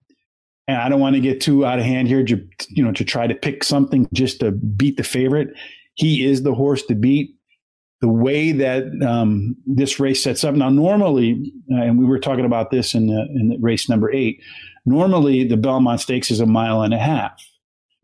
and 0.68 0.76
I 0.76 0.90
don't 0.90 1.00
want 1.00 1.16
to 1.16 1.20
get 1.20 1.40
too 1.40 1.64
out 1.64 1.78
of 1.78 1.86
hand 1.86 2.08
here, 2.08 2.22
to, 2.22 2.46
you 2.68 2.84
know, 2.84 2.92
to 2.92 3.04
try 3.04 3.26
to 3.26 3.34
pick 3.34 3.64
something 3.64 4.06
just 4.12 4.40
to 4.40 4.50
beat 4.50 4.98
the 4.98 5.02
favorite. 5.02 5.54
He 5.94 6.26
is 6.26 6.42
the 6.42 6.54
horse 6.54 6.82
to 6.86 6.94
beat 6.94 7.36
the 8.00 8.08
way 8.08 8.52
that 8.52 8.84
um, 9.06 9.56
this 9.66 10.00
race 10.00 10.22
sets 10.22 10.42
up. 10.42 10.54
Now, 10.54 10.70
normally, 10.70 11.52
uh, 11.70 11.82
and 11.82 11.98
we 11.98 12.06
were 12.06 12.18
talking 12.18 12.46
about 12.46 12.70
this 12.70 12.94
in, 12.94 13.08
the, 13.08 13.26
in 13.34 13.48
the 13.50 13.58
race 13.58 13.88
number 13.88 14.12
eight, 14.12 14.42
normally 14.86 15.44
the 15.44 15.56
Belmont 15.56 16.00
Stakes 16.00 16.30
is 16.30 16.40
a 16.40 16.46
mile 16.46 16.82
and 16.82 16.94
a 16.94 16.98
half, 16.98 17.44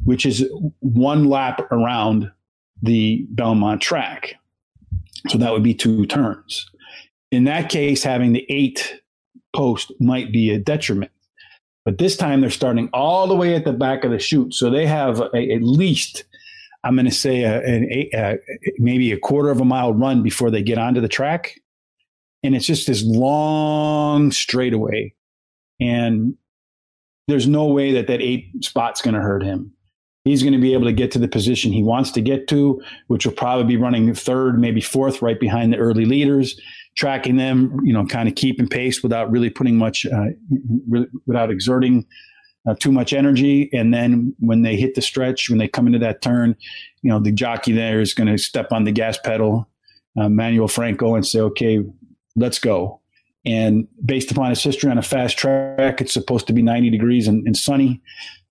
which 0.05 0.26
is 0.26 0.47
one 0.80 1.24
lap 1.24 1.66
around 1.72 2.30
the 2.82 3.26
Belmont 3.30 3.80
track. 3.80 4.34
So 5.28 5.38
that 5.38 5.53
would 5.53 5.62
be 5.62 5.74
two 5.74 6.05
turns. 6.07 6.70
In 7.32 7.44
that 7.44 7.70
case, 7.70 8.03
having 8.03 8.32
the 8.32 8.47
eight 8.51 9.01
post 9.55 9.92
might 9.99 10.30
be 10.30 10.51
a 10.51 10.59
detriment. 10.59 11.11
But 11.86 11.99
this 11.99 12.16
time 12.16 12.40
they're 12.40 12.51
starting 12.51 12.90
all 12.92 13.26
the 13.26 13.36
way 13.36 13.55
at 13.55 13.64
the 13.64 13.72
back 13.72 14.05
of 14.05 14.11
the 14.11 14.18
chute. 14.18 14.53
So 14.53 14.68
they 14.68 14.86
have 14.86 15.20
a, 15.20 15.53
at 15.53 15.62
least 15.62 16.24
I'm 16.85 16.95
going 16.95 17.07
to 17.07 17.12
say 17.12 17.43
a, 17.43 17.61
a, 17.61 18.11
a, 18.14 18.39
maybe 18.79 19.12
a 19.12 19.18
quarter 19.18 19.51
of 19.51 19.61
a 19.61 19.64
mile 19.64 19.93
run 19.93 20.22
before 20.22 20.51
they 20.51 20.62
get 20.62 20.79
onto 20.79 21.01
the 21.01 21.09
track. 21.09 21.55
And 22.43 22.55
it's 22.55 22.66
just 22.66 22.87
this 22.87 23.03
long 23.03 24.31
straightaway. 24.31 25.14
And 25.81 26.37
there's 27.29 27.49
no 27.49 27.66
way 27.66 27.93
that 27.93 28.07
that 28.07 28.22
eight 28.22 28.64
spot's 28.64 29.03
going 29.03 29.14
to 29.14 29.20
hurt 29.20 29.43
him. 29.43 29.72
He's 30.24 30.43
going 30.43 30.55
to 30.55 30.61
be 30.61 30.72
able 30.72 30.87
to 30.87 30.93
get 30.93 31.12
to 31.12 31.18
the 31.18 31.29
position 31.29 31.72
he 31.72 31.85
wants 31.85 32.11
to 32.12 32.20
get 32.20 32.49
to, 32.49 32.83
which 33.07 33.27
will 33.27 33.33
probably 33.33 33.64
be 33.64 33.77
running 33.77 34.12
third, 34.12 34.59
maybe 34.59 34.81
fourth, 34.81 35.22
right 35.22 35.39
behind 35.39 35.72
the 35.72 35.77
early 35.77 36.05
leaders, 36.05 36.61
tracking 36.97 37.37
them, 37.37 37.79
you 37.85 37.93
know, 37.93 38.05
kind 38.07 38.29
of 38.29 38.35
keeping 38.35 38.68
pace 38.68 39.03
without 39.03 39.31
really 39.31 39.51
putting 39.51 39.77
much, 39.77 40.05
uh, 40.07 40.27
without 41.27 41.51
exerting 41.51 42.07
uh, 42.67 42.75
too 42.75 42.93
much 42.93 43.12
energy. 43.12 43.71
And 43.73 43.93
then 43.93 44.35
when 44.41 44.62
they 44.62 44.77
hit 44.77 44.95
the 44.95 45.03
stretch, 45.03 45.49
when 45.49 45.59
they 45.59 45.69
come 45.69 45.87
into 45.87 45.99
that 46.01 46.23
turn, 46.23 46.57
you 47.03 47.11
know, 47.11 47.21
the 47.21 47.33
jockey 47.33 47.73
there 47.73 48.01
is 48.01 48.14
going 48.14 48.29
to 48.29 48.39
step 48.39 48.73
on 48.73 48.85
the 48.85 48.93
gas 48.93 49.19
pedal, 49.19 49.69
uh, 50.19 50.29
Manuel 50.29 50.69
Franco, 50.69 51.14
and 51.14 51.27
say, 51.27 51.41
okay, 51.41 51.85
let's 52.35 52.59
go. 52.59 53.01
And 53.45 53.87
based 54.05 54.31
upon 54.33 54.51
his 54.51 54.62
history 54.62 54.91
on 54.91 54.99
a 54.99 55.03
fast 55.03 55.39
track, 55.39 56.01
it's 56.01 56.12
supposed 56.12 56.49
to 56.49 56.53
be 56.53 56.62
90 56.62 56.91
degrees 56.91 57.29
and, 57.29 57.47
and 57.47 57.57
sunny. 57.57 58.03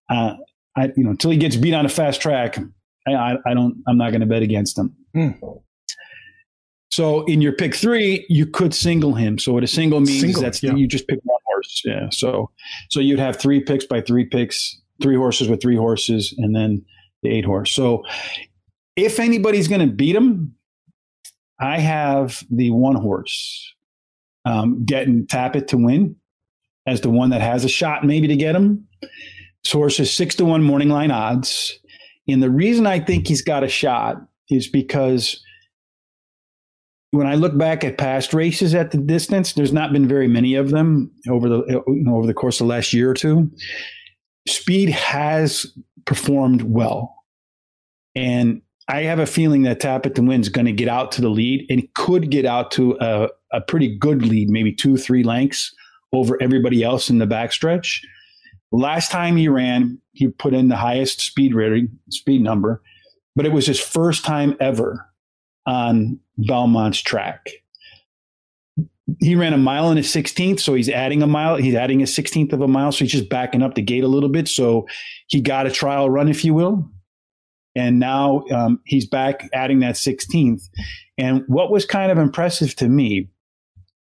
Uh, 0.09 0.36
I, 0.78 0.91
you 0.95 1.03
know, 1.03 1.09
until 1.09 1.32
he 1.32 1.38
gets 1.38 1.57
beat 1.57 1.74
on 1.74 1.86
a 1.86 1.89
fast 1.89 2.22
track, 2.22 2.57
I, 3.05 3.13
I, 3.13 3.36
I 3.45 3.53
don't, 3.53 3.84
I'm 3.88 3.97
not 3.97 4.11
going 4.11 4.22
to 4.22 4.28
bet 4.28 4.41
against 4.41 4.78
him. 4.78 4.95
Mm. 5.16 5.61
So 6.91 7.26
in 7.26 7.41
your 7.41 7.51
pick 7.51 7.76
three, 7.76 8.26
you 8.30 8.45
could 8.45 8.74
single 8.74 9.13
him. 9.13 9.38
So 9.38 9.51
what 9.51 9.66
a 9.66 9.68
single 9.68 9.99
means 9.99 10.22
single, 10.22 10.41
that's 10.41 10.63
yeah. 10.63 10.76
you 10.76 10.88
just 10.88 11.07
pick 11.09 11.20
one 11.24 11.41
horse. 11.66 11.82
Yeah. 11.86 12.09
So 12.11 12.51
so 12.89 12.99
you'd 12.99 13.20
have 13.20 13.38
three 13.38 13.61
picks 13.61 13.86
by 13.86 14.01
three 14.01 14.26
picks, 14.26 14.80
three 15.01 15.16
horses 15.16 15.49
with 15.49 15.61
three 15.61 15.78
horses, 15.78 16.34
and 16.38 16.55
then 16.55 16.86
the 17.24 17.30
eight 17.30 17.45
horse. 17.45 17.72
So 17.72 18.03
if 18.95 19.20
anybody's 19.20 19.68
going 19.68 19.88
to 19.88 19.93
beat 19.93 20.16
him, 20.16 20.55
I 21.59 21.80
have 21.80 22.43
the 22.49 22.72
one 22.72 22.95
horse 22.95 23.74
um, 24.45 24.86
getting 24.86 25.28
Tap 25.28 25.55
It 25.55 25.68
to 25.70 25.78
win 25.78 26.16
as 26.86 27.01
the 27.01 27.09
one 27.09 27.32
that 27.32 27.41
has 27.41 27.66
a 27.66 27.70
shot 27.70 28.05
maybe 28.05 28.28
to 28.28 28.36
get 28.36 28.55
him. 28.55 28.88
This 29.63 29.74
horse 29.74 29.99
is 29.99 30.13
six 30.13 30.36
to 30.36 30.45
one 30.45 30.61
morning 30.61 30.89
line 30.89 31.11
odds. 31.11 31.80
And 32.28 32.41
the 32.41 32.49
reason 32.49 32.86
I 32.88 32.99
think 32.99 33.28
he's 33.28 33.41
got 33.41 33.63
a 33.63 33.68
shot 33.68 34.18
is 34.49 34.68
because 34.68 35.41
when 37.16 37.28
I 37.28 37.36
look 37.36 37.57
back 37.57 37.84
at 37.84 37.97
past 37.97 38.34
races 38.34 38.76
at 38.76 38.91
the 38.91 38.97
distance, 38.97 39.53
there's 39.53 39.74
not 39.74 39.93
been 39.93 40.07
very 40.07 40.28
many 40.28 40.55
of 40.55 40.72
them 40.72 41.11
over 41.30 41.49
the 41.49 41.84
you 41.88 42.03
know, 42.03 42.16
over 42.16 42.28
the 42.28 42.34
course 42.34 42.59
of 42.59 42.68
the 42.68 42.74
last 42.74 42.93
year 42.93 43.09
or 43.09 43.13
two. 43.13 43.51
Speed 44.47 44.89
has 44.89 45.66
performed 46.05 46.61
well, 46.63 47.16
and 48.16 48.61
I 48.88 49.03
have 49.03 49.20
a 49.20 49.26
feeling 49.26 49.63
that 49.63 49.80
Tap 49.80 50.05
It 50.05 50.20
Win 50.20 50.41
is 50.41 50.49
going 50.49 50.66
to 50.66 50.72
get 50.72 50.88
out 50.88 51.11
to 51.13 51.22
the 51.22 51.30
lead 51.30 51.66
and 51.70 51.91
could 51.95 52.30
get 52.30 52.45
out 52.45 52.70
to 52.72 52.97
a, 53.01 53.30
a 53.51 53.61
pretty 53.61 53.97
good 53.97 54.24
lead, 54.24 54.49
maybe 54.49 54.72
two, 54.72 54.97
three 54.97 55.24
lengths 55.24 55.74
over 56.13 56.41
everybody 56.41 56.84
else 56.84 57.09
in 57.09 57.18
the 57.18 57.26
backstretch. 57.26 58.01
Last 58.72 59.11
time 59.11 59.38
he 59.38 59.47
ran, 59.47 59.99
he 60.11 60.28
put 60.28 60.53
in 60.53 60.68
the 60.68 60.76
highest 60.76 61.22
speed 61.22 61.55
rating, 61.55 61.89
speed 62.09 62.41
number, 62.41 62.82
but 63.36 63.45
it 63.45 63.51
was 63.51 63.66
his 63.66 63.80
first 63.80 64.24
time 64.24 64.55
ever 64.59 65.05
on 65.66 66.20
Belmont's 66.38 67.01
track. 67.01 67.49
He 69.20 69.36
ran 69.36 69.53
a 69.53 69.57
mile 69.57 69.89
and 69.89 69.99
a 69.99 70.03
16th, 70.03 70.59
so 70.59 70.74
he's 70.74 70.89
adding 70.89 71.22
a 71.22 71.28
mile. 71.28 71.57
He's 71.57 71.76
adding 71.76 72.01
a 72.01 72.05
16th 72.05 72.53
of 72.53 72.61
a 72.61 72.68
mile, 72.68 72.91
so 72.91 72.99
he's 73.05 73.11
just 73.11 73.30
backing 73.30 73.61
up 73.61 73.76
the 73.76 73.82
gate 73.82 74.03
a 74.03 74.07
little 74.07 74.30
bit. 74.30 74.47
So 74.47 74.88
he 75.28 75.41
got 75.41 75.68
a 75.68 75.72
trial 75.72 76.09
run, 76.09 76.28
if 76.28 76.43
you 76.43 76.53
will. 76.53 76.89
And 77.76 77.99
now 77.99 78.43
um, 78.51 78.80
he's 78.86 79.05
back 79.05 79.47
adding 79.53 79.80
that 79.82 79.95
16th. 79.95 80.63
And 81.18 81.43
what 81.47 81.72
was 81.72 81.86
kind 81.86 82.11
of 82.11 82.18
impressive 82.18 82.76
to 82.78 82.88
me 82.88 83.30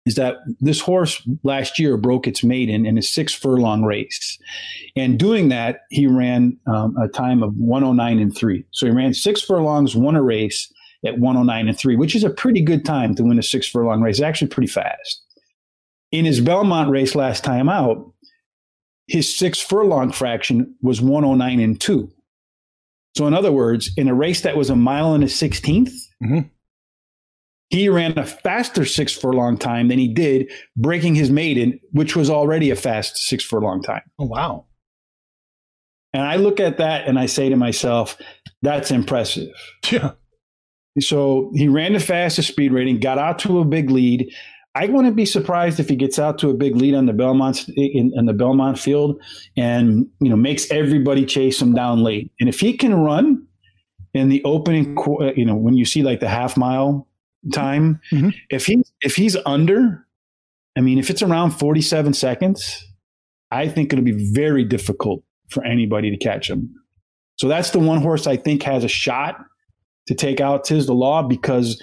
is 0.05 0.15
that 0.15 0.37
this 0.59 0.79
horse 0.79 1.21
last 1.43 1.77
year 1.77 1.95
broke 1.95 2.25
its 2.25 2.43
maiden 2.43 2.85
in 2.85 2.97
a 2.97 3.01
six 3.01 3.33
furlong 3.33 3.83
race. 3.83 4.39
And 4.95 5.19
doing 5.19 5.49
that, 5.49 5.81
he 5.91 6.07
ran 6.07 6.57
um, 6.65 6.97
a 6.97 7.07
time 7.07 7.43
of 7.43 7.55
109 7.57 8.19
and 8.19 8.35
three. 8.35 8.65
So 8.71 8.87
he 8.87 8.91
ran 8.91 9.13
six 9.13 9.41
furlongs, 9.41 9.95
won 9.95 10.15
a 10.15 10.23
race, 10.23 10.73
at 11.05 11.19
109 11.19 11.67
and 11.67 11.77
3, 11.77 11.95
which 11.95 12.15
is 12.15 12.23
a 12.23 12.29
pretty 12.29 12.61
good 12.61 12.85
time 12.85 13.15
to 13.15 13.23
win 13.23 13.39
a 13.39 13.43
six 13.43 13.67
furlong 13.67 14.01
race. 14.01 14.21
Actually, 14.21 14.49
pretty 14.49 14.67
fast. 14.67 15.23
In 16.11 16.25
his 16.25 16.41
Belmont 16.41 16.89
race 16.89 17.15
last 17.15 17.43
time 17.43 17.69
out, 17.69 18.11
his 19.07 19.35
six 19.35 19.59
furlong 19.59 20.11
fraction 20.11 20.75
was 20.81 21.01
109 21.01 21.59
and 21.59 21.79
2. 21.79 22.11
So, 23.15 23.27
in 23.27 23.33
other 23.33 23.51
words, 23.51 23.91
in 23.97 24.07
a 24.07 24.13
race 24.13 24.41
that 24.41 24.57
was 24.57 24.69
a 24.69 24.75
mile 24.75 25.13
and 25.13 25.23
a 25.23 25.27
16th, 25.27 25.91
mm-hmm. 26.23 26.39
he 27.69 27.89
ran 27.89 28.17
a 28.17 28.25
faster 28.25 28.85
six 28.85 29.13
furlong 29.13 29.57
time 29.57 29.87
than 29.87 29.97
he 29.99 30.07
did 30.07 30.51
breaking 30.77 31.15
his 31.15 31.31
maiden, 31.31 31.79
which 31.91 32.15
was 32.15 32.29
already 32.29 32.69
a 32.69 32.75
fast 32.75 33.17
six 33.17 33.43
furlong 33.43 33.81
time. 33.81 34.03
Oh, 34.19 34.25
wow. 34.25 34.65
And 36.13 36.23
I 36.23 36.37
look 36.37 36.59
at 36.59 36.77
that 36.77 37.07
and 37.07 37.19
I 37.19 37.25
say 37.25 37.49
to 37.49 37.55
myself, 37.55 38.17
that's 38.61 38.91
impressive. 38.91 39.49
Yeah. 39.91 40.11
So 40.99 41.51
he 41.55 41.67
ran 41.67 41.93
the 41.93 41.99
fastest 41.99 42.49
speed 42.49 42.71
rating, 42.71 42.99
got 42.99 43.17
out 43.17 43.39
to 43.39 43.59
a 43.59 43.65
big 43.65 43.89
lead. 43.89 44.31
I 44.75 44.85
wouldn't 44.85 45.15
be 45.15 45.25
surprised 45.25 45.79
if 45.79 45.89
he 45.89 45.95
gets 45.95 46.19
out 46.19 46.37
to 46.39 46.49
a 46.49 46.53
big 46.53 46.75
lead 46.75 46.93
on 46.93 47.05
the 47.05 47.13
Belmont 47.13 47.67
in, 47.75 48.11
in, 48.15 48.25
the 48.25 48.33
Belmont 48.33 48.77
field, 48.77 49.21
and 49.57 50.07
you 50.19 50.29
know 50.29 50.35
makes 50.35 50.69
everybody 50.71 51.25
chase 51.25 51.61
him 51.61 51.73
down 51.73 52.03
late. 52.03 52.31
And 52.39 52.47
if 52.47 52.59
he 52.59 52.77
can 52.77 52.93
run 52.93 53.47
in 54.13 54.29
the 54.29 54.43
opening, 54.43 54.95
you 55.35 55.45
know, 55.45 55.55
when 55.55 55.75
you 55.75 55.85
see 55.85 56.03
like 56.03 56.19
the 56.19 56.29
half 56.29 56.55
mile 56.55 57.07
time, 57.51 57.99
mm-hmm. 58.11 58.29
if 58.49 58.67
he 58.67 58.83
if 59.01 59.15
he's 59.15 59.35
under, 59.45 60.05
I 60.77 60.81
mean, 60.81 60.99
if 60.99 61.09
it's 61.09 61.23
around 61.23 61.51
forty 61.51 61.81
seven 61.81 62.13
seconds, 62.13 62.85
I 63.51 63.67
think 63.67 63.91
it'll 63.91 64.05
be 64.05 64.31
very 64.33 64.63
difficult 64.63 65.23
for 65.49 65.65
anybody 65.65 66.11
to 66.11 66.17
catch 66.17 66.49
him. 66.49 66.75
So 67.37 67.47
that's 67.47 67.71
the 67.71 67.79
one 67.79 68.01
horse 68.01 68.27
I 68.27 68.37
think 68.37 68.63
has 68.63 68.83
a 68.83 68.89
shot 68.89 69.37
to 70.09 70.15
take 70.15 70.41
out 70.41 70.63
Tiz 70.63 70.87
the 70.87 70.93
Law 70.93 71.21
because 71.21 71.79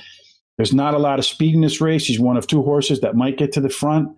there's 0.56 0.74
not 0.74 0.94
a 0.94 0.98
lot 0.98 1.20
of 1.20 1.24
speed 1.24 1.54
in 1.54 1.60
this 1.60 1.80
race. 1.80 2.04
He's 2.04 2.18
one 2.18 2.36
of 2.36 2.48
two 2.48 2.60
horses 2.62 3.00
that 3.00 3.14
might 3.14 3.38
get 3.38 3.52
to 3.52 3.60
the 3.60 3.70
front. 3.70 4.08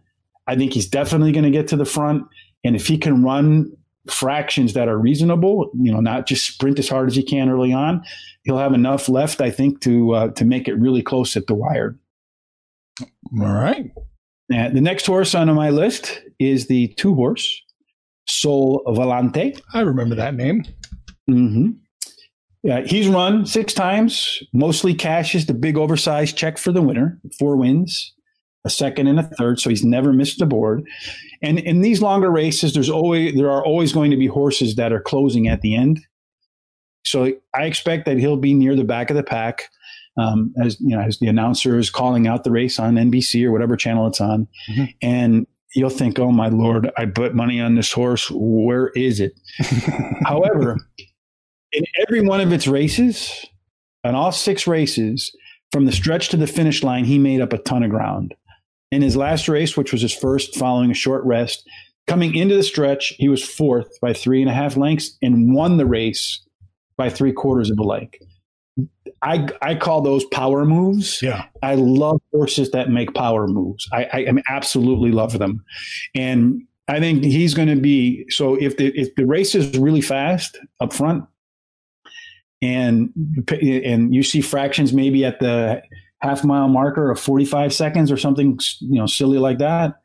I 0.46 0.56
think 0.56 0.72
he's 0.72 0.88
definitely 0.88 1.30
going 1.30 1.44
to 1.44 1.50
get 1.50 1.68
to 1.68 1.76
the 1.76 1.84
front. 1.84 2.24
And 2.64 2.74
if 2.74 2.86
he 2.86 2.96
can 2.96 3.22
run 3.22 3.70
fractions 4.10 4.72
that 4.72 4.88
are 4.88 4.96
reasonable, 4.96 5.70
you 5.74 5.92
know, 5.92 6.00
not 6.00 6.26
just 6.26 6.46
sprint 6.46 6.78
as 6.78 6.88
hard 6.88 7.10
as 7.10 7.16
he 7.16 7.22
can 7.22 7.50
early 7.50 7.70
on, 7.70 8.02
he'll 8.44 8.56
have 8.56 8.72
enough 8.72 9.10
left, 9.10 9.42
I 9.42 9.50
think, 9.50 9.82
to 9.82 10.14
uh, 10.14 10.28
to 10.28 10.46
make 10.46 10.68
it 10.68 10.74
really 10.74 11.02
close 11.02 11.36
at 11.36 11.48
the 11.48 11.54
wire. 11.54 11.98
All 13.38 13.52
right. 13.52 13.90
And 14.50 14.74
the 14.74 14.80
next 14.80 15.04
horse 15.04 15.34
on 15.34 15.54
my 15.54 15.68
list 15.68 16.22
is 16.38 16.66
the 16.68 16.88
two 16.96 17.14
horse 17.14 17.62
Sole 18.26 18.82
Volante. 18.86 19.60
I 19.74 19.80
remember 19.80 20.14
that 20.14 20.34
name. 20.34 20.64
Mm-hmm. 21.28 21.72
Yeah, 22.62 22.80
he's 22.80 23.08
run 23.08 23.46
six 23.46 23.72
times, 23.72 24.42
mostly 24.52 24.94
cashes 24.94 25.46
the 25.46 25.54
big 25.54 25.78
oversized 25.78 26.36
check 26.36 26.58
for 26.58 26.72
the 26.72 26.82
winner, 26.82 27.20
four 27.38 27.56
wins. 27.56 28.14
a 28.64 28.70
second, 28.70 29.06
and 29.06 29.20
a 29.20 29.22
third. 29.22 29.60
So 29.60 29.70
he's 29.70 29.84
never 29.84 30.12
missed 30.12 30.42
a 30.42 30.46
board. 30.46 30.84
And 31.42 31.60
in 31.60 31.80
these 31.80 32.02
longer 32.02 32.30
races, 32.30 32.74
there's 32.74 32.90
always 32.90 33.34
there 33.36 33.50
are 33.50 33.64
always 33.64 33.92
going 33.92 34.10
to 34.10 34.16
be 34.16 34.26
horses 34.26 34.74
that 34.74 34.92
are 34.92 35.00
closing 35.00 35.48
at 35.48 35.60
the 35.60 35.76
end. 35.76 36.00
So 37.06 37.32
I 37.54 37.64
expect 37.64 38.04
that 38.06 38.18
he'll 38.18 38.36
be 38.36 38.54
near 38.54 38.74
the 38.76 38.84
back 38.84 39.10
of 39.10 39.16
the 39.16 39.22
pack. 39.22 39.70
Um, 40.16 40.52
as 40.60 40.80
you 40.80 40.96
know, 40.96 41.00
as 41.00 41.20
the 41.20 41.28
announcer 41.28 41.78
is 41.78 41.90
calling 41.90 42.26
out 42.26 42.42
the 42.42 42.50
race 42.50 42.80
on 42.80 42.96
NBC 42.96 43.44
or 43.44 43.52
whatever 43.52 43.76
channel 43.76 44.08
it's 44.08 44.20
on, 44.20 44.48
mm-hmm. 44.68 44.84
and 45.00 45.46
you'll 45.76 45.90
think, 45.90 46.18
"Oh 46.18 46.32
my 46.32 46.48
lord, 46.48 46.90
I 46.96 47.06
put 47.06 47.36
money 47.36 47.60
on 47.60 47.76
this 47.76 47.92
horse. 47.92 48.28
Where 48.32 48.88
is 48.88 49.20
it?" 49.20 49.38
However, 50.24 50.76
in 51.72 51.84
every 52.06 52.20
one 52.20 52.40
of 52.40 52.52
its 52.52 52.66
races, 52.66 53.46
on 54.04 54.14
all 54.14 54.32
six 54.32 54.66
races, 54.66 55.34
from 55.72 55.84
the 55.84 55.92
stretch 55.92 56.28
to 56.30 56.36
the 56.36 56.46
finish 56.46 56.82
line, 56.82 57.04
he 57.04 57.18
made 57.18 57.40
up 57.40 57.52
a 57.52 57.58
ton 57.58 57.82
of 57.82 57.90
ground. 57.90 58.34
In 58.90 59.02
his 59.02 59.16
last 59.16 59.48
race, 59.48 59.76
which 59.76 59.92
was 59.92 60.00
his 60.00 60.14
first 60.14 60.56
following 60.56 60.90
a 60.90 60.94
short 60.94 61.24
rest, 61.24 61.68
coming 62.06 62.34
into 62.34 62.56
the 62.56 62.62
stretch, 62.62 63.08
he 63.18 63.28
was 63.28 63.44
fourth 63.44 64.00
by 64.00 64.14
three 64.14 64.40
and 64.40 64.50
a 64.50 64.54
half 64.54 64.76
lengths 64.76 65.16
and 65.20 65.54
won 65.54 65.76
the 65.76 65.86
race 65.86 66.40
by 66.96 67.10
three 67.10 67.32
quarters 67.32 67.70
of 67.70 67.78
a 67.78 67.82
length. 67.82 68.18
I, 69.20 69.48
I 69.60 69.74
call 69.74 70.00
those 70.00 70.24
power 70.26 70.64
moves. 70.64 71.20
Yeah. 71.20 71.46
I 71.62 71.74
love 71.74 72.20
horses 72.32 72.70
that 72.70 72.90
make 72.90 73.12
power 73.14 73.46
moves. 73.46 73.88
I, 73.92 74.04
I, 74.04 74.18
I 74.20 74.32
absolutely 74.48 75.10
love 75.10 75.38
them. 75.38 75.64
And 76.14 76.62
I 76.86 77.00
think 77.00 77.24
he's 77.24 77.54
going 77.54 77.68
to 77.68 77.76
be 77.76 78.24
so 78.30 78.54
if 78.54 78.78
the 78.78 78.86
if 78.98 79.14
the 79.16 79.26
race 79.26 79.54
is 79.54 79.76
really 79.78 80.00
fast 80.00 80.58
up 80.80 80.92
front, 80.92 81.24
and 82.60 83.12
and 83.62 84.14
you 84.14 84.22
see 84.22 84.40
fractions 84.40 84.92
maybe 84.92 85.24
at 85.24 85.40
the 85.40 85.82
half 86.20 86.44
mile 86.44 86.68
marker 86.68 87.10
of 87.10 87.20
45 87.20 87.72
seconds 87.72 88.10
or 88.10 88.16
something 88.16 88.58
you 88.80 88.98
know 88.98 89.06
silly 89.06 89.38
like 89.38 89.58
that 89.58 90.00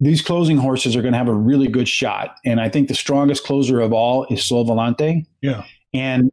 these 0.00 0.22
closing 0.22 0.56
horses 0.56 0.94
are 0.94 1.02
going 1.02 1.12
to 1.12 1.18
have 1.18 1.28
a 1.28 1.34
really 1.34 1.68
good 1.68 1.88
shot. 1.88 2.36
And 2.44 2.60
i 2.60 2.68
think 2.68 2.88
the 2.88 2.94
strongest 2.94 3.44
closer 3.44 3.80
of 3.80 3.92
all 3.92 4.26
is 4.30 4.44
Sole 4.44 4.66
Volante. 4.66 5.26
Yeah. 5.40 5.64
And 5.92 6.30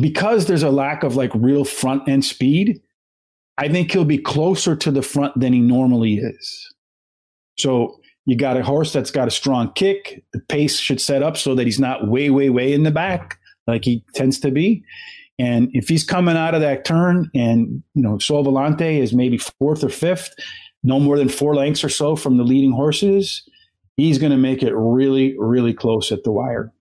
because 0.00 0.46
there's 0.46 0.62
a 0.62 0.70
lack 0.70 1.02
of 1.02 1.16
like 1.16 1.30
real 1.34 1.64
front 1.64 2.08
end 2.08 2.24
speed 2.24 2.80
i 3.58 3.68
think 3.68 3.90
he'll 3.90 4.04
be 4.04 4.18
closer 4.18 4.74
to 4.74 4.90
the 4.90 5.02
front 5.02 5.38
than 5.38 5.52
he 5.52 5.60
normally 5.60 6.16
is. 6.16 6.74
So 7.58 8.00
you 8.26 8.36
got 8.36 8.56
a 8.56 8.62
horse 8.62 8.92
that's 8.92 9.10
got 9.10 9.28
a 9.28 9.30
strong 9.30 9.72
kick. 9.72 10.22
The 10.32 10.40
pace 10.40 10.78
should 10.78 11.00
set 11.00 11.22
up 11.22 11.36
so 11.36 11.54
that 11.54 11.64
he's 11.64 11.80
not 11.80 12.08
way 12.08 12.30
way 12.30 12.50
way 12.50 12.72
in 12.72 12.84
the 12.84 12.90
back 12.90 13.39
like 13.66 13.84
he 13.84 14.04
tends 14.14 14.38
to 14.40 14.50
be. 14.50 14.82
And 15.38 15.70
if 15.72 15.88
he's 15.88 16.04
coming 16.04 16.36
out 16.36 16.54
of 16.54 16.60
that 16.60 16.84
turn 16.84 17.30
and, 17.34 17.82
you 17.94 18.02
know, 18.02 18.18
Sole 18.18 18.44
Volante 18.44 19.00
is 19.00 19.14
maybe 19.14 19.38
fourth 19.38 19.82
or 19.82 19.88
fifth, 19.88 20.34
no 20.82 21.00
more 21.00 21.16
than 21.16 21.28
four 21.28 21.54
lengths 21.54 21.82
or 21.82 21.88
so 21.88 22.14
from 22.14 22.36
the 22.36 22.44
leading 22.44 22.72
horses, 22.72 23.48
he's 23.96 24.18
going 24.18 24.32
to 24.32 24.38
make 24.38 24.62
it 24.62 24.74
really, 24.74 25.34
really 25.38 25.72
close 25.72 26.12
at 26.12 26.24
the 26.24 26.32
wire. 26.32 26.72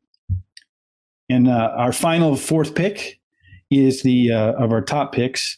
And 1.30 1.48
uh, 1.48 1.72
our 1.78 1.94
final 1.94 2.36
fourth 2.36 2.76
pick 2.76 3.20
is 3.70 4.04
the, 4.04 4.34
uh, 4.34 4.54
of 4.54 4.72
our 4.72 4.82
top 4.82 5.14
picks, 5.14 5.58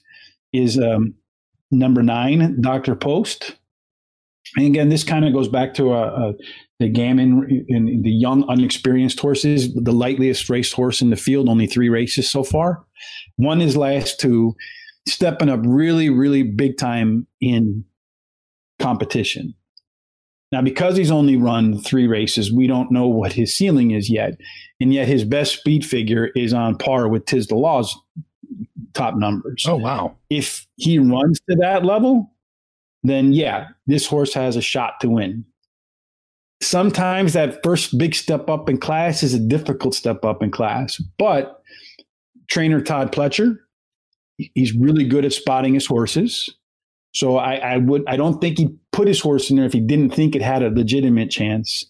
is 0.54 0.78
um, 0.78 1.16
number 1.72 2.04
nine, 2.04 2.62
Dr. 2.62 2.96
Post. 2.96 3.56
And 4.56 4.66
again, 4.66 4.90
this 4.90 5.04
kind 5.04 5.26
of 5.26 5.34
goes 5.34 5.48
back 5.48 5.74
to 5.76 5.94
a, 5.94 6.30
a, 6.30 6.34
the 6.80 6.90
gammon 6.90 7.66
and 7.70 8.04
the 8.04 8.12
young, 8.12 8.48
unexperienced 8.50 9.20
horses, 9.20 9.74
the 9.74 9.94
lightliest 9.94 10.50
race 10.50 10.74
horse 10.74 11.02
in 11.02 11.10
the 11.10 11.16
field, 11.16 11.48
only 11.48 11.68
three 11.68 11.90
races 11.90 12.30
so 12.30 12.44
far. 12.44 12.84
One 13.38 13.62
is 13.62 13.78
last 13.78 14.20
two, 14.20 14.56
stepping 15.08 15.50
up 15.50 15.62
really, 15.64 16.10
really 16.10 16.44
big 16.44 16.78
time 16.78 17.28
in 17.40 17.86
competition. 18.80 19.54
Now, 20.52 20.62
because 20.62 20.98
he's 20.98 21.12
only 21.12 21.38
run 21.38 21.80
three 21.80 22.08
races, 22.08 22.52
we 22.52 22.68
don't 22.68 22.92
know 22.92 23.08
what 23.08 23.32
his 23.32 23.56
ceiling 23.56 23.92
is 23.92 24.10
yet. 24.10 24.34
And 24.82 24.94
yet 24.94 25.08
his 25.08 25.24
best 25.24 25.60
speed 25.60 25.86
figure 25.86 26.30
is 26.36 26.52
on 26.52 26.78
par 26.78 27.08
with 27.08 27.26
Tiz 27.26 27.48
the 27.48 27.56
Law's 27.56 27.98
top 28.94 29.16
numbers. 29.16 29.64
Oh, 29.66 29.78
wow. 29.78 30.18
If 30.30 30.68
he 30.76 31.00
runs 31.00 31.40
to 31.50 31.56
that 31.58 31.86
level, 31.86 32.31
then 33.04 33.34
yeah, 33.34 33.68
this 33.88 34.06
horse 34.06 34.34
has 34.34 34.56
a 34.56 34.62
shot 34.62 35.00
to 35.02 35.10
win 35.10 35.46
sometimes 36.62 37.34
that 37.34 37.62
first 37.64 37.98
big 37.98 38.16
step 38.16 38.50
up 38.50 38.70
in 38.70 38.78
class 38.78 39.24
is 39.24 39.34
a 39.34 39.40
difficult 39.40 39.94
step 39.94 40.24
up 40.24 40.42
in 40.42 40.52
class. 40.52 41.02
But 41.18 41.62
trainer 42.50 42.82
Todd 42.82 43.12
Pletcher, 43.12 43.58
he's 44.38 44.74
really 44.76 45.04
good 45.04 45.26
at 45.26 45.34
spotting 45.34 45.74
his 45.74 45.86
horses. 45.86 46.50
So 47.14 47.38
I, 47.38 47.56
I 47.56 47.78
would 47.78 48.04
I 48.08 48.16
don't 48.16 48.40
think 48.40 48.60
he'd 48.60 48.78
put 48.94 49.08
his 49.08 49.20
horse 49.20 49.50
in 49.50 49.58
there 49.58 49.66
if 49.66 49.74
he 49.74 49.82
didn't 49.82 50.12
think 50.12 50.36
it 50.36 50.42
had 50.42 50.64
a 50.64 50.70
legitimate 50.70 51.30
chance. 51.30 51.86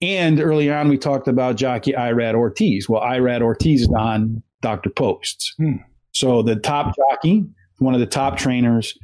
And 0.00 0.40
early 0.40 0.70
on 0.70 0.88
we 0.88 0.96
talked 0.96 1.28
about 1.28 1.56
jockey 1.56 1.92
Irad 1.92 2.34
Ortiz. 2.34 2.88
Well, 2.88 3.02
Irad 3.02 3.42
Ortiz 3.42 3.82
is 3.82 3.94
on 3.96 4.42
Dr. 4.62 4.88
Posts. 4.90 5.54
Hmm. 5.58 5.76
So 6.12 6.42
the 6.42 6.56
top 6.56 6.94
jockey, 6.96 7.44
one 7.78 7.94
of 7.94 8.00
the 8.00 8.06
top 8.06 8.38
trainers, 8.38 8.96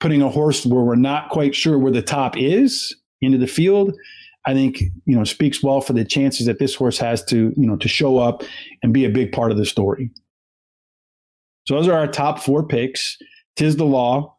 putting 0.00 0.22
a 0.22 0.28
horse 0.28 0.66
where 0.66 0.82
we're 0.82 0.94
not 0.94 1.30
quite 1.30 1.54
sure 1.54 1.78
where 1.78 1.92
the 1.92 2.02
top 2.02 2.36
is 2.36 2.94
into 3.20 3.38
the 3.38 3.46
field 3.46 3.94
I 4.46 4.54
think 4.54 4.80
you 5.04 5.16
know 5.16 5.24
speaks 5.24 5.62
well 5.62 5.80
for 5.80 5.92
the 5.92 6.04
chances 6.04 6.46
that 6.46 6.58
this 6.58 6.74
horse 6.74 6.98
has 6.98 7.24
to 7.26 7.52
you 7.56 7.66
know 7.66 7.76
to 7.76 7.88
show 7.88 8.18
up 8.18 8.44
and 8.82 8.94
be 8.94 9.04
a 9.04 9.10
big 9.10 9.32
part 9.32 9.50
of 9.50 9.58
the 9.58 9.66
story. 9.66 10.10
So 11.66 11.74
those 11.74 11.88
are 11.88 11.98
our 11.98 12.06
top 12.06 12.38
four 12.38 12.66
picks: 12.66 13.18
Tiz 13.56 13.76
the 13.76 13.84
Law, 13.84 14.36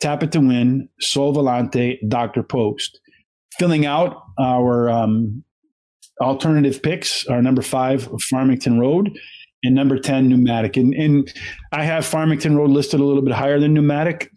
Tap 0.00 0.24
It 0.24 0.32
to 0.32 0.40
Win, 0.40 0.88
Sole 1.00 1.34
Volante, 1.34 1.98
Doctor 2.08 2.42
Post. 2.42 3.00
Filling 3.56 3.86
out 3.86 4.20
our 4.40 4.90
um, 4.90 5.44
alternative 6.20 6.82
picks 6.82 7.24
are 7.28 7.40
number 7.40 7.62
five, 7.62 8.08
Farmington 8.22 8.80
Road, 8.80 9.16
and 9.62 9.76
number 9.76 9.96
ten, 9.96 10.28
Pneumatic. 10.28 10.76
And, 10.76 10.92
and 10.94 11.32
I 11.70 11.84
have 11.84 12.04
Farmington 12.04 12.56
Road 12.56 12.70
listed 12.70 12.98
a 12.98 13.04
little 13.04 13.22
bit 13.22 13.34
higher 13.34 13.60
than 13.60 13.72
Pneumatic 13.72 14.32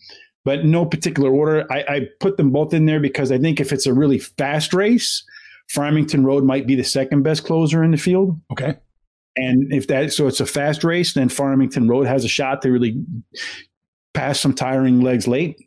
but 0.47 0.63
no 0.63 0.85
particular 0.85 1.29
order. 1.29 1.69
I, 1.69 1.83
I, 1.89 2.07
put 2.21 2.37
them 2.37 2.51
both 2.51 2.73
in 2.73 2.85
there 2.85 3.01
because 3.01 3.33
I 3.33 3.37
think 3.37 3.59
if 3.59 3.73
it's 3.73 3.85
a 3.85 3.93
really 3.93 4.17
fast 4.17 4.73
race, 4.73 5.25
Farmington 5.69 6.23
Road 6.23 6.45
might 6.45 6.65
be 6.65 6.73
the 6.73 6.85
second 6.85 7.23
best 7.23 7.43
closer 7.43 7.83
in 7.83 7.91
the 7.91 7.97
field. 7.97 8.39
Okay. 8.53 8.77
And 9.35 9.73
if 9.73 9.87
that, 9.87 10.13
so 10.13 10.25
it's 10.25 10.39
a 10.39 10.45
fast 10.45 10.85
race, 10.85 11.15
then 11.15 11.27
Farmington 11.27 11.89
Road 11.89 12.07
has 12.07 12.23
a 12.23 12.29
shot 12.29 12.61
to 12.61 12.71
really 12.71 12.97
pass 14.13 14.39
some 14.39 14.53
tiring 14.53 15.01
legs 15.01 15.27
late. 15.27 15.61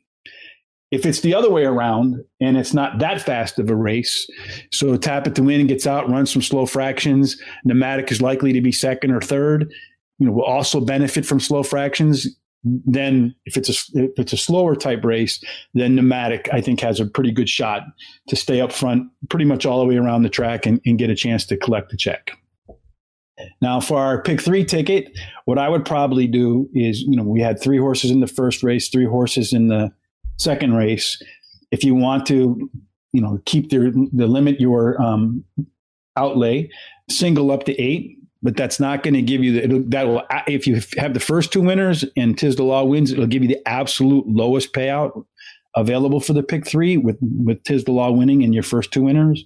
If 0.90 1.04
it's 1.04 1.20
the 1.20 1.34
other 1.34 1.50
way 1.50 1.66
around 1.66 2.24
and 2.40 2.56
it's 2.56 2.72
not 2.72 3.00
that 3.00 3.20
fast 3.20 3.58
of 3.58 3.68
a 3.68 3.76
race, 3.76 4.26
so 4.72 4.96
tap 4.96 5.26
it 5.26 5.34
to 5.34 5.42
win 5.42 5.60
and 5.60 5.68
gets 5.68 5.86
out, 5.86 6.08
runs 6.08 6.32
some 6.32 6.40
slow 6.40 6.64
fractions, 6.64 7.38
pneumatic 7.66 8.10
is 8.10 8.22
likely 8.22 8.54
to 8.54 8.62
be 8.62 8.72
second 8.72 9.10
or 9.10 9.20
third. 9.20 9.70
You 10.18 10.26
know, 10.26 10.32
will 10.32 10.44
also 10.44 10.80
benefit 10.80 11.26
from 11.26 11.38
slow 11.38 11.62
fractions 11.62 12.39
then 12.62 13.34
if 13.46 13.56
it's 13.56 13.68
a 13.68 13.98
if 13.98 14.18
it's 14.18 14.32
a 14.32 14.36
slower 14.36 14.76
type 14.76 15.04
race, 15.04 15.42
then 15.74 15.94
pneumatic 15.94 16.48
I 16.52 16.60
think 16.60 16.80
has 16.80 17.00
a 17.00 17.06
pretty 17.06 17.32
good 17.32 17.48
shot 17.48 17.82
to 18.28 18.36
stay 18.36 18.60
up 18.60 18.72
front 18.72 19.08
pretty 19.28 19.46
much 19.46 19.64
all 19.64 19.80
the 19.80 19.86
way 19.86 19.96
around 19.96 20.22
the 20.22 20.28
track 20.28 20.66
and, 20.66 20.80
and 20.84 20.98
get 20.98 21.10
a 21.10 21.14
chance 21.14 21.46
to 21.46 21.56
collect 21.56 21.90
the 21.90 21.96
check. 21.96 22.32
Now 23.62 23.80
for 23.80 23.98
our 23.98 24.22
pick 24.22 24.40
three 24.40 24.64
ticket, 24.64 25.18
what 25.46 25.58
I 25.58 25.68
would 25.68 25.86
probably 25.86 26.26
do 26.26 26.68
is, 26.74 27.00
you 27.00 27.16
know, 27.16 27.22
we 27.22 27.40
had 27.40 27.60
three 27.60 27.78
horses 27.78 28.10
in 28.10 28.20
the 28.20 28.26
first 28.26 28.62
race, 28.62 28.88
three 28.90 29.06
horses 29.06 29.54
in 29.54 29.68
the 29.68 29.90
second 30.36 30.74
race. 30.74 31.22
If 31.70 31.82
you 31.82 31.94
want 31.94 32.26
to, 32.26 32.70
you 33.12 33.22
know, 33.22 33.40
keep 33.46 33.70
the 33.70 34.08
the 34.12 34.26
limit 34.26 34.60
your 34.60 35.00
um, 35.00 35.44
outlay, 36.16 36.68
single 37.08 37.50
up 37.50 37.64
to 37.64 37.80
eight, 37.80 38.18
but 38.42 38.56
that's 38.56 38.80
not 38.80 39.02
going 39.02 39.14
to 39.14 39.22
give 39.22 39.44
you 39.44 39.60
the 39.60 39.78
that 39.88 40.06
will 40.06 40.22
if 40.46 40.66
you 40.66 40.80
have 40.96 41.14
the 41.14 41.20
first 41.20 41.52
two 41.52 41.60
winners 41.60 42.04
and 42.16 42.38
the 42.38 42.62
Law 42.62 42.84
wins, 42.84 43.12
it'll 43.12 43.26
give 43.26 43.42
you 43.42 43.48
the 43.48 43.68
absolute 43.68 44.26
lowest 44.26 44.72
payout 44.72 45.24
available 45.76 46.20
for 46.20 46.32
the 46.32 46.42
pick 46.42 46.66
three 46.66 46.96
with 46.96 47.18
with 47.20 47.62
the 47.64 47.92
Law 47.92 48.10
winning 48.10 48.42
and 48.42 48.54
your 48.54 48.62
first 48.62 48.92
two 48.92 49.02
winners. 49.02 49.44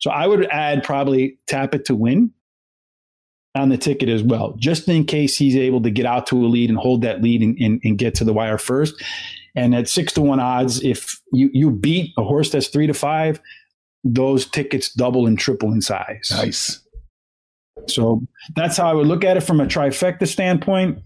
So 0.00 0.10
I 0.10 0.26
would 0.26 0.46
add 0.46 0.82
probably 0.82 1.38
tap 1.46 1.74
it 1.74 1.84
to 1.86 1.94
win 1.94 2.32
on 3.54 3.68
the 3.68 3.76
ticket 3.76 4.08
as 4.08 4.22
well, 4.22 4.54
just 4.58 4.88
in 4.88 5.04
case 5.04 5.36
he's 5.36 5.56
able 5.56 5.82
to 5.82 5.90
get 5.90 6.06
out 6.06 6.26
to 6.28 6.44
a 6.44 6.48
lead 6.48 6.70
and 6.70 6.78
hold 6.78 7.02
that 7.02 7.22
lead 7.22 7.42
and, 7.42 7.56
and, 7.58 7.80
and 7.84 7.98
get 7.98 8.14
to 8.16 8.24
the 8.24 8.32
wire 8.32 8.58
first. 8.58 8.94
And 9.54 9.74
at 9.74 9.88
six 9.88 10.12
to 10.14 10.22
one 10.22 10.40
odds, 10.40 10.82
if 10.82 11.20
you, 11.32 11.50
you 11.52 11.70
beat 11.70 12.12
a 12.16 12.24
horse 12.24 12.50
that's 12.50 12.68
three 12.68 12.86
to 12.86 12.94
five, 12.94 13.40
those 14.04 14.46
tickets 14.46 14.92
double 14.92 15.26
and 15.26 15.38
triple 15.38 15.70
in 15.72 15.82
size. 15.82 16.30
Nice. 16.32 16.80
So 17.88 18.22
that's 18.54 18.76
how 18.76 18.90
I 18.90 18.94
would 18.94 19.06
look 19.06 19.24
at 19.24 19.36
it 19.36 19.42
from 19.42 19.60
a 19.60 19.66
trifecta 19.66 20.26
standpoint. 20.26 20.98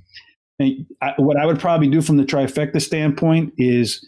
And 0.59 0.87
I, 1.03 1.15
what 1.19 1.37
I 1.37 1.47
would 1.47 1.61
probably 1.61 1.89
do 1.89 2.03
from 2.03 2.17
the 2.17 2.25
trifecta 2.25 2.81
standpoint 2.81 3.55
is 3.59 4.07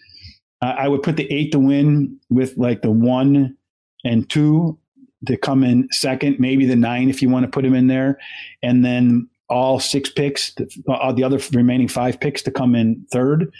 uh, 0.62 0.74
I 0.78 0.88
would 0.88 1.02
put 1.02 1.16
the 1.16 1.30
eight 1.32 1.52
to 1.52 1.58
win 1.58 2.18
with 2.30 2.56
like 2.56 2.82
the 2.82 2.90
one 2.90 3.56
and 4.04 4.28
two 4.28 4.78
to 5.26 5.36
come 5.36 5.64
in 5.64 5.88
second, 5.90 6.38
maybe 6.38 6.64
the 6.64 6.76
nine 6.76 7.10
if 7.10 7.22
you 7.22 7.28
want 7.28 7.44
to 7.44 7.50
put 7.50 7.64
them 7.64 7.74
in 7.74 7.88
there, 7.88 8.18
and 8.62 8.84
then 8.84 9.28
all 9.48 9.80
six 9.80 10.10
picks, 10.10 10.54
to, 10.54 10.64
the 10.64 11.22
other 11.24 11.38
remaining 11.52 11.88
five 11.88 12.20
picks 12.20 12.42
to 12.42 12.50
come 12.50 12.74
in 12.74 13.04
third. 13.10 13.50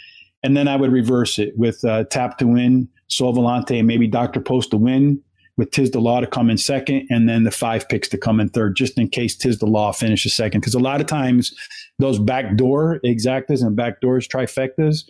and 0.43 0.55
then 0.55 0.67
I 0.67 0.75
would 0.75 0.91
reverse 0.91 1.39
it 1.39 1.57
with 1.57 1.83
uh, 1.83 2.05
Tap 2.05 2.37
to 2.37 2.47
win, 2.47 2.87
Sole 3.07 3.33
Volante, 3.33 3.77
and 3.77 3.87
maybe 3.87 4.07
Dr. 4.07 4.39
Post 4.39 4.71
to 4.71 4.77
win, 4.77 5.21
with 5.59 5.71
Tiz 5.71 5.91
the 5.91 5.99
Law 5.99 6.21
to 6.21 6.25
come 6.25 6.49
in 6.49 6.57
second, 6.57 7.05
and 7.09 7.27
then 7.27 7.43
the 7.43 7.51
five 7.51 7.89
picks 7.89 8.07
to 8.07 8.17
come 8.17 8.39
in 8.39 8.47
third, 8.47 8.77
just 8.77 8.97
in 8.97 9.09
case 9.09 9.35
Tiz 9.35 9.59
the 9.59 9.65
Law 9.65 9.91
finishes 9.91 10.33
second. 10.33 10.61
Because 10.61 10.73
a 10.73 10.79
lot 10.79 11.01
of 11.01 11.07
times 11.07 11.53
those 11.99 12.17
backdoor 12.17 13.01
exactas 13.03 13.61
and 13.61 13.77
backdoors 13.77 14.25
trifectas, 14.25 15.03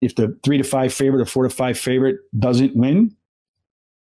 if 0.00 0.14
the 0.14 0.38
three 0.44 0.58
to 0.58 0.64
five 0.64 0.94
favorite 0.94 1.20
or 1.20 1.26
four 1.26 1.42
to 1.42 1.50
five 1.50 1.76
favorite 1.76 2.20
doesn't 2.38 2.76
win, 2.76 3.16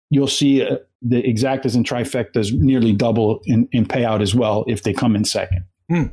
you'll 0.09 0.29
see 0.29 0.63
uh, 0.63 0.77
the 1.03 1.21
exactas 1.21 1.75
and 1.75 1.85
trifectas 1.85 2.53
nearly 2.53 2.93
double 2.93 3.41
in, 3.47 3.69
in 3.73 3.85
payout 3.85 4.23
as 4.23 4.37
well 4.37 4.65
if 4.69 4.85
they 4.85 4.93
come 4.93 5.17
in 5.17 5.25
second. 5.25 5.65
Hmm. 5.91 6.05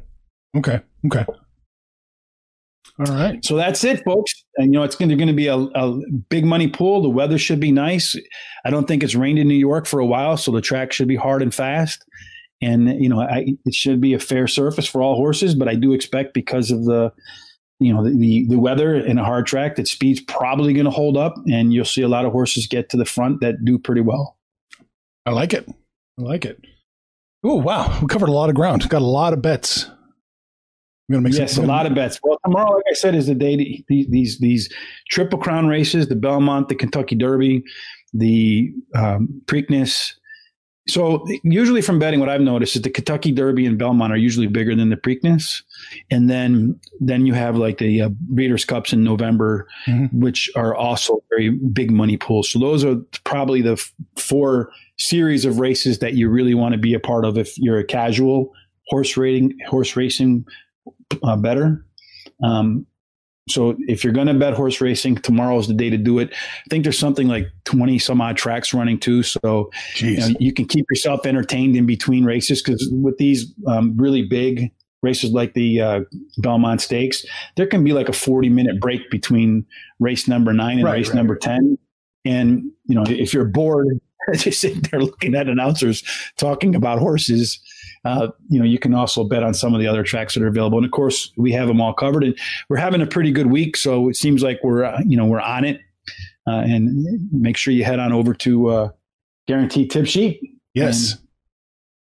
Okay. 0.57 0.81
Okay. 1.05 1.25
All 2.99 3.15
right. 3.15 3.43
So 3.43 3.55
that's 3.55 3.83
it, 3.83 4.03
folks. 4.03 4.33
And 4.57 4.73
you 4.73 4.79
know, 4.79 4.83
it's 4.83 4.95
going 4.95 5.09
to 5.09 5.33
be 5.33 5.47
a, 5.47 5.55
a, 5.55 5.99
big 6.29 6.45
money 6.45 6.67
pool. 6.67 7.01
The 7.01 7.09
weather 7.09 7.39
should 7.39 7.59
be 7.59 7.71
nice. 7.71 8.15
I 8.65 8.69
don't 8.69 8.87
think 8.87 9.03
it's 9.03 9.15
rained 9.15 9.39
in 9.39 9.47
New 9.47 9.55
York 9.55 9.87
for 9.87 9.99
a 9.99 10.05
while, 10.05 10.37
so 10.37 10.51
the 10.51 10.61
track 10.61 10.91
should 10.91 11.07
be 11.07 11.15
hard 11.15 11.41
and 11.41 11.53
fast. 11.53 12.03
And 12.61 13.01
you 13.01 13.09
know, 13.09 13.19
I, 13.19 13.55
it 13.65 13.73
should 13.73 13.99
be 13.99 14.13
a 14.13 14.19
fair 14.19 14.47
surface 14.47 14.87
for 14.87 15.01
all 15.01 15.15
horses. 15.15 15.55
But 15.55 15.67
I 15.67 15.75
do 15.75 15.93
expect 15.93 16.33
because 16.35 16.69
of 16.69 16.85
the 16.85 17.11
you 17.79 17.93
know 17.93 18.03
the 18.03 18.45
the 18.47 18.59
weather 18.59 18.95
in 18.95 19.17
a 19.17 19.25
hard 19.25 19.47
track 19.47 19.75
that 19.75 19.87
speed's 19.87 20.21
probably 20.21 20.73
going 20.73 20.85
to 20.85 20.91
hold 20.91 21.17
up, 21.17 21.33
and 21.51 21.73
you'll 21.73 21.85
see 21.85 22.03
a 22.03 22.07
lot 22.07 22.25
of 22.25 22.31
horses 22.31 22.67
get 22.67 22.89
to 22.89 22.97
the 22.97 23.05
front 23.05 23.41
that 23.41 23.65
do 23.65 23.79
pretty 23.79 24.01
well. 24.01 24.37
I 25.25 25.31
like 25.31 25.53
it. 25.53 25.67
I 26.19 26.21
like 26.21 26.45
it. 26.45 26.63
Oh 27.43 27.55
wow, 27.55 27.99
we 28.01 28.07
covered 28.07 28.29
a 28.29 28.33
lot 28.33 28.49
of 28.49 28.55
ground. 28.55 28.87
Got 28.87 29.01
a 29.01 29.05
lot 29.05 29.33
of 29.33 29.41
bets. 29.41 29.89
We're 31.09 31.15
gonna 31.15 31.29
make 31.29 31.33
yes, 31.33 31.53
some, 31.53 31.65
a 31.65 31.67
lot 31.67 31.85
of 31.85 31.95
bets. 31.95 32.19
Well, 32.23 32.39
tomorrow, 32.45 32.75
like 32.75 32.85
I 32.89 32.93
said, 32.93 33.13
is 33.13 33.27
the 33.27 33.35
day 33.35 33.57
to, 33.57 33.83
these 33.87 34.07
these 34.09 34.39
these 34.39 34.73
triple 35.09 35.37
crown 35.37 35.67
races: 35.67 36.07
the 36.07 36.15
Belmont, 36.15 36.69
the 36.69 36.75
Kentucky 36.75 37.15
Derby, 37.15 37.63
the 38.13 38.71
um, 38.95 39.41
Preakness. 39.45 40.13
So 40.87 41.25
usually 41.43 41.81
from 41.81 41.97
betting, 41.97 42.19
what 42.19 42.27
I've 42.27 42.41
noticed 42.41 42.75
is 42.75 42.81
the 42.81 42.89
Kentucky 42.89 43.31
Derby 43.31 43.65
and 43.65 43.77
Belmont 43.77 44.11
are 44.11 44.17
usually 44.17 44.47
bigger 44.47 44.75
than 44.75 44.89
the 44.89 44.97
Preakness, 44.97 45.61
and 46.09 46.29
then 46.29 46.79
then 46.99 47.25
you 47.25 47.33
have 47.33 47.57
like 47.57 47.77
the 47.77 48.01
uh, 48.01 48.09
Breeders' 48.09 48.65
Cups 48.65 48.93
in 48.93 49.03
November, 49.03 49.67
mm-hmm. 49.87 50.19
which 50.21 50.49
are 50.55 50.75
also 50.75 51.21
very 51.29 51.49
big 51.49 51.91
money 51.91 52.17
pools. 52.17 52.49
So 52.49 52.59
those 52.59 52.83
are 52.83 52.95
probably 53.23 53.61
the 53.61 53.73
f- 53.73 53.93
four 54.17 54.71
series 54.99 55.43
of 55.45 55.59
races 55.59 55.99
that 55.99 56.13
you 56.13 56.29
really 56.29 56.53
want 56.53 56.73
to 56.73 56.77
be 56.77 56.93
a 56.93 56.99
part 56.99 57.25
of 57.25 57.37
if 57.37 57.57
you're 57.57 57.79
a 57.79 57.85
casual 57.85 58.51
horse 58.87 59.15
rating 59.15 59.57
horse 59.67 59.95
racing 59.95 60.45
uh, 61.23 61.35
better. 61.35 61.85
Um, 62.43 62.85
so 63.49 63.75
if 63.87 64.03
you're 64.03 64.13
going 64.13 64.27
to 64.27 64.33
bet 64.33 64.53
horse 64.53 64.79
racing, 64.79 65.15
tomorrow 65.15 65.57
is 65.59 65.67
the 65.67 65.73
day 65.73 65.89
to 65.89 65.97
do 65.97 66.19
it. 66.19 66.31
I 66.31 66.69
think 66.69 66.83
there's 66.83 66.97
something 66.97 67.27
like 67.27 67.47
20 67.65 67.99
some 67.99 68.21
odd 68.21 68.37
tracks 68.37 68.73
running 68.73 68.99
too. 68.99 69.21
So 69.21 69.69
you, 69.97 70.17
know, 70.17 70.29
you, 70.39 70.53
can 70.53 70.65
keep 70.65 70.85
yourself 70.89 71.25
entertained 71.25 71.75
in 71.75 71.85
between 71.85 72.23
races 72.23 72.61
because 72.61 72.87
with 72.91 73.17
these 73.17 73.53
um, 73.67 73.97
really 73.97 74.23
big 74.23 74.71
races 75.01 75.31
like 75.31 75.53
the 75.53 75.81
uh, 75.81 75.99
Belmont 76.37 76.79
Stakes, 76.79 77.25
there 77.57 77.67
can 77.67 77.83
be 77.83 77.91
like 77.91 78.07
a 78.07 78.13
40 78.13 78.47
minute 78.47 78.79
break 78.79 79.09
between 79.11 79.65
race 79.99 80.27
number 80.27 80.53
nine 80.53 80.77
and 80.77 80.85
right, 80.85 80.93
race 80.93 81.09
right, 81.09 81.15
number 81.15 81.35
10. 81.35 81.77
And, 82.23 82.63
you 82.85 82.95
know, 82.95 83.03
if 83.05 83.33
you're 83.33 83.43
bored, 83.43 83.87
just 84.35 84.61
sitting 84.61 84.83
there 84.89 85.01
looking 85.01 85.35
at 85.35 85.49
announcers 85.49 86.01
talking 86.37 86.75
about 86.75 86.99
horses, 86.99 87.59
uh, 88.05 88.27
you 88.49 88.59
know, 88.59 88.65
you 88.65 88.79
can 88.79 88.93
also 88.93 89.23
bet 89.23 89.43
on 89.43 89.53
some 89.53 89.73
of 89.73 89.79
the 89.79 89.87
other 89.87 90.03
tracks 90.03 90.33
that 90.33 90.43
are 90.43 90.47
available. 90.47 90.77
And 90.77 90.85
of 90.85 90.91
course, 90.91 91.31
we 91.37 91.51
have 91.53 91.67
them 91.67 91.79
all 91.79 91.93
covered. 91.93 92.23
And 92.23 92.37
we're 92.69 92.77
having 92.77 93.01
a 93.01 93.07
pretty 93.07 93.31
good 93.31 93.47
week, 93.47 93.77
so 93.77 94.09
it 94.09 94.15
seems 94.15 94.43
like 94.43 94.59
we're 94.63 94.83
uh, 94.83 95.01
you 95.05 95.17
know 95.17 95.25
we're 95.25 95.41
on 95.41 95.65
it. 95.65 95.79
Uh, 96.45 96.61
and 96.65 97.31
make 97.31 97.55
sure 97.55 97.73
you 97.73 97.85
head 97.85 97.99
on 97.99 98.11
over 98.11 98.33
to 98.33 98.67
uh, 98.67 98.89
Guaranteed 99.47 99.89
Tip 99.89 100.05
Sheet. 100.05 100.41
Yes. 100.73 101.17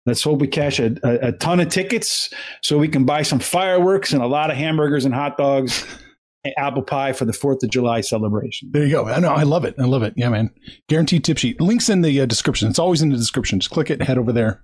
Let's 0.06 0.22
hope 0.22 0.38
we 0.40 0.46
cash 0.46 0.78
a, 0.78 0.96
a, 1.02 1.28
a 1.28 1.32
ton 1.32 1.58
of 1.58 1.68
tickets 1.68 2.32
so 2.62 2.78
we 2.78 2.88
can 2.88 3.04
buy 3.04 3.22
some 3.22 3.40
fireworks 3.40 4.12
and 4.12 4.22
a 4.22 4.26
lot 4.26 4.50
of 4.50 4.56
hamburgers 4.56 5.04
and 5.04 5.12
hot 5.12 5.36
dogs. 5.36 5.84
apple 6.56 6.82
pie 6.82 7.12
for 7.12 7.24
the 7.24 7.32
Fourth 7.32 7.62
of 7.62 7.70
July 7.70 8.00
celebration. 8.00 8.70
There 8.72 8.84
you 8.84 8.90
go. 8.90 9.06
I 9.06 9.18
know. 9.18 9.32
I 9.32 9.42
love 9.42 9.64
it. 9.64 9.74
I 9.78 9.84
love 9.84 10.02
it. 10.02 10.14
Yeah, 10.16 10.30
man. 10.30 10.50
Guaranteed 10.88 11.24
tip 11.24 11.36
sheet. 11.36 11.60
Links 11.60 11.88
in 11.90 12.00
the 12.00 12.20
uh, 12.20 12.26
description. 12.26 12.68
It's 12.68 12.78
always 12.78 13.02
in 13.02 13.10
the 13.10 13.16
description. 13.16 13.60
Just 13.60 13.70
click 13.70 13.90
it. 13.90 14.00
Head 14.00 14.16
over 14.16 14.32
there. 14.32 14.62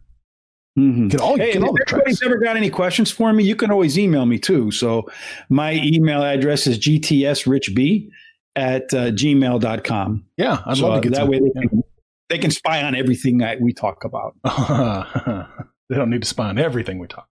Mm-hmm. 0.79 1.09
Get 1.09 1.21
all, 1.21 1.37
hey, 1.37 1.53
get 1.53 1.63
all 1.63 1.77
if 1.77 1.93
anybody's 1.93 2.23
ever 2.23 2.39
got 2.39 2.57
any 2.57 2.71
questions 2.71 3.11
for 3.11 3.33
me, 3.33 3.45
you 3.45 3.55
can 3.55 3.71
always 3.71 3.99
email 3.99 4.27
me 4.27 4.39
too. 4.39 4.71
So 4.71 5.09
my 5.49 5.75
email 5.75 6.23
address 6.23 6.67
is 6.67 6.79
gtsrichb 6.79 8.11
at 8.57 8.93
uh, 8.93 9.11
gmail.com. 9.11 10.25
Yeah, 10.37 10.63
I'd 10.67 10.77
so 10.77 10.89
love 10.89 11.03
to 11.03 11.09
get 11.09 11.17
that 11.17 11.29
way 11.29 11.39
they, 11.39 11.51
yeah. 11.55 11.69
can, 11.69 11.83
they 12.29 12.39
can 12.39 12.51
spy 12.51 12.83
on 12.83 12.95
everything 12.97 13.39
that 13.39 13.61
we 13.61 13.73
talk 13.73 14.05
about. 14.05 14.35
they 15.89 15.97
don't 15.97 16.11
need 16.11 16.23
to 16.23 16.29
spy 16.29 16.49
on 16.49 16.59
everything 16.59 16.99
we 16.99 17.07
talk. 17.07 17.29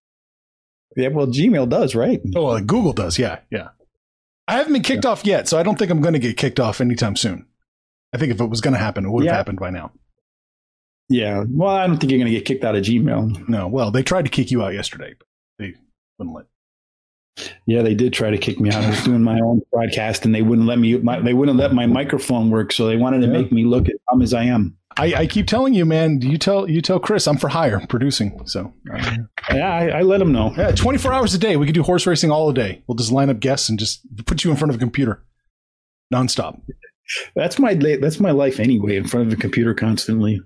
Yeah, 0.95 1.09
well, 1.09 1.27
Gmail 1.27 1.67
does, 1.69 1.95
right? 1.95 2.21
Oh, 2.35 2.45
well, 2.45 2.61
Google 2.61 2.93
does. 2.93 3.17
Yeah, 3.17 3.39
yeah. 3.49 3.69
I 4.47 4.57
haven't 4.57 4.73
been 4.73 4.83
kicked 4.83 5.05
yeah. 5.05 5.11
off 5.11 5.25
yet, 5.25 5.47
so 5.47 5.57
I 5.57 5.63
don't 5.63 5.79
think 5.79 5.89
I'm 5.89 6.01
going 6.01 6.13
to 6.13 6.19
get 6.19 6.37
kicked 6.37 6.59
off 6.59 6.81
anytime 6.81 7.15
soon. 7.15 7.47
I 8.13 8.17
think 8.17 8.31
if 8.31 8.39
it 8.39 8.45
was 8.45 8.61
going 8.61 8.73
to 8.73 8.79
happen, 8.79 9.05
it 9.05 9.09
would 9.09 9.25
have 9.25 9.33
yeah. 9.33 9.37
happened 9.37 9.59
by 9.59 9.71
now. 9.71 9.91
Yeah. 11.13 11.43
Well, 11.47 11.69
I 11.69 11.85
don't 11.85 11.97
think 11.97 12.11
you're 12.11 12.17
going 12.17 12.31
to 12.31 12.35
get 12.35 12.45
kicked 12.45 12.63
out 12.63 12.75
of 12.75 12.83
Gmail. 12.83 13.47
No. 13.47 13.67
Well, 13.67 13.91
they 13.91 14.01
tried 14.01 14.25
to 14.25 14.31
kick 14.31 14.49
you 14.49 14.63
out 14.63 14.73
yesterday, 14.73 15.13
but 15.17 15.27
they 15.59 15.75
wouldn't 16.17 16.35
let. 16.35 16.45
Yeah, 17.67 17.83
they 17.83 17.93
did 17.93 18.13
try 18.13 18.31
to 18.31 18.37
kick 18.37 18.59
me 18.59 18.71
out. 18.71 18.83
I 18.83 18.89
was 18.89 19.03
doing 19.03 19.21
my 19.21 19.39
own 19.39 19.61
broadcast, 19.71 20.25
and 20.25 20.33
they 20.33 20.41
wouldn't 20.41 20.67
let 20.67 20.79
me. 20.79 20.97
My, 20.97 21.19
they 21.19 21.35
wouldn't 21.35 21.57
let 21.59 21.71
my 21.71 21.85
microphone 21.85 22.49
work, 22.49 22.71
so 22.71 22.87
they 22.87 22.97
wanted 22.97 23.21
to 23.21 23.27
yeah. 23.27 23.33
make 23.33 23.51
me 23.51 23.63
look 23.63 23.87
as 23.87 23.95
dumb 24.09 24.23
as 24.23 24.33
I 24.33 24.45
am. 24.45 24.75
I, 24.97 25.13
I, 25.13 25.27
keep 25.27 25.47
telling 25.47 25.75
you, 25.75 25.85
man. 25.85 26.21
You 26.21 26.37
tell 26.39 26.67
you 26.69 26.81
tell 26.81 26.99
Chris 26.99 27.27
I'm 27.27 27.37
for 27.37 27.47
hire 27.47 27.83
producing. 27.87 28.47
So 28.47 28.73
yeah, 29.51 29.71
I, 29.71 29.89
I, 29.89 30.01
let 30.01 30.21
him 30.21 30.31
know. 30.31 30.53
Yeah, 30.55 30.71
24 30.71 31.13
hours 31.13 31.33
a 31.33 31.39
day. 31.39 31.57
We 31.57 31.65
could 31.65 31.75
do 31.75 31.81
horse 31.83 32.05
racing 32.05 32.31
all 32.31 32.51
day. 32.53 32.83
We'll 32.87 32.95
just 32.95 33.11
line 33.11 33.31
up 33.31 33.39
guests 33.39 33.69
and 33.69 33.79
just 33.79 34.01
put 34.25 34.43
you 34.43 34.51
in 34.51 34.57
front 34.57 34.69
of 34.69 34.75
a 34.75 34.79
computer, 34.79 35.23
nonstop. 36.13 36.61
That's 37.35 37.57
my 37.57 37.73
that's 37.73 38.19
my 38.19 38.31
life 38.31 38.59
anyway. 38.59 38.95
In 38.95 39.07
front 39.07 39.27
of 39.27 39.33
a 39.33 39.35
computer 39.35 39.73
constantly. 39.73 40.39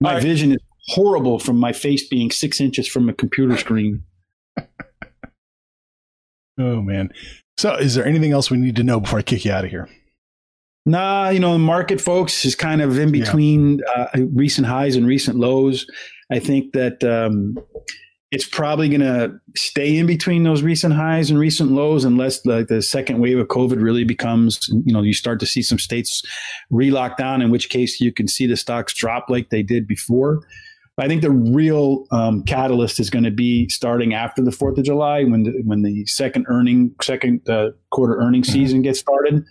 My 0.00 0.14
right. 0.14 0.22
vision 0.22 0.52
is 0.52 0.58
horrible 0.88 1.38
from 1.38 1.58
my 1.58 1.72
face 1.72 2.06
being 2.06 2.30
six 2.30 2.60
inches 2.60 2.86
from 2.86 3.08
a 3.08 3.12
computer 3.12 3.56
screen. 3.56 4.04
oh 6.58 6.82
man. 6.82 7.10
So 7.56 7.74
is 7.74 7.94
there 7.94 8.06
anything 8.06 8.32
else 8.32 8.50
we 8.50 8.56
need 8.56 8.76
to 8.76 8.84
know 8.84 9.00
before 9.00 9.18
I 9.18 9.22
kick 9.22 9.44
you 9.44 9.52
out 9.52 9.64
of 9.64 9.70
here? 9.70 9.88
Nah, 10.86 11.28
you 11.28 11.40
know, 11.40 11.52
the 11.52 11.58
market, 11.58 12.00
folks, 12.00 12.46
is 12.46 12.54
kind 12.54 12.80
of 12.80 12.98
in 12.98 13.12
between 13.12 13.80
yeah. 13.94 14.08
uh, 14.14 14.22
recent 14.32 14.66
highs 14.66 14.96
and 14.96 15.06
recent 15.06 15.36
lows. 15.36 15.86
I 16.30 16.38
think 16.38 16.72
that 16.72 17.04
um, 17.04 17.58
it's 18.30 18.46
probably 18.46 18.88
going 18.88 19.00
to 19.00 19.40
stay 19.56 19.96
in 19.96 20.06
between 20.06 20.42
those 20.42 20.62
recent 20.62 20.92
highs 20.92 21.30
and 21.30 21.38
recent 21.38 21.70
lows 21.70 22.04
unless 22.04 22.42
the, 22.42 22.66
the 22.68 22.82
second 22.82 23.20
wave 23.20 23.38
of 23.38 23.48
COVID 23.48 23.80
really 23.80 24.04
becomes, 24.04 24.68
you 24.84 24.92
know, 24.92 25.00
you 25.00 25.14
start 25.14 25.40
to 25.40 25.46
see 25.46 25.62
some 25.62 25.78
states 25.78 26.22
relock 26.70 27.16
down, 27.16 27.40
in 27.40 27.50
which 27.50 27.70
case 27.70 28.00
you 28.00 28.12
can 28.12 28.28
see 28.28 28.46
the 28.46 28.56
stocks 28.56 28.92
drop 28.92 29.26
like 29.30 29.48
they 29.48 29.62
did 29.62 29.86
before. 29.86 30.40
But 30.96 31.06
I 31.06 31.08
think 31.08 31.22
the 31.22 31.30
real 31.30 32.04
um, 32.10 32.42
catalyst 32.42 33.00
is 33.00 33.08
going 33.08 33.24
to 33.24 33.30
be 33.30 33.68
starting 33.68 34.12
after 34.12 34.42
the 34.42 34.52
Fourth 34.52 34.76
of 34.76 34.84
July, 34.84 35.24
when 35.24 35.44
the, 35.44 35.52
when 35.64 35.82
the 35.82 36.04
second 36.06 36.44
earning 36.48 36.94
second 37.00 37.48
uh, 37.48 37.70
quarter 37.90 38.16
earning 38.16 38.42
mm-hmm. 38.42 38.52
season 38.52 38.82
gets 38.82 38.98
started, 38.98 39.44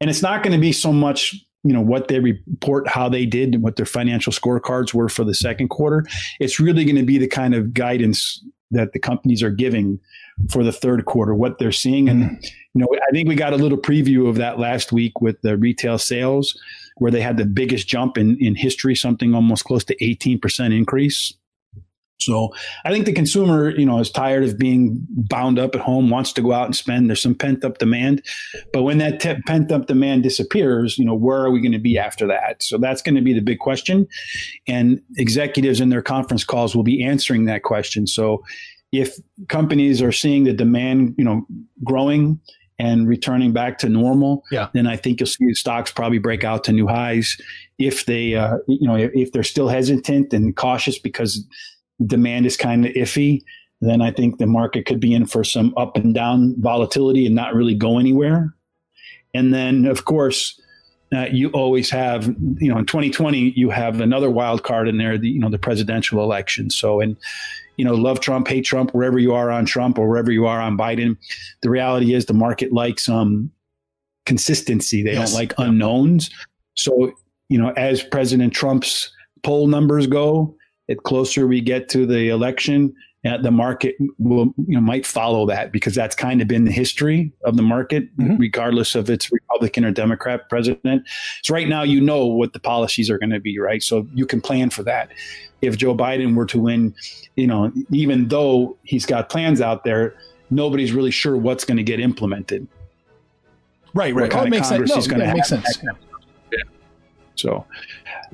and 0.00 0.10
it's 0.10 0.22
not 0.22 0.42
going 0.42 0.52
to 0.52 0.60
be 0.60 0.72
so 0.72 0.92
much 0.92 1.36
you 1.64 1.72
know 1.72 1.80
what 1.80 2.08
they 2.08 2.18
report 2.18 2.88
how 2.88 3.08
they 3.08 3.26
did 3.26 3.54
and 3.54 3.62
what 3.62 3.76
their 3.76 3.86
financial 3.86 4.32
scorecards 4.32 4.92
were 4.92 5.08
for 5.08 5.24
the 5.24 5.34
second 5.34 5.68
quarter 5.68 6.04
it's 6.40 6.58
really 6.58 6.84
going 6.84 6.96
to 6.96 7.04
be 7.04 7.18
the 7.18 7.28
kind 7.28 7.54
of 7.54 7.72
guidance 7.72 8.44
that 8.70 8.92
the 8.92 8.98
companies 8.98 9.42
are 9.42 9.50
giving 9.50 10.00
for 10.50 10.64
the 10.64 10.72
third 10.72 11.04
quarter 11.04 11.34
what 11.34 11.58
they're 11.58 11.72
seeing 11.72 12.08
and 12.08 12.24
mm. 12.24 12.44
you 12.74 12.80
know 12.80 12.86
i 13.08 13.12
think 13.12 13.28
we 13.28 13.34
got 13.34 13.52
a 13.52 13.56
little 13.56 13.78
preview 13.78 14.28
of 14.28 14.36
that 14.36 14.58
last 14.58 14.92
week 14.92 15.20
with 15.20 15.40
the 15.42 15.56
retail 15.56 15.98
sales 15.98 16.58
where 16.98 17.10
they 17.10 17.20
had 17.20 17.36
the 17.36 17.46
biggest 17.46 17.88
jump 17.88 18.18
in, 18.18 18.36
in 18.40 18.54
history 18.54 18.94
something 18.94 19.34
almost 19.34 19.64
close 19.64 19.84
to 19.84 19.96
18% 19.96 20.76
increase 20.76 21.34
so 22.18 22.54
I 22.84 22.90
think 22.92 23.06
the 23.06 23.12
consumer, 23.12 23.70
you 23.70 23.84
know, 23.84 23.98
is 23.98 24.10
tired 24.10 24.44
of 24.44 24.58
being 24.58 25.04
bound 25.10 25.58
up 25.58 25.74
at 25.74 25.80
home, 25.80 26.08
wants 26.08 26.32
to 26.34 26.42
go 26.42 26.52
out 26.52 26.66
and 26.66 26.76
spend. 26.76 27.08
There's 27.08 27.20
some 27.20 27.34
pent 27.34 27.64
up 27.64 27.78
demand, 27.78 28.22
but 28.72 28.82
when 28.82 28.98
that 28.98 29.20
te- 29.20 29.42
pent 29.46 29.72
up 29.72 29.86
demand 29.86 30.22
disappears, 30.22 30.98
you 30.98 31.04
know, 31.04 31.14
where 31.14 31.38
are 31.38 31.50
we 31.50 31.60
going 31.60 31.72
to 31.72 31.78
be 31.78 31.98
after 31.98 32.26
that? 32.28 32.62
So 32.62 32.78
that's 32.78 33.02
going 33.02 33.16
to 33.16 33.22
be 33.22 33.32
the 33.32 33.40
big 33.40 33.58
question, 33.58 34.06
and 34.68 35.00
executives 35.16 35.80
in 35.80 35.88
their 35.88 36.02
conference 36.02 36.44
calls 36.44 36.76
will 36.76 36.84
be 36.84 37.02
answering 37.04 37.46
that 37.46 37.62
question. 37.62 38.06
So 38.06 38.42
if 38.92 39.16
companies 39.48 40.02
are 40.02 40.12
seeing 40.12 40.44
the 40.44 40.52
demand, 40.52 41.14
you 41.16 41.24
know, 41.24 41.46
growing 41.82 42.38
and 42.78 43.08
returning 43.08 43.52
back 43.52 43.78
to 43.78 43.88
normal, 43.88 44.44
yeah. 44.50 44.68
then 44.74 44.86
I 44.86 44.96
think 44.96 45.20
you'll 45.20 45.26
see 45.26 45.54
stocks 45.54 45.90
probably 45.90 46.18
break 46.18 46.44
out 46.44 46.64
to 46.64 46.72
new 46.72 46.86
highs. 46.86 47.36
If 47.78 48.06
they, 48.06 48.34
uh, 48.34 48.58
you 48.68 48.86
know, 48.86 48.96
if 48.96 49.32
they're 49.32 49.42
still 49.42 49.68
hesitant 49.68 50.32
and 50.32 50.54
cautious 50.56 50.98
because 50.98 51.46
demand 52.06 52.46
is 52.46 52.56
kind 52.56 52.86
of 52.86 52.92
iffy, 52.92 53.42
then 53.80 54.00
I 54.00 54.12
think 54.12 54.38
the 54.38 54.46
market 54.46 54.86
could 54.86 55.00
be 55.00 55.12
in 55.12 55.26
for 55.26 55.42
some 55.42 55.74
up 55.76 55.96
and 55.96 56.14
down 56.14 56.54
volatility 56.60 57.26
and 57.26 57.34
not 57.34 57.54
really 57.54 57.74
go 57.74 57.98
anywhere. 57.98 58.54
And 59.34 59.52
then, 59.52 59.86
of 59.86 60.04
course, 60.04 60.60
uh, 61.12 61.26
you 61.30 61.48
always 61.50 61.90
have, 61.90 62.26
you 62.58 62.72
know, 62.72 62.78
in 62.78 62.86
2020, 62.86 63.52
you 63.56 63.70
have 63.70 64.00
another 64.00 64.30
wild 64.30 64.62
card 64.62 64.88
in 64.88 64.98
there, 64.98 65.18
the, 65.18 65.28
you 65.28 65.38
know, 65.38 65.50
the 65.50 65.58
presidential 65.58 66.22
election. 66.22 66.70
So, 66.70 67.00
and, 67.00 67.16
you 67.76 67.84
know, 67.84 67.94
love 67.94 68.20
Trump, 68.20 68.48
hate 68.48 68.64
Trump, 68.64 68.92
wherever 68.92 69.18
you 69.18 69.34
are 69.34 69.50
on 69.50 69.66
Trump 69.66 69.98
or 69.98 70.08
wherever 70.08 70.30
you 70.30 70.46
are 70.46 70.60
on 70.60 70.78
Biden, 70.78 71.16
the 71.62 71.70
reality 71.70 72.14
is 72.14 72.26
the 72.26 72.34
market 72.34 72.72
likes 72.72 73.08
um, 73.08 73.50
consistency. 74.26 75.02
They 75.02 75.12
yes. 75.12 75.30
don't 75.30 75.38
like 75.38 75.54
unknowns. 75.58 76.30
So, 76.74 77.12
you 77.48 77.58
know, 77.58 77.70
as 77.70 78.02
President 78.02 78.54
Trump's 78.54 79.10
poll 79.42 79.66
numbers 79.66 80.06
go, 80.06 80.56
the 80.88 80.96
closer 80.96 81.46
we 81.46 81.60
get 81.60 81.88
to 81.90 82.06
the 82.06 82.28
election, 82.28 82.94
uh, 83.24 83.38
the 83.38 83.50
market 83.52 83.94
will 84.18 84.52
you 84.66 84.74
know 84.74 84.80
might 84.80 85.06
follow 85.06 85.46
that 85.46 85.70
because 85.70 85.94
that's 85.94 86.16
kind 86.16 86.42
of 86.42 86.48
been 86.48 86.64
the 86.64 86.72
history 86.72 87.32
of 87.44 87.56
the 87.56 87.62
market, 87.62 88.14
mm-hmm. 88.16 88.36
regardless 88.36 88.94
of 88.96 89.08
its 89.08 89.30
Republican 89.30 89.84
or 89.84 89.92
Democrat 89.92 90.48
president. 90.48 91.06
So 91.42 91.54
right 91.54 91.68
now, 91.68 91.82
you 91.84 92.00
know 92.00 92.26
what 92.26 92.52
the 92.52 92.58
policies 92.58 93.10
are 93.10 93.18
going 93.18 93.30
to 93.30 93.40
be, 93.40 93.58
right? 93.60 93.82
So 93.82 94.08
you 94.12 94.26
can 94.26 94.40
plan 94.40 94.70
for 94.70 94.82
that. 94.82 95.10
If 95.60 95.76
Joe 95.76 95.94
Biden 95.94 96.34
were 96.34 96.46
to 96.46 96.58
win, 96.58 96.94
you 97.36 97.46
know, 97.46 97.72
even 97.92 98.26
though 98.26 98.76
he's 98.82 99.06
got 99.06 99.28
plans 99.28 99.60
out 99.60 99.84
there, 99.84 100.16
nobody's 100.50 100.92
really 100.92 101.12
sure 101.12 101.36
what's 101.36 101.64
going 101.64 101.76
to 101.76 101.84
get 101.84 102.00
implemented. 102.00 102.66
Right, 103.94 104.14
right. 104.14 104.22
What 104.22 104.30
kind 104.30 104.42
oh, 104.42 104.44
of 104.46 104.50
makes 104.50 104.68
Congress 104.68 104.90
sense. 104.90 104.90
No, 104.90 104.96
he's 104.96 105.06
going 105.06 105.28
to 105.28 105.34
Makes 105.34 105.48
sense. 105.48 105.78
So, 107.36 107.64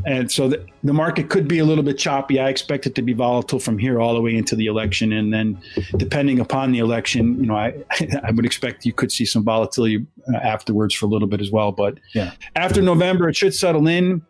and 0.06 0.30
so 0.30 0.48
the, 0.48 0.66
the, 0.82 0.92
market 0.92 1.28
could 1.30 1.46
be 1.46 1.58
a 1.58 1.64
little 1.64 1.84
bit 1.84 1.98
choppy. 1.98 2.40
I 2.40 2.48
expect 2.48 2.86
it 2.86 2.94
to 2.96 3.02
be 3.02 3.12
volatile 3.12 3.58
from 3.58 3.78
here 3.78 4.00
all 4.00 4.14
the 4.14 4.20
way 4.20 4.34
into 4.34 4.56
the 4.56 4.66
election, 4.66 5.12
and 5.12 5.32
then 5.32 5.60
depending 5.96 6.40
upon 6.40 6.72
the 6.72 6.78
election, 6.78 7.38
you 7.40 7.46
know, 7.46 7.56
I 7.56 7.74
I 8.24 8.30
would 8.30 8.44
expect 8.44 8.84
you 8.84 8.92
could 8.92 9.12
see 9.12 9.24
some 9.24 9.44
volatility 9.44 10.06
uh, 10.32 10.36
afterwards 10.38 10.94
for 10.94 11.06
a 11.06 11.08
little 11.08 11.28
bit 11.28 11.40
as 11.40 11.50
well. 11.50 11.72
But 11.72 11.98
yeah, 12.14 12.32
after 12.56 12.82
November, 12.82 13.28
it 13.28 13.36
should 13.36 13.54
settle 13.54 13.86
in. 13.86 14.22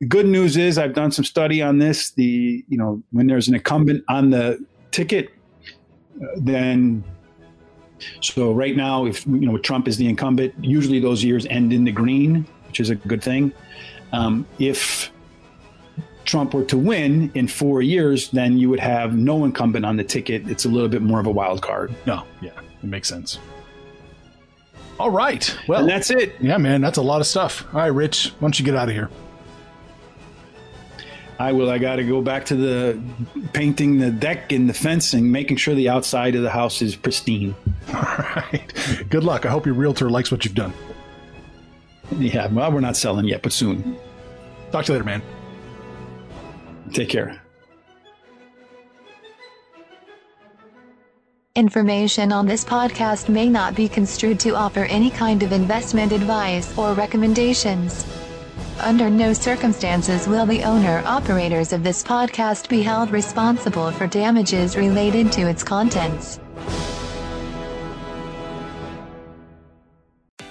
The 0.00 0.06
good 0.06 0.26
news 0.26 0.56
is 0.56 0.78
I've 0.78 0.94
done 0.94 1.12
some 1.12 1.24
study 1.24 1.60
on 1.60 1.78
this. 1.78 2.12
The 2.12 2.64
you 2.68 2.78
know 2.78 3.02
when 3.10 3.26
there's 3.26 3.48
an 3.48 3.54
incumbent 3.54 4.04
on 4.08 4.30
the 4.30 4.64
ticket, 4.90 5.30
uh, 6.22 6.26
then 6.36 7.04
so 8.20 8.52
right 8.52 8.76
now, 8.76 9.06
if 9.06 9.26
you 9.26 9.46
know 9.46 9.58
Trump 9.58 9.88
is 9.88 9.96
the 9.96 10.08
incumbent, 10.08 10.54
usually 10.60 11.00
those 11.00 11.24
years 11.24 11.46
end 11.46 11.72
in 11.72 11.84
the 11.84 11.92
green, 11.92 12.46
which 12.68 12.80
is 12.80 12.90
a 12.90 12.94
good 12.94 13.22
thing. 13.22 13.52
Um, 14.12 14.46
if 14.58 15.10
Trump 16.24 16.54
were 16.54 16.64
to 16.64 16.76
win 16.78 17.32
in 17.34 17.48
four 17.48 17.82
years, 17.82 18.30
then 18.30 18.58
you 18.58 18.68
would 18.70 18.80
have 18.80 19.16
no 19.16 19.44
incumbent 19.44 19.84
on 19.84 19.96
the 19.96 20.04
ticket. 20.04 20.48
It's 20.48 20.64
a 20.64 20.68
little 20.68 20.88
bit 20.88 21.02
more 21.02 21.20
of 21.20 21.26
a 21.26 21.30
wild 21.30 21.62
card. 21.62 21.94
No, 22.06 22.24
yeah, 22.40 22.50
it 22.82 22.86
makes 22.86 23.08
sense. 23.08 23.38
All 25.00 25.10
right. 25.10 25.56
Well, 25.68 25.80
and 25.80 25.88
that's 25.88 26.10
it. 26.10 26.34
Yeah, 26.40 26.58
man, 26.58 26.80
that's 26.80 26.98
a 26.98 27.02
lot 27.02 27.20
of 27.20 27.26
stuff. 27.26 27.64
All 27.72 27.80
right, 27.80 27.86
Rich, 27.86 28.32
why 28.38 28.46
don't 28.46 28.58
you 28.58 28.64
get 28.64 28.74
out 28.74 28.88
of 28.88 28.94
here? 28.94 29.10
I 31.38 31.52
will. 31.52 31.70
I 31.70 31.78
got 31.78 31.96
to 31.96 32.04
go 32.04 32.20
back 32.20 32.46
to 32.46 32.56
the 32.56 33.00
painting 33.52 33.98
the 33.98 34.10
deck 34.10 34.50
and 34.50 34.68
the 34.68 34.74
fencing, 34.74 35.30
making 35.30 35.56
sure 35.58 35.74
the 35.74 35.88
outside 35.88 36.34
of 36.34 36.42
the 36.42 36.50
house 36.50 36.82
is 36.82 36.96
pristine. 36.96 37.54
All 37.94 38.02
right. 38.02 38.72
Good 39.08 39.22
luck. 39.22 39.46
I 39.46 39.50
hope 39.50 39.64
your 39.64 39.76
realtor 39.76 40.10
likes 40.10 40.32
what 40.32 40.44
you've 40.44 40.56
done. 40.56 40.72
Yeah, 42.16 42.46
well, 42.48 42.72
we're 42.72 42.80
not 42.80 42.96
selling 42.96 43.26
yet, 43.26 43.42
but 43.42 43.52
soon. 43.52 43.98
Talk 44.72 44.86
to 44.86 44.92
you 44.92 44.98
later, 44.98 45.04
man. 45.04 45.22
Take 46.92 47.08
care. 47.08 47.42
Information 51.54 52.32
on 52.32 52.46
this 52.46 52.64
podcast 52.64 53.28
may 53.28 53.48
not 53.48 53.74
be 53.74 53.88
construed 53.88 54.38
to 54.40 54.54
offer 54.54 54.84
any 54.84 55.10
kind 55.10 55.42
of 55.42 55.52
investment 55.52 56.12
advice 56.12 56.76
or 56.78 56.92
recommendations. 56.94 58.06
Under 58.80 59.10
no 59.10 59.32
circumstances 59.32 60.28
will 60.28 60.46
the 60.46 60.62
owner 60.62 61.02
operators 61.04 61.72
of 61.72 61.82
this 61.82 62.04
podcast 62.04 62.68
be 62.68 62.80
held 62.80 63.10
responsible 63.10 63.90
for 63.90 64.06
damages 64.06 64.76
related 64.76 65.32
to 65.32 65.48
its 65.48 65.64
contents. 65.64 66.38